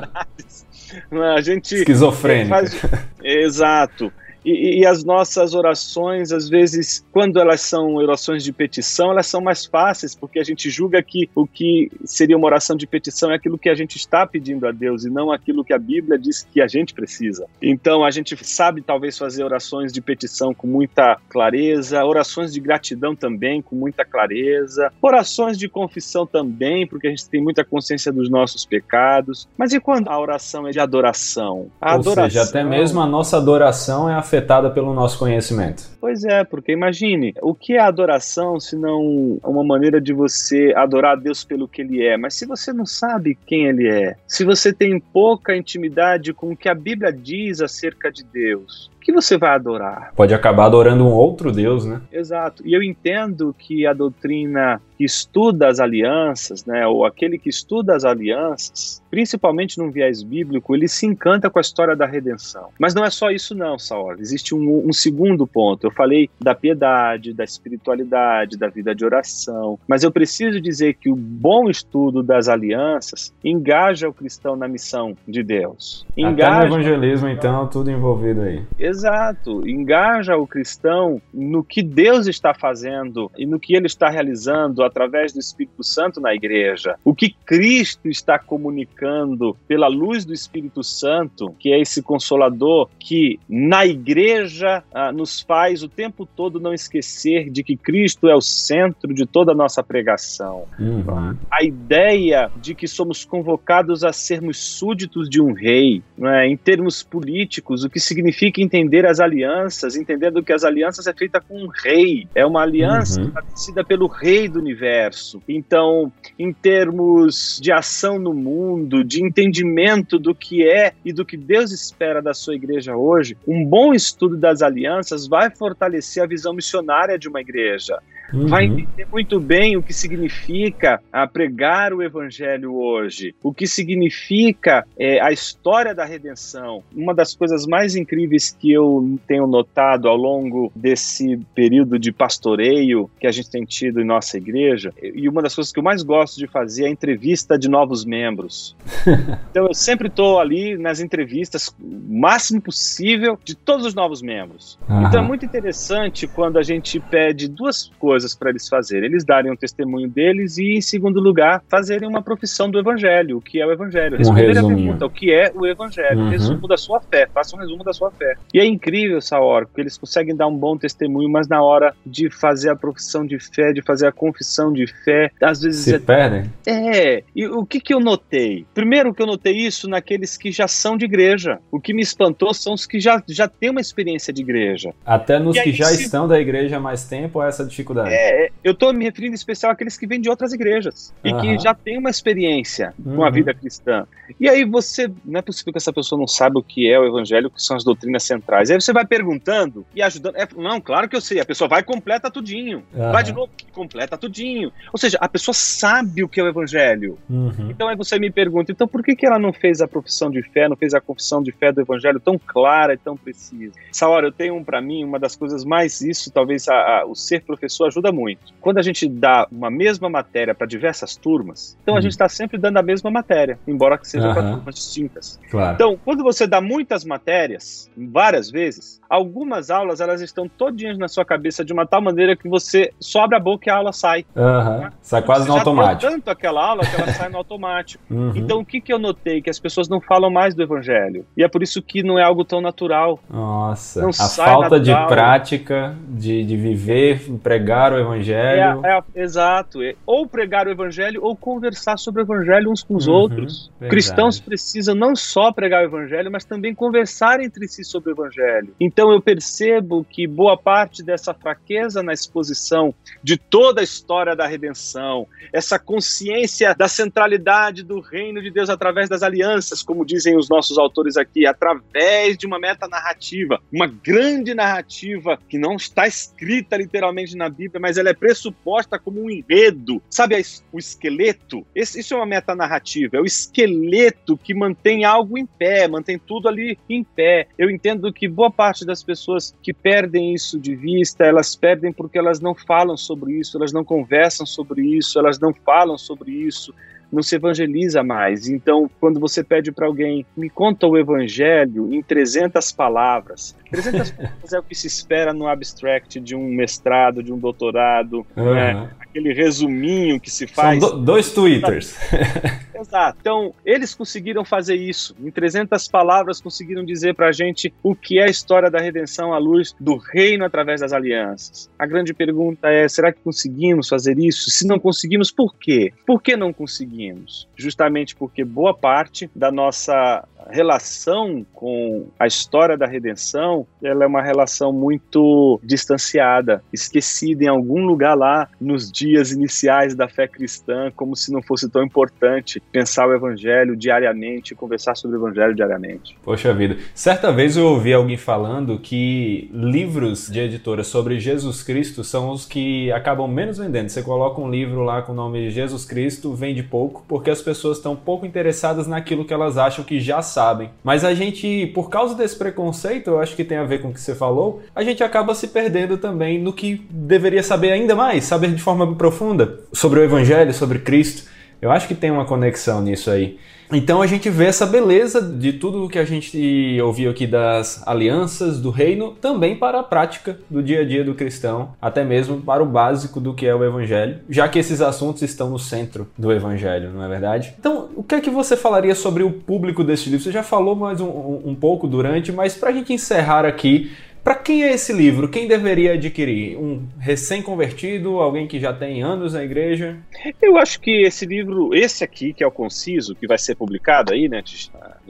personalidades. 0.00 0.70
Né? 1.08 1.34
A 1.36 1.40
gente 1.40 1.72
Esquizofrênica. 1.76 2.48
faz- 2.48 2.82
Exato. 3.22 4.12
E, 4.44 4.80
e 4.80 4.86
as 4.86 5.04
nossas 5.04 5.54
orações, 5.54 6.32
às 6.32 6.48
vezes, 6.48 7.04
quando 7.12 7.38
elas 7.40 7.60
são 7.60 7.94
orações 7.96 8.42
de 8.42 8.52
petição, 8.52 9.10
elas 9.10 9.26
são 9.26 9.40
mais 9.40 9.64
fáceis, 9.64 10.14
porque 10.14 10.38
a 10.38 10.44
gente 10.44 10.70
julga 10.70 11.02
que 11.02 11.28
o 11.34 11.46
que 11.46 11.90
seria 12.04 12.36
uma 12.36 12.46
oração 12.46 12.76
de 12.76 12.86
petição 12.86 13.30
é 13.30 13.36
aquilo 13.36 13.58
que 13.58 13.68
a 13.68 13.74
gente 13.74 13.96
está 13.96 14.26
pedindo 14.26 14.66
a 14.66 14.72
Deus 14.72 15.04
e 15.04 15.10
não 15.10 15.32
aquilo 15.32 15.64
que 15.64 15.72
a 15.72 15.78
Bíblia 15.78 16.18
diz 16.18 16.46
que 16.50 16.60
a 16.60 16.66
gente 16.66 16.94
precisa. 16.94 17.46
Então, 17.60 18.04
a 18.04 18.10
gente 18.10 18.36
sabe 18.44 18.82
talvez 18.82 19.16
fazer 19.18 19.44
orações 19.44 19.92
de 19.92 20.00
petição 20.00 20.54
com 20.54 20.66
muita 20.66 21.18
clareza, 21.28 22.04
orações 22.04 22.52
de 22.52 22.60
gratidão 22.60 23.14
também 23.14 23.62
com 23.62 23.76
muita 23.76 24.04
clareza, 24.04 24.92
orações 25.00 25.58
de 25.58 25.68
confissão 25.68 26.26
também, 26.26 26.86
porque 26.86 27.06
a 27.06 27.10
gente 27.10 27.28
tem 27.28 27.42
muita 27.42 27.64
consciência 27.64 28.12
dos 28.12 28.30
nossos 28.30 28.64
pecados. 28.64 29.48
Mas 29.56 29.72
e 29.72 29.80
quando 29.80 30.08
a 30.08 30.18
oração 30.18 30.66
é 30.66 30.70
de 30.70 30.80
adoração? 30.80 31.70
A 31.80 31.96
Ou 31.96 32.02
seja, 32.02 32.42
até 32.42 32.64
mesmo 32.64 33.00
a 33.00 33.06
nossa 33.06 33.36
adoração 33.36 34.08
é 34.08 34.14
afetada 34.30 34.70
pelo 34.70 34.94
nosso 34.94 35.18
conhecimento. 35.18 35.82
Pois 36.00 36.24
é, 36.24 36.44
porque 36.44 36.72
imagine, 36.72 37.34
o 37.42 37.52
que 37.52 37.74
é 37.74 37.80
adoração 37.80 38.60
se 38.60 38.76
não 38.76 39.38
uma 39.42 39.64
maneira 39.64 40.00
de 40.00 40.12
você 40.12 40.72
adorar 40.76 41.16
Deus 41.16 41.42
pelo 41.42 41.66
que 41.66 41.82
ele 41.82 42.06
é? 42.06 42.16
Mas 42.16 42.34
se 42.34 42.46
você 42.46 42.72
não 42.72 42.86
sabe 42.86 43.36
quem 43.46 43.66
ele 43.66 43.88
é, 43.88 44.14
se 44.26 44.44
você 44.44 44.72
tem 44.72 45.00
pouca 45.00 45.56
intimidade 45.56 46.32
com 46.32 46.52
o 46.52 46.56
que 46.56 46.68
a 46.68 46.74
Bíblia 46.74 47.12
diz 47.12 47.60
acerca 47.60 48.10
de 48.10 48.22
Deus, 48.22 48.90
que 49.00 49.12
você 49.12 49.36
vai 49.38 49.50
adorar? 49.50 50.12
Pode 50.14 50.34
acabar 50.34 50.66
adorando 50.66 51.04
um 51.04 51.12
outro 51.12 51.50
Deus, 51.50 51.84
né? 51.84 52.00
Exato. 52.12 52.66
E 52.66 52.72
eu 52.72 52.82
entendo 52.82 53.54
que 53.58 53.86
a 53.86 53.92
doutrina 53.92 54.80
que 55.00 55.04
estuda 55.06 55.66
as 55.66 55.80
alianças, 55.80 56.66
né, 56.66 56.86
ou 56.86 57.06
aquele 57.06 57.38
que 57.38 57.48
estuda 57.48 57.96
as 57.96 58.04
alianças, 58.04 59.02
principalmente 59.10 59.78
num 59.78 59.90
viés 59.90 60.22
bíblico, 60.22 60.76
ele 60.76 60.86
se 60.86 61.06
encanta 61.06 61.48
com 61.48 61.58
a 61.58 61.62
história 61.62 61.96
da 61.96 62.04
redenção. 62.04 62.68
Mas 62.78 62.94
não 62.94 63.02
é 63.02 63.08
só 63.08 63.30
isso, 63.30 63.54
não, 63.54 63.78
Saul. 63.78 64.12
Existe 64.20 64.54
um, 64.54 64.86
um 64.86 64.92
segundo 64.92 65.46
ponto. 65.46 65.86
Eu 65.86 65.90
falei 65.90 66.28
da 66.38 66.54
piedade, 66.54 67.32
da 67.32 67.44
espiritualidade, 67.44 68.58
da 68.58 68.68
vida 68.68 68.94
de 68.94 69.02
oração. 69.02 69.78
Mas 69.88 70.02
eu 70.02 70.12
preciso 70.12 70.60
dizer 70.60 70.94
que 70.94 71.10
o 71.10 71.16
bom 71.16 71.70
estudo 71.70 72.22
das 72.22 72.46
alianças 72.46 73.32
engaja 73.42 74.06
o 74.06 74.12
cristão 74.12 74.54
na 74.54 74.68
missão 74.68 75.16
de 75.26 75.42
Deus. 75.42 76.04
Até 76.12 76.22
no 76.22 76.30
Engaja 76.30 76.66
evangelismo, 76.66 77.28
então, 77.28 77.66
tudo 77.68 77.90
envolvido 77.90 78.42
aí. 78.42 78.62
Exato, 78.90 79.66
engaja 79.68 80.36
o 80.36 80.46
cristão 80.46 81.22
no 81.32 81.62
que 81.62 81.82
Deus 81.82 82.26
está 82.26 82.52
fazendo 82.52 83.30
e 83.38 83.46
no 83.46 83.60
que 83.60 83.74
ele 83.74 83.86
está 83.86 84.08
realizando 84.10 84.82
através 84.82 85.32
do 85.32 85.38
Espírito 85.38 85.84
Santo 85.84 86.20
na 86.20 86.34
igreja. 86.34 86.96
O 87.04 87.14
que 87.14 87.30
Cristo 87.46 88.08
está 88.08 88.38
comunicando 88.38 89.56
pela 89.68 89.86
luz 89.86 90.24
do 90.24 90.34
Espírito 90.34 90.82
Santo, 90.82 91.54
que 91.58 91.72
é 91.72 91.80
esse 91.80 92.02
consolador 92.02 92.88
que 92.98 93.38
na 93.48 93.86
igreja 93.86 94.82
ah, 94.92 95.12
nos 95.12 95.40
faz 95.40 95.82
o 95.82 95.88
tempo 95.88 96.26
todo 96.26 96.58
não 96.58 96.74
esquecer 96.74 97.48
de 97.50 97.62
que 97.62 97.76
Cristo 97.76 98.28
é 98.28 98.34
o 98.34 98.40
centro 98.40 99.14
de 99.14 99.24
toda 99.24 99.52
a 99.52 99.54
nossa 99.54 99.82
pregação 99.82 100.64
Uhum. 100.78 101.36
a 101.50 101.62
ideia 101.62 102.50
de 102.60 102.74
que 102.74 102.88
somos 102.88 103.24
convocados 103.24 104.02
a 104.02 104.12
sermos 104.12 104.58
súditos 104.58 105.28
de 105.28 105.40
um 105.40 105.52
rei, 105.52 106.02
não 106.16 106.28
é? 106.28 106.48
em 106.48 106.56
termos 106.56 107.02
políticos, 107.02 107.84
o 107.84 107.90
que 107.90 108.00
significa 108.00 108.60
entender 108.60 108.79
as 109.06 109.20
alianças, 109.20 109.96
entendendo 109.96 110.42
que 110.42 110.52
as 110.52 110.64
alianças 110.64 111.06
é 111.06 111.12
feita 111.12 111.40
com 111.40 111.62
um 111.64 111.68
rei, 111.68 112.26
é 112.34 112.44
uma 112.44 112.62
aliança 112.62 113.20
Uhum. 113.20 113.28
estabelecida 113.28 113.84
pelo 113.84 114.06
rei 114.06 114.48
do 114.48 114.58
universo. 114.58 115.42
Então, 115.48 116.12
em 116.38 116.52
termos 116.52 117.58
de 117.62 117.72
ação 117.72 118.18
no 118.18 118.32
mundo, 118.34 119.02
de 119.04 119.22
entendimento 119.24 120.18
do 120.18 120.34
que 120.34 120.66
é 120.66 120.92
e 121.04 121.12
do 121.12 121.24
que 121.24 121.36
Deus 121.36 121.72
espera 121.72 122.20
da 122.22 122.34
sua 122.34 122.54
igreja 122.54 122.96
hoje, 122.96 123.36
um 123.46 123.64
bom 123.64 123.92
estudo 123.92 124.36
das 124.36 124.62
alianças 124.62 125.26
vai 125.26 125.50
fortalecer 125.50 126.22
a 126.22 126.26
visão 126.26 126.52
missionária 126.52 127.18
de 127.18 127.28
uma 127.28 127.40
igreja 127.40 127.98
vai 128.32 128.68
Uhum. 128.68 128.78
entender 128.78 129.06
muito 129.10 129.40
bem 129.40 129.76
o 129.76 129.82
que 129.82 129.92
significa 129.92 131.00
a 131.12 131.26
pregar 131.26 131.92
o 131.92 132.00
evangelho 132.00 132.76
hoje, 132.76 133.34
o 133.42 133.52
que 133.52 133.66
significa 133.66 134.86
é, 134.96 135.20
a 135.20 135.32
história 135.32 135.92
da 135.94 136.04
redenção. 136.04 136.82
Uma 136.94 137.12
das 137.14 137.34
coisas 137.34 137.66
mais 137.66 137.96
incríveis 137.96 138.56
que 138.56 138.69
eu 138.72 139.18
tenho 139.26 139.46
notado 139.46 140.08
ao 140.08 140.16
longo 140.16 140.72
desse 140.74 141.36
período 141.54 141.98
de 141.98 142.12
pastoreio 142.12 143.10
que 143.18 143.26
a 143.26 143.32
gente 143.32 143.50
tem 143.50 143.64
tido 143.64 144.00
em 144.00 144.04
nossa 144.04 144.36
igreja, 144.36 144.92
e 145.02 145.28
uma 145.28 145.42
das 145.42 145.54
coisas 145.54 145.72
que 145.72 145.78
eu 145.78 145.84
mais 145.84 146.02
gosto 146.02 146.38
de 146.38 146.46
fazer 146.46 146.84
é 146.84 146.86
a 146.86 146.90
entrevista 146.90 147.58
de 147.58 147.68
novos 147.68 148.04
membros. 148.04 148.76
então 149.50 149.66
eu 149.66 149.74
sempre 149.74 150.08
estou 150.08 150.40
ali 150.40 150.76
nas 150.76 151.00
entrevistas, 151.00 151.68
o 151.80 152.18
máximo 152.18 152.60
possível, 152.60 153.38
de 153.44 153.54
todos 153.54 153.86
os 153.86 153.94
novos 153.94 154.22
membros. 154.22 154.78
Aham. 154.88 155.08
Então 155.08 155.24
é 155.24 155.26
muito 155.26 155.44
interessante 155.44 156.26
quando 156.26 156.58
a 156.58 156.62
gente 156.62 157.00
pede 157.00 157.48
duas 157.48 157.90
coisas 157.98 158.34
para 158.34 158.50
eles 158.50 158.68
fazerem: 158.68 159.08
eles 159.08 159.24
darem 159.24 159.50
um 159.50 159.56
testemunho 159.56 160.08
deles 160.08 160.58
e, 160.58 160.76
em 160.76 160.80
segundo 160.80 161.20
lugar, 161.20 161.62
fazerem 161.68 162.08
uma 162.08 162.22
profissão 162.22 162.70
do 162.70 162.78
evangelho. 162.78 163.38
O 163.38 163.40
que 163.40 163.60
é 163.60 163.66
o 163.66 163.72
evangelho? 163.72 164.16
Responderem 164.16 164.50
a 164.50 164.54
resuminho. 164.54 164.78
pergunta: 164.78 165.06
o 165.06 165.10
que 165.10 165.32
é 165.32 165.52
o 165.54 165.66
evangelho? 165.66 166.20
Uhum. 166.20 166.30
Resumo 166.30 166.68
da 166.68 166.76
sua 166.76 167.00
fé. 167.00 167.28
Faça 167.32 167.56
um 167.56 167.58
resumo 167.58 167.84
da 167.84 167.92
sua 167.92 168.10
fé. 168.10 168.36
E 168.52 168.59
E 168.60 168.62
é 168.62 168.66
incrível, 168.66 169.22
Saor, 169.22 169.64
porque 169.64 169.80
eles 169.80 169.96
conseguem 169.96 170.36
dar 170.36 170.46
um 170.46 170.54
bom 170.54 170.76
testemunho, 170.76 171.30
mas 171.30 171.48
na 171.48 171.62
hora 171.62 171.94
de 172.04 172.28
fazer 172.28 172.68
a 172.68 172.76
profissão 172.76 173.24
de 173.24 173.38
fé, 173.38 173.72
de 173.72 173.80
fazer 173.80 174.06
a 174.06 174.12
confissão 174.12 174.70
de 174.70 174.86
fé, 174.86 175.30
às 175.40 175.62
vezes. 175.62 175.84
Se 175.84 175.94
é... 175.94 175.98
perdem? 175.98 176.52
É. 176.66 177.24
E 177.34 177.46
o 177.46 177.64
que, 177.64 177.80
que 177.80 177.94
eu 177.94 178.00
notei? 178.00 178.66
Primeiro 178.74 179.14
que 179.14 179.22
eu 179.22 179.26
notei 179.26 179.54
isso 179.56 179.88
naqueles 179.88 180.36
que 180.36 180.52
já 180.52 180.68
são 180.68 180.98
de 180.98 181.06
igreja. 181.06 181.58
O 181.70 181.80
que 181.80 181.94
me 181.94 182.02
espantou 182.02 182.52
são 182.52 182.74
os 182.74 182.84
que 182.84 183.00
já, 183.00 183.22
já 183.26 183.48
têm 183.48 183.70
uma 183.70 183.80
experiência 183.80 184.30
de 184.30 184.42
igreja. 184.42 184.92
Até 185.06 185.38
nos 185.38 185.56
e 185.56 185.62
que 185.62 185.70
aí, 185.70 185.74
já 185.74 185.86
se... 185.86 186.02
estão 186.02 186.28
da 186.28 186.38
igreja 186.38 186.76
há 186.76 186.80
mais 186.80 187.04
tempo, 187.04 187.42
essa 187.42 187.64
dificuldade. 187.64 188.12
É, 188.12 188.50
eu 188.62 188.72
estou 188.72 188.92
me 188.92 189.04
referindo 189.04 189.32
em 189.32 189.36
especial 189.36 189.72
àqueles 189.72 189.96
que 189.96 190.06
vêm 190.06 190.20
de 190.20 190.28
outras 190.28 190.52
igrejas 190.52 191.14
e 191.24 191.32
que 191.32 191.58
já 191.58 191.72
têm 191.72 191.96
uma 191.96 192.10
experiência 192.10 192.92
uhum. 193.02 193.16
com 193.16 193.24
a 193.24 193.30
vida 193.30 193.54
cristã. 193.54 194.06
E 194.38 194.48
aí 194.50 194.66
você, 194.66 195.10
não 195.24 195.38
é 195.38 195.42
possível 195.42 195.72
que 195.72 195.78
essa 195.78 195.92
pessoa 195.92 196.18
não 196.18 196.26
saiba 196.26 196.58
o 196.58 196.62
que 196.62 196.90
é 196.90 196.98
o 196.98 197.06
evangelho, 197.06 197.46
o 197.46 197.50
que 197.50 197.62
são 197.62 197.74
as 197.74 197.84
doutrinas 197.84 198.22
centrais. 198.22 198.49
Aí 198.58 198.66
você 198.66 198.92
vai 198.92 199.04
perguntando 199.04 199.86
e 199.94 200.02
ajudando. 200.02 200.36
É, 200.36 200.46
não, 200.56 200.80
claro 200.80 201.08
que 201.08 201.16
eu 201.16 201.20
sei. 201.20 201.40
A 201.40 201.44
pessoa 201.44 201.68
vai 201.68 201.80
e 201.80 201.84
completa 201.84 202.30
tudinho. 202.30 202.82
Uhum. 202.92 203.12
Vai 203.12 203.22
de 203.22 203.32
novo, 203.32 203.50
completa 203.72 204.16
tudinho. 204.16 204.72
Ou 204.92 204.98
seja, 204.98 205.18
a 205.20 205.28
pessoa 205.28 205.54
sabe 205.54 206.22
o 206.22 206.28
que 206.28 206.40
é 206.40 206.42
o 206.42 206.48
evangelho. 206.48 207.18
Uhum. 207.28 207.70
Então 207.70 207.88
aí 207.88 207.96
você 207.96 208.18
me 208.18 208.30
pergunta, 208.30 208.72
então 208.72 208.86
por 208.86 209.02
que, 209.02 209.14
que 209.14 209.26
ela 209.26 209.38
não 209.38 209.52
fez 209.52 209.80
a 209.80 209.88
profissão 209.88 210.30
de 210.30 210.42
fé, 210.42 210.68
não 210.68 210.76
fez 210.76 210.94
a 210.94 211.00
confissão 211.00 211.42
de 211.42 211.52
fé 211.52 211.72
do 211.72 211.80
evangelho 211.80 212.20
tão 212.20 212.38
clara 212.38 212.94
e 212.94 212.98
tão 212.98 213.16
precisa? 213.16 213.74
Essa 213.90 214.08
hora 214.08 214.26
eu 214.26 214.32
tenho 214.32 214.54
um 214.54 214.64
para 214.64 214.80
mim 214.80 215.04
uma 215.04 215.18
das 215.18 215.36
coisas 215.36 215.64
mais 215.64 216.00
isso, 216.00 216.30
talvez 216.30 216.68
a, 216.68 216.74
a, 216.74 217.06
o 217.06 217.14
ser 217.14 217.42
professor 217.42 217.86
ajuda 217.86 218.12
muito. 218.12 218.52
Quando 218.60 218.78
a 218.78 218.82
gente 218.82 219.08
dá 219.08 219.46
uma 219.50 219.70
mesma 219.70 220.08
matéria 220.08 220.54
para 220.54 220.66
diversas 220.66 221.16
turmas, 221.16 221.76
então 221.82 221.94
a 221.94 221.96
uhum. 221.96 222.02
gente 222.02 222.12
está 222.12 222.28
sempre 222.28 222.58
dando 222.58 222.78
a 222.78 222.82
mesma 222.82 223.10
matéria, 223.10 223.58
embora 223.66 223.98
que 223.98 224.08
seja 224.08 224.32
para 224.32 224.42
turmas 224.42 224.74
distintas. 224.74 225.38
Claro. 225.50 225.74
Então, 225.74 225.98
quando 226.04 226.22
você 226.22 226.46
dá 226.46 226.60
muitas 226.60 227.04
matérias, 227.04 227.90
várias 227.96 228.39
vezes, 228.48 229.00
algumas 229.10 229.70
aulas 229.70 230.00
elas 230.00 230.20
estão 230.20 230.48
todinhas 230.48 230.96
na 230.96 231.08
sua 231.08 231.24
cabeça 231.24 231.64
de 231.64 231.72
uma 231.72 231.84
tal 231.84 232.00
maneira 232.00 232.36
que 232.36 232.48
você 232.48 232.92
sobe 233.00 233.34
a 233.34 233.40
boca 233.40 233.68
e 233.68 233.70
a 233.70 233.76
aula 233.76 233.92
sai. 233.92 234.24
Uhum. 234.36 234.88
Sai 235.02 235.22
quase 235.22 235.48
no 235.48 235.54
automático. 235.54 236.12
tanto 236.12 236.30
aquela 236.30 236.64
aula 236.64 236.86
que 236.86 236.94
ela 236.94 237.12
sai 237.12 237.28
no 237.28 237.38
automático. 237.38 238.00
Uhum. 238.10 238.32
Então, 238.34 238.58
o 238.58 238.64
que, 238.64 238.80
que 238.80 238.92
eu 238.92 238.98
notei? 238.98 239.40
Que 239.40 239.48
as 239.48 239.58
pessoas 239.58 239.88
não 239.88 240.00
falam 240.00 240.30
mais 240.30 240.54
do 240.54 240.62
evangelho. 240.62 241.24
E 241.36 241.42
é 241.42 241.48
por 241.48 241.62
isso 241.62 241.80
que 241.80 242.02
não 242.02 242.18
é 242.18 242.22
algo 242.22 242.44
tão 242.44 242.60
natural. 242.60 243.18
Nossa, 243.30 244.02
não 244.02 244.10
a 244.10 244.28
falta 244.28 244.78
natural. 244.78 244.80
de 244.80 245.08
prática, 245.08 245.96
de, 246.08 246.44
de 246.44 246.56
viver, 246.56 247.20
pregar 247.42 247.92
o 247.92 247.98
evangelho. 247.98 248.84
É, 248.84 248.98
é, 248.98 249.22
exato. 249.22 249.82
É, 249.82 249.94
ou 250.04 250.26
pregar 250.26 250.66
o 250.66 250.70
evangelho 250.70 251.24
ou 251.24 251.34
conversar 251.34 251.98
sobre 251.98 252.22
o 252.22 252.24
evangelho 252.24 252.70
uns 252.70 252.82
com 252.82 252.94
os 252.94 253.06
uhum, 253.06 253.14
outros. 253.14 253.70
Verdade. 253.78 253.90
Cristãos 253.90 254.40
precisam 254.40 254.94
não 254.94 255.14
só 255.16 255.52
pregar 255.52 255.82
o 255.82 255.86
evangelho, 255.86 256.30
mas 256.30 256.44
também 256.44 256.74
conversar 256.74 257.40
entre 257.40 257.66
si 257.68 257.84
sobre 257.84 258.10
o 258.10 258.12
evangelho. 258.12 258.29
Então 258.78 259.12
eu 259.12 259.20
percebo 259.20 260.04
que 260.04 260.26
boa 260.26 260.56
parte 260.56 261.02
dessa 261.02 261.34
fraqueza 261.34 262.02
na 262.02 262.12
exposição 262.12 262.94
de 263.22 263.36
toda 263.36 263.80
a 263.80 263.84
história 263.84 264.34
da 264.34 264.46
redenção, 264.46 265.26
essa 265.52 265.78
consciência 265.78 266.74
da 266.74 266.88
centralidade 266.88 267.82
do 267.82 268.00
reino 268.00 268.42
de 268.42 268.50
Deus 268.50 268.70
através 268.70 269.08
das 269.08 269.22
alianças, 269.22 269.82
como 269.82 270.04
dizem 270.04 270.36
os 270.36 270.48
nossos 270.48 270.78
autores 270.78 271.16
aqui, 271.16 271.46
através 271.46 272.36
de 272.36 272.46
uma 272.46 272.58
metanarrativa, 272.58 273.60
uma 273.72 273.86
grande 273.86 274.54
narrativa 274.54 275.38
que 275.48 275.58
não 275.58 275.76
está 275.76 276.06
escrita 276.06 276.76
literalmente 276.76 277.36
na 277.36 277.48
Bíblia, 277.48 277.80
mas 277.80 277.98
ela 277.98 278.10
é 278.10 278.14
pressuposta 278.14 278.98
como 278.98 279.22
um 279.22 279.30
enredo. 279.30 280.02
Sabe 280.08 280.40
o 280.72 280.78
esqueleto? 280.78 281.66
Esse, 281.74 282.00
isso 282.00 282.14
é 282.14 282.16
uma 282.16 282.26
metanarrativa, 282.26 283.16
é 283.16 283.20
o 283.20 283.24
esqueleto 283.24 284.36
que 284.36 284.54
mantém 284.54 285.04
algo 285.04 285.36
em 285.36 285.46
pé, 285.46 285.88
mantém 285.88 286.18
tudo 286.18 286.48
ali 286.48 286.78
em 286.88 287.02
pé. 287.02 287.48
Eu 287.58 287.70
entendo 287.70 288.12
que 288.20 288.28
boa 288.28 288.50
parte 288.50 288.84
das 288.84 289.02
pessoas 289.02 289.56
que 289.62 289.72
perdem 289.72 290.34
isso 290.34 290.60
de 290.60 290.76
vista, 290.76 291.24
elas 291.24 291.56
perdem 291.56 291.90
porque 291.90 292.18
elas 292.18 292.38
não 292.38 292.54
falam 292.54 292.94
sobre 292.94 293.32
isso, 293.32 293.56
elas 293.56 293.72
não 293.72 293.82
conversam 293.82 294.44
sobre 294.44 294.82
isso, 294.82 295.18
elas 295.18 295.40
não 295.40 295.54
falam 295.54 295.96
sobre 295.96 296.30
isso, 296.30 296.74
não 297.10 297.22
se 297.22 297.36
evangeliza 297.36 298.02
mais. 298.02 298.46
Então, 298.46 298.90
quando 299.00 299.18
você 299.18 299.42
pede 299.42 299.72
para 299.72 299.86
alguém, 299.86 300.26
me 300.36 300.50
conta 300.50 300.86
o 300.86 300.98
evangelho 300.98 301.94
em 301.94 302.02
300 302.02 302.70
palavras, 302.72 303.56
300 303.70 304.10
palavras 304.12 304.52
é 304.52 304.58
o 304.58 304.62
que 304.62 304.74
se 304.74 304.86
espera 304.86 305.32
no 305.32 305.48
abstract 305.48 306.20
de 306.20 306.36
um 306.36 306.46
mestrado, 306.46 307.22
de 307.22 307.32
um 307.32 307.38
doutorado, 307.38 308.26
uhum. 308.36 308.54
né? 308.54 308.90
aquele 309.00 309.32
resuminho 309.32 310.20
que 310.20 310.30
se 310.30 310.46
faz. 310.46 310.78
São 310.78 310.90
do, 310.90 311.04
dois 311.06 311.32
twitters. 311.32 311.98
Exato. 312.80 313.18
Então, 313.20 313.54
eles 313.64 313.94
conseguiram 313.94 314.44
fazer 314.44 314.74
isso. 314.74 315.14
Em 315.20 315.30
300 315.30 315.86
palavras, 315.88 316.40
conseguiram 316.40 316.84
dizer 316.84 317.14
para 317.14 317.28
a 317.28 317.32
gente 317.32 317.72
o 317.82 317.94
que 317.94 318.18
é 318.18 318.24
a 318.24 318.30
história 318.30 318.70
da 318.70 318.80
redenção 318.80 319.32
à 319.32 319.38
luz 319.38 319.74
do 319.78 319.96
reino 319.96 320.44
através 320.44 320.80
das 320.80 320.92
alianças. 320.92 321.70
A 321.78 321.86
grande 321.86 322.14
pergunta 322.14 322.68
é: 322.68 322.88
será 322.88 323.12
que 323.12 323.20
conseguimos 323.20 323.88
fazer 323.88 324.18
isso? 324.18 324.50
Se 324.50 324.66
não 324.66 324.78
conseguimos, 324.78 325.30
por 325.30 325.54
quê? 325.54 325.92
Por 326.06 326.22
que 326.22 326.36
não 326.36 326.52
conseguimos? 326.52 327.48
Justamente 327.56 328.16
porque 328.16 328.44
boa 328.44 328.74
parte 328.74 329.30
da 329.34 329.50
nossa 329.50 330.26
relação 330.50 331.44
com 331.54 332.08
a 332.18 332.26
história 332.26 332.76
da 332.76 332.86
redenção, 332.86 333.66
ela 333.82 334.04
é 334.04 334.06
uma 334.06 334.22
relação 334.22 334.72
muito 334.72 335.60
distanciada, 335.62 336.62
esquecida 336.72 337.44
em 337.44 337.48
algum 337.48 337.84
lugar 337.84 338.16
lá 338.16 338.48
nos 338.60 338.90
dias 338.90 339.32
iniciais 339.32 339.94
da 339.94 340.08
fé 340.08 340.26
cristã, 340.26 340.90
como 340.94 341.16
se 341.16 341.32
não 341.32 341.42
fosse 341.42 341.68
tão 341.68 341.82
importante 341.82 342.60
pensar 342.72 343.08
o 343.08 343.14
evangelho 343.14 343.76
diariamente, 343.76 344.54
conversar 344.54 344.96
sobre 344.96 345.16
o 345.16 345.20
evangelho 345.20 345.54
diariamente. 345.54 346.16
Poxa 346.22 346.52
vida. 346.52 346.76
Certa 346.94 347.32
vez 347.32 347.56
eu 347.56 347.66
ouvi 347.66 347.92
alguém 347.92 348.16
falando 348.16 348.78
que 348.78 349.50
livros 349.52 350.28
de 350.28 350.40
editora 350.40 350.82
sobre 350.82 351.18
Jesus 351.18 351.62
Cristo 351.62 352.02
são 352.02 352.30
os 352.30 352.44
que 352.44 352.90
acabam 352.92 353.28
menos 353.28 353.58
vendendo. 353.58 353.88
Você 353.88 354.02
coloca 354.02 354.40
um 354.40 354.50
livro 354.50 354.82
lá 354.82 355.02
com 355.02 355.12
o 355.12 355.14
nome 355.14 355.50
Jesus 355.50 355.84
Cristo, 355.84 356.34
vende 356.34 356.62
pouco, 356.62 357.04
porque 357.06 357.30
as 357.30 357.40
pessoas 357.40 357.76
estão 357.76 357.94
pouco 357.94 358.26
interessadas 358.26 358.86
naquilo 358.86 359.24
que 359.24 359.34
elas 359.34 359.56
acham 359.56 359.84
que 359.84 360.00
já 360.00 360.22
sabem. 360.22 360.39
Mas 360.82 361.04
a 361.04 361.14
gente, 361.14 361.66
por 361.74 361.90
causa 361.90 362.14
desse 362.14 362.36
preconceito, 362.36 363.10
eu 363.10 363.20
acho 363.20 363.36
que 363.36 363.44
tem 363.44 363.58
a 363.58 363.64
ver 363.64 363.80
com 363.80 363.88
o 363.88 363.92
que 363.92 364.00
você 364.00 364.14
falou, 364.14 364.62
a 364.74 364.82
gente 364.82 365.02
acaba 365.02 365.34
se 365.34 365.48
perdendo 365.48 365.96
também 365.96 366.38
no 366.38 366.52
que 366.52 366.86
deveria 366.90 367.42
saber 367.42 367.72
ainda 367.72 367.94
mais, 367.94 368.24
saber 368.24 368.52
de 368.52 368.62
forma 368.62 368.94
profunda 368.94 369.60
sobre 369.72 370.00
o 370.00 370.02
Evangelho, 370.02 370.52
sobre 370.52 370.78
Cristo. 370.78 371.28
Eu 371.60 371.70
acho 371.70 371.86
que 371.86 371.94
tem 371.94 372.10
uma 372.10 372.24
conexão 372.24 372.80
nisso 372.80 373.10
aí. 373.10 373.38
Então 373.72 374.02
a 374.02 374.06
gente 374.06 374.28
vê 374.28 374.46
essa 374.46 374.66
beleza 374.66 375.22
de 375.22 375.52
tudo 375.52 375.84
o 375.84 375.88
que 375.88 375.98
a 375.98 376.04
gente 376.04 376.80
ouviu 376.82 377.08
aqui 377.08 377.24
das 377.24 377.86
alianças 377.86 378.60
do 378.60 378.68
reino 378.70 379.12
também 379.12 379.54
para 379.54 379.78
a 379.78 379.82
prática 379.82 380.38
do 380.50 380.60
dia 380.60 380.80
a 380.80 380.84
dia 380.84 381.04
do 381.04 381.14
cristão, 381.14 381.70
até 381.80 382.02
mesmo 382.02 382.40
para 382.40 382.62
o 382.64 382.66
básico 382.66 383.20
do 383.20 383.32
que 383.32 383.46
é 383.46 383.54
o 383.54 383.64
evangelho, 383.64 384.18
já 384.28 384.48
que 384.48 384.58
esses 384.58 384.80
assuntos 384.80 385.22
estão 385.22 385.50
no 385.50 385.58
centro 385.58 386.08
do 386.18 386.32
evangelho, 386.32 386.90
não 386.90 387.04
é 387.04 387.08
verdade? 387.08 387.54
Então, 387.60 387.90
o 387.94 388.02
que 388.02 388.16
é 388.16 388.20
que 388.20 388.30
você 388.30 388.56
falaria 388.56 388.94
sobre 388.94 389.22
o 389.22 389.30
público 389.30 389.84
desse 389.84 390.10
livro? 390.10 390.24
Você 390.24 390.32
já 390.32 390.42
falou 390.42 390.74
mais 390.74 391.00
um, 391.00 391.08
um 391.44 391.54
pouco 391.54 391.86
durante, 391.86 392.32
mas 392.32 392.56
para 392.56 392.70
a 392.70 392.72
gente 392.72 392.92
encerrar 392.92 393.44
aqui, 393.44 393.92
para 394.22 394.34
quem 394.34 394.64
é 394.64 394.72
esse 394.72 394.92
livro? 394.92 395.28
Quem 395.28 395.48
deveria 395.48 395.94
adquirir? 395.94 396.56
Um 396.56 396.86
recém-convertido? 396.98 398.20
Alguém 398.20 398.46
que 398.46 398.60
já 398.60 398.72
tem 398.72 399.02
anos 399.02 399.34
na 399.34 399.42
igreja? 399.42 399.98
Eu 400.40 400.56
acho 400.56 400.80
que 400.80 401.02
esse 401.02 401.26
livro, 401.26 401.74
esse 401.74 402.04
aqui, 402.04 402.32
que 402.32 402.44
é 402.44 402.46
o 402.46 402.50
Conciso, 402.50 403.14
que 403.14 403.26
vai 403.26 403.38
ser 403.38 403.54
publicado 403.54 404.12
aí, 404.12 404.28
né? 404.28 404.42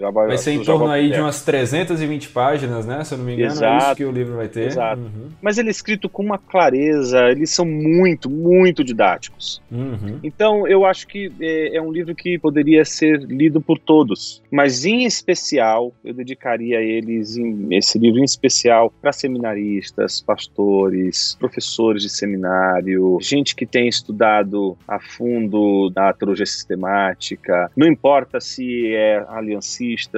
Vai, 0.00 0.38
ser 0.38 0.52
em 0.52 0.62
torno 0.62 0.88
aí 0.88 1.10
de 1.10 1.20
umas 1.20 1.42
320 1.42 2.28
páginas, 2.30 2.86
né? 2.86 3.04
Se 3.04 3.14
eu 3.14 3.18
não 3.18 3.24
me 3.24 3.34
engano, 3.34 3.52
exato, 3.52 3.72
é 3.72 3.78
isso 3.78 3.96
que 3.96 4.04
o 4.04 4.10
livro 4.10 4.36
vai 4.36 4.48
ter. 4.48 4.66
Exato. 4.66 5.00
Uhum. 5.02 5.28
Mas 5.42 5.58
ele 5.58 5.68
é 5.68 5.70
escrito 5.70 6.08
com 6.08 6.22
uma 6.22 6.38
clareza, 6.38 7.28
eles 7.30 7.50
são 7.50 7.64
muito, 7.64 8.30
muito 8.30 8.82
didáticos. 8.82 9.62
Uhum. 9.70 10.18
Então, 10.22 10.66
eu 10.66 10.84
acho 10.84 11.06
que 11.06 11.32
é, 11.40 11.76
é 11.76 11.82
um 11.82 11.92
livro 11.92 12.14
que 12.14 12.38
poderia 12.38 12.84
ser 12.84 13.20
lido 13.20 13.60
por 13.60 13.78
todos. 13.78 14.42
Mas, 14.50 14.84
em 14.84 15.04
especial, 15.04 15.92
eu 16.04 16.14
dedicaria 16.14 16.80
eles, 16.80 17.36
em, 17.36 17.68
esse 17.76 17.98
livro 17.98 18.20
em 18.20 18.24
especial, 18.24 18.92
para 19.00 19.12
seminaristas, 19.12 20.20
pastores, 20.20 21.36
professores 21.38 22.02
de 22.02 22.08
seminário, 22.08 23.18
gente 23.20 23.54
que 23.54 23.66
tem 23.66 23.88
estudado 23.88 24.76
a 24.86 24.98
fundo 24.98 25.90
a 25.96 26.12
teologia 26.12 26.46
sistemática, 26.46 27.70
não 27.76 27.86
importa 27.86 28.40
se 28.40 28.94
é 28.94 29.24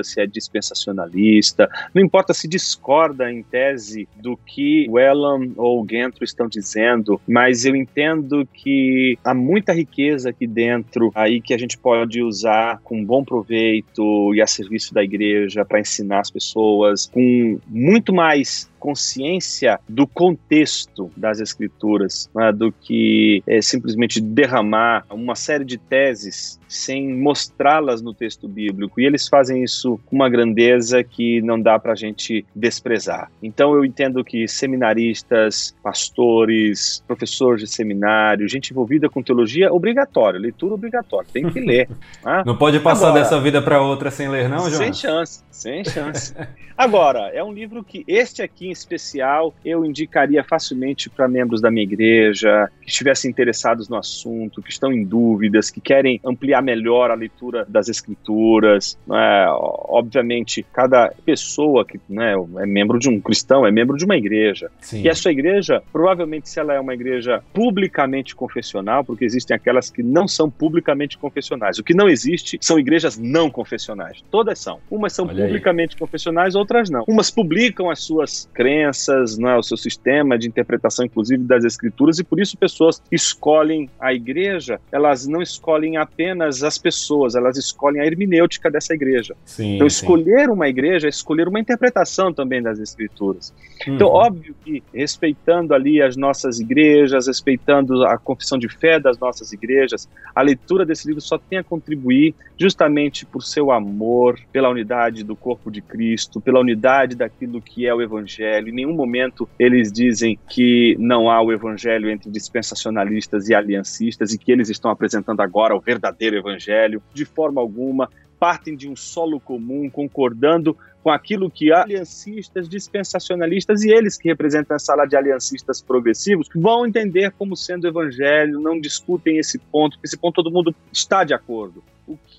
se 0.03 0.21
é 0.21 0.27
dispensacionalista, 0.27 1.69
não 1.95 2.03
importa 2.03 2.35
se 2.35 2.49
discorda 2.49 3.31
em 3.31 3.43
tese 3.43 4.09
do 4.17 4.37
que 4.37 4.87
o 4.89 4.99
Elam 4.99 5.53
ou 5.57 5.87
Gentry 5.89 6.25
estão 6.25 6.49
dizendo, 6.49 7.21
mas 7.27 7.65
eu 7.65 7.75
entendo 7.77 8.47
que 8.53 9.19
há 9.25 9.35
muita 9.35 9.73
riqueza 9.73 10.31
aqui 10.31 10.47
dentro 10.47 11.11
aí 11.15 11.41
que 11.41 11.55
a 11.55 11.59
gente 11.59 11.79
pode 11.79 12.23
usar 12.23 12.81
com 12.83 13.05
bom 13.05 13.25
proveito 13.25 14.35
e 14.35 14.41
a 14.41 14.47
serviço 14.47 14.95
da 14.95 15.03
igreja 15.03 15.65
para 15.65 15.81
ensinar 15.81 16.21
as 16.21 16.31
pessoas 16.31 17.07
com 17.07 17.59
muito 17.69 18.13
mais 18.13 18.71
consciência 18.83 19.79
do 19.89 20.09
contexto 20.09 21.09
das 21.17 21.39
escrituras, 21.39 22.29
né, 22.35 22.51
do 22.51 22.73
que 22.73 23.41
é, 23.47 23.63
simplesmente 23.63 24.21
derramar 24.21 25.05
uma 25.09 25.37
série 25.37 25.65
de 25.65 25.79
teses 25.79 26.59
sem 26.67 27.15
mostrá-las 27.15 28.03
no 28.03 28.13
texto 28.13 28.49
bíblico. 28.49 29.01
E 29.01 29.05
eles 29.05 29.29
fazem 29.29 29.63
isso 29.63 30.01
com 30.07 30.17
uma 30.17 30.29
grandeza 30.29 31.05
que 31.05 31.41
não 31.43 31.61
dá 31.61 31.79
para 31.79 31.93
a 31.93 31.95
gente 31.95 32.45
desprezar. 32.57 33.31
Então 33.41 33.73
eu 33.75 33.85
entendo 33.85 34.25
que 34.25 34.49
seminaristas, 34.49 35.77
pastores, 35.81 37.05
professores 37.07 37.61
de 37.61 37.69
seminário, 37.69 38.49
gente 38.49 38.73
envolvida 38.73 39.09
com 39.09 39.23
teologia, 39.23 39.73
obrigatório, 39.73 40.41
leitura 40.41 40.75
obrigatória, 40.75 41.29
tem 41.33 41.49
que 41.49 41.61
ler. 41.61 41.89
Né? 42.23 42.43
Não 42.47 42.57
pode 42.57 42.79
passar 42.79 43.09
Agora, 43.09 43.23
dessa 43.23 43.41
vida 43.41 43.61
para 43.61 43.81
outra 43.81 44.11
sem 44.11 44.29
ler, 44.29 44.49
não, 44.49 44.71
João? 44.71 44.83
Sem 44.83 44.93
chance, 44.93 45.43
sem 45.51 45.85
chance. 45.85 46.35
Agora, 46.77 47.31
é 47.33 47.43
um 47.43 47.53
livro 47.53 47.85
que 47.85 48.05
este 48.07 48.43
aqui 48.43 48.72
especial 48.73 49.55
eu 49.65 49.85
indicaria 49.85 50.43
facilmente 50.43 51.09
para 51.09 51.29
membros 51.29 51.61
da 51.61 51.71
minha 51.71 51.85
igreja, 51.85 52.71
que 52.81 52.91
estivessem 52.91 53.31
interessados 53.31 53.89
no 53.89 53.97
assunto, 53.97 54.63
que 54.63 54.71
estão 54.71 54.93
em 54.93 55.05
dúvidas, 55.05 55.71
que 55.71 55.81
querem 55.81 56.21
ampliar 56.25 56.63
melhor 56.63 57.11
a 57.11 57.15
leitura 57.15 57.65
das 57.69 57.89
escrituras. 57.89 58.99
É? 59.11 59.47
Obviamente, 59.49 60.65
cada 60.73 61.13
pessoa 61.25 61.85
que 61.85 62.01
né, 62.09 62.35
é 62.59 62.67
membro 62.67 62.99
de 62.99 63.09
um 63.09 63.21
cristão 63.21 63.67
é 63.67 63.71
membro 63.71 63.97
de 63.97 64.05
uma 64.05 64.17
igreja. 64.17 64.71
Sim. 64.81 65.03
E 65.03 65.09
a 65.09 65.15
sua 65.15 65.31
igreja, 65.33 65.83
provavelmente, 65.93 66.49
se 66.49 66.59
ela 66.59 66.75
é 66.75 66.81
uma 66.81 66.95
igreja 66.95 67.43
publicamente 67.53 68.35
confessional, 68.35 69.05
porque 69.05 69.25
existem 69.25 69.55
aquelas 69.55 69.91
que 69.91 70.03
não 70.03 70.27
são 70.27 70.51
publicamente 70.51 71.19
confessionais. 71.19 71.79
O 71.79 71.85
que 71.85 71.95
não 71.95 72.09
existe 72.09 72.59
são 72.61 72.79
igrejas 72.79 73.19
não 73.19 73.51
confessionais. 73.51 74.25
Todas 74.31 74.59
são. 74.59 74.79
Umas 74.91 75.13
são 75.13 75.27
Olha 75.27 75.45
publicamente 75.45 75.95
aí. 75.95 75.99
confessionais, 75.99 76.55
outras 76.55 76.91
não. 76.91 77.05
Umas 77.07 77.31
publicam 77.31 77.91
as 77.91 78.01
suas 78.01 78.49
crenças, 78.63 79.37
né, 79.37 79.57
o 79.57 79.63
seu 79.63 79.77
sistema 79.77 80.39
de 80.39 80.47
interpretação, 80.47 81.05
inclusive, 81.05 81.43
das 81.43 81.65
escrituras, 81.65 82.21
e 82.21 82.25
por 82.25 82.41
isso 82.41 82.57
pessoas 82.57 83.03
escolhem 83.11 83.91
a 83.99 84.15
igreja, 84.15 84.81
elas 84.93 85.27
não 85.27 85.43
escolhem 85.43 85.97
apenas 85.97 86.63
as 86.63 86.79
pessoas, 86.79 87.35
elas 87.35 87.57
escolhem 87.57 88.01
a 88.01 88.07
hermenêutica 88.07 88.71
dessa 88.71 88.95
igreja. 88.95 89.35
Sim, 89.45 89.75
então, 89.75 89.87
escolher 89.87 90.47
sim. 90.47 90.53
uma 90.53 90.69
igreja 90.69 91.09
é 91.09 91.11
escolher 91.11 91.49
uma 91.49 91.59
interpretação 91.59 92.33
também 92.33 92.63
das 92.63 92.79
escrituras. 92.79 93.53
Uhum. 93.85 93.95
Então, 93.95 94.07
óbvio 94.07 94.55
que 94.65 94.81
respeitando 94.95 95.75
ali 95.75 96.01
as 96.01 96.17
nossas 96.17 96.61
igrejas, 96.61 97.27
respeitando 97.27 98.05
a 98.05 98.17
confissão 98.17 98.59
de 98.59 98.69
fé 98.69 99.01
das 99.01 99.19
nossas 99.19 99.53
igrejas, 99.53 100.09
a 100.33 100.41
leitura 100.41 100.87
desse 100.87 101.09
livro 101.09 101.21
só 101.21 101.37
tem 101.37 101.59
a 101.59 101.65
contribuir 101.65 102.33
justamente 102.57 103.27
por 103.27 103.43
seu 103.43 103.73
amor, 103.73 104.39
pela 104.53 104.69
unidade 104.69 105.25
do 105.25 105.35
corpo 105.35 105.69
de 105.69 105.83
Cristo, 105.83 106.41
pela 106.41 106.61
unidade 106.61 107.17
daquilo 107.17 107.61
que 107.61 107.89
é 107.89 107.93
o 107.93 108.01
Evangelho. 108.01 108.52
Em 108.61 108.73
nenhum 108.73 108.95
momento 108.95 109.49
eles 109.59 109.93
dizem 109.93 110.39
que 110.49 110.97
não 110.99 111.31
há 111.31 111.41
o 111.43 111.53
Evangelho 111.53 112.11
entre 112.11 112.31
dispensacionalistas 112.31 113.49
e 113.49 113.55
aliancistas 113.55 114.33
e 114.33 114.39
que 114.39 114.53
eles 114.53 114.69
estão 114.69 114.91
apresentando 114.91 115.41
agora 115.41 115.77
o 115.77 115.81
verdadeiro 115.81 116.37
Evangelho. 116.37 117.03
De 117.13 117.25
forma 117.25 117.61
alguma, 117.61 118.09
partem 118.39 118.77
de 118.77 118.89
um 118.89 118.97
solo 118.97 119.39
comum, 119.39 119.89
concordando 119.89 120.77
com 121.03 121.11
aquilo 121.11 121.51
que 121.51 121.73
aliancistas, 121.73 122.69
dispensacionalistas 122.69 123.83
e 123.83 123.91
eles 123.91 124.17
que 124.17 124.29
representam 124.29 124.77
a 124.77 124.79
sala 124.79 125.05
de 125.05 125.17
aliancistas 125.17 125.83
progressivos 125.83 126.49
vão 126.55 126.87
entender 126.87 127.33
como 127.33 127.57
sendo 127.57 127.89
evangelho, 127.89 128.61
não 128.61 128.81
discutem 128.81 129.39
esse 129.39 129.59
ponto, 129.59 129.93
porque 129.93 130.07
esse 130.07 130.17
ponto 130.17 130.43
todo 130.43 130.53
mundo 130.53 130.75
está 130.93 131.25
de 131.25 131.35
acordo. 131.35 131.83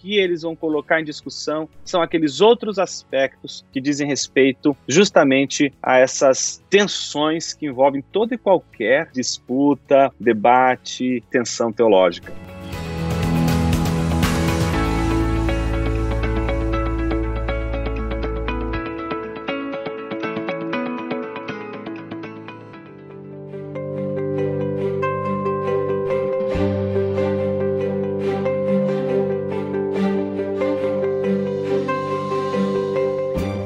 Que 0.03 0.17
eles 0.17 0.41
vão 0.41 0.53
colocar 0.53 0.99
em 0.99 1.05
discussão 1.05 1.69
são 1.85 2.01
aqueles 2.01 2.41
outros 2.41 2.77
aspectos 2.77 3.65
que 3.71 3.79
dizem 3.79 4.05
respeito 4.05 4.75
justamente 4.85 5.73
a 5.81 5.97
essas 5.97 6.61
tensões 6.69 7.53
que 7.53 7.67
envolvem 7.67 8.03
toda 8.11 8.35
e 8.35 8.37
qualquer 8.37 9.09
disputa, 9.13 10.11
debate, 10.19 11.23
tensão 11.31 11.71
teológica. 11.71 12.33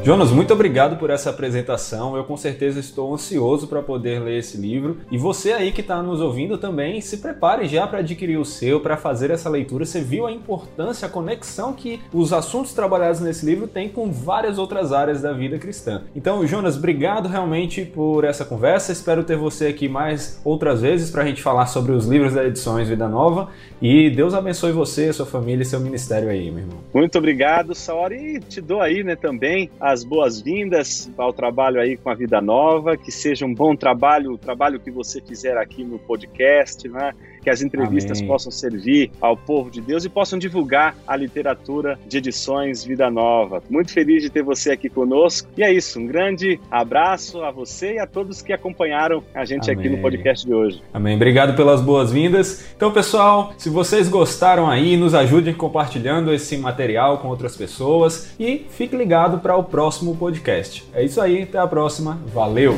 Jonas, 0.08 0.32
muito 0.32 0.54
obrigado 0.54 0.96
por 0.96 1.10
essa 1.10 1.32
apresentação. 1.32 2.16
Eu 2.16 2.24
com 2.24 2.38
certeza 2.38 2.80
estou 2.80 3.14
ansioso 3.14 3.68
para 3.68 3.82
poder 3.82 4.22
ler 4.22 4.40
esse 4.40 4.56
livro. 4.56 5.00
E 5.12 5.18
você 5.18 5.52
aí 5.52 5.70
que 5.70 5.82
está 5.82 6.02
nos 6.02 6.22
ouvindo 6.22 6.58
também, 6.58 7.02
se 7.02 7.18
prepare 7.18 7.68
já 7.68 7.86
para 7.86 8.00
adquirir 8.00 8.40
o 8.40 8.46
seu, 8.46 8.80
para 8.80 8.96
fazer 8.96 9.32
essa 9.32 9.50
leitura. 9.50 9.84
Você 9.84 10.00
viu 10.00 10.26
a 10.26 10.32
importância, 10.32 11.06
a 11.06 11.12
conexão 11.12 11.74
que 11.74 12.00
os 12.14 12.32
assuntos 12.32 12.74
trabalhados 12.74 13.20
nesse 13.20 13.46
livro 13.46 13.68
têm 13.68 13.90
com 13.90 14.10
várias 14.10 14.58
outras 14.58 14.94
áreas 14.94 15.22
da 15.22 15.34
vida 15.34 15.60
cristã. 15.60 16.04
Então, 16.16 16.48
Jonas, 16.48 16.78
obrigado 16.78 17.28
realmente 17.28 17.84
por 17.84 18.24
essa 18.24 18.46
conversa. 18.46 18.94
Espero 18.94 19.26
ter 19.26 19.36
você 19.36 19.68
aqui 19.68 19.90
mais 19.90 20.40
outras 20.46 20.84
vezes 20.84 21.12
para 21.12 21.24
a 21.24 21.26
gente 21.26 21.42
falar 21.44 21.66
sobre 21.66 21.92
os 21.92 22.06
livros 22.06 22.34
da 22.34 22.46
Edições 22.46 22.88
Vida 22.88 23.10
Nova. 23.10 23.50
E 23.82 24.10
Deus 24.10 24.34
abençoe 24.34 24.72
você, 24.72 25.12
sua 25.12 25.26
família 25.26 25.64
e 25.64 25.66
seu 25.66 25.82
ministério 25.82 26.30
aí, 26.30 26.50
meu 26.50 26.62
irmão. 26.62 26.78
Muito 26.94 27.18
obrigado, 27.18 27.76
Saori. 27.76 28.38
E 28.38 28.40
te 28.40 28.62
dou 28.62 28.80
aí, 28.80 29.04
né, 29.04 29.18
também 29.18 29.70
as 29.98 30.04
boas-vindas 30.04 31.12
ao 31.18 31.34
trabalho 31.34 31.82
aí 31.82 31.98
com 31.98 32.10
a 32.10 32.14
Vida 32.14 32.40
Nova. 32.40 32.96
Que 32.96 33.12
seja 33.12 33.46
um 33.46 33.54
bom 33.54 33.76
trabalho, 33.76 34.34
o 34.34 34.38
trabalho 34.38 34.80
que 34.80 34.92
você 34.92 35.20
fizer 35.20 35.58
aqui 35.58 35.84
no 35.84 35.98
podcast, 35.98 36.88
né? 36.88 37.14
Que 37.48 37.52
as 37.52 37.62
entrevistas 37.62 38.18
Amém. 38.18 38.28
possam 38.28 38.52
servir 38.52 39.10
ao 39.22 39.38
povo 39.38 39.72
de 39.72 39.80
Deus 39.80 40.04
e 40.04 40.10
possam 40.10 40.38
divulgar 40.38 40.98
a 41.08 41.16
literatura 41.16 41.98
de 42.06 42.18
edições 42.18 42.84
Vida 42.84 43.10
Nova. 43.10 43.64
Muito 43.70 43.94
feliz 43.94 44.22
de 44.22 44.30
ter 44.30 44.44
você 44.44 44.72
aqui 44.72 44.90
conosco. 44.90 45.48
E 45.56 45.64
é 45.64 45.72
isso, 45.72 45.98
um 45.98 46.06
grande 46.06 46.60
abraço 46.70 47.42
a 47.42 47.50
você 47.50 47.94
e 47.94 48.00
a 48.00 48.06
todos 48.06 48.42
que 48.42 48.52
acompanharam 48.52 49.24
a 49.34 49.46
gente 49.46 49.72
Amém. 49.72 49.80
aqui 49.80 49.96
no 49.96 50.02
podcast 50.02 50.46
de 50.46 50.54
hoje. 50.54 50.84
Amém. 50.94 51.16
Obrigado 51.16 51.56
pelas 51.56 51.80
boas-vindas. 51.80 52.66
Então, 52.76 52.92
pessoal, 52.92 53.54
se 53.58 53.70
vocês 53.70 54.10
gostaram 54.10 54.70
aí, 54.70 54.98
nos 54.98 55.16
ajudem 55.16 55.54
compartilhando 55.54 56.34
esse 56.34 56.58
material 56.58 57.20
com 57.20 57.30
outras 57.30 57.56
pessoas 57.56 58.36
e 58.38 58.66
fique 58.72 58.94
ligado 58.94 59.40
para 59.40 59.56
o 59.56 59.64
próximo 59.64 60.18
podcast. 60.18 60.84
É 60.94 61.02
isso 61.02 61.22
aí, 61.22 61.44
até 61.44 61.60
a 61.60 61.68
próxima. 61.68 62.20
Valeu! 62.34 62.76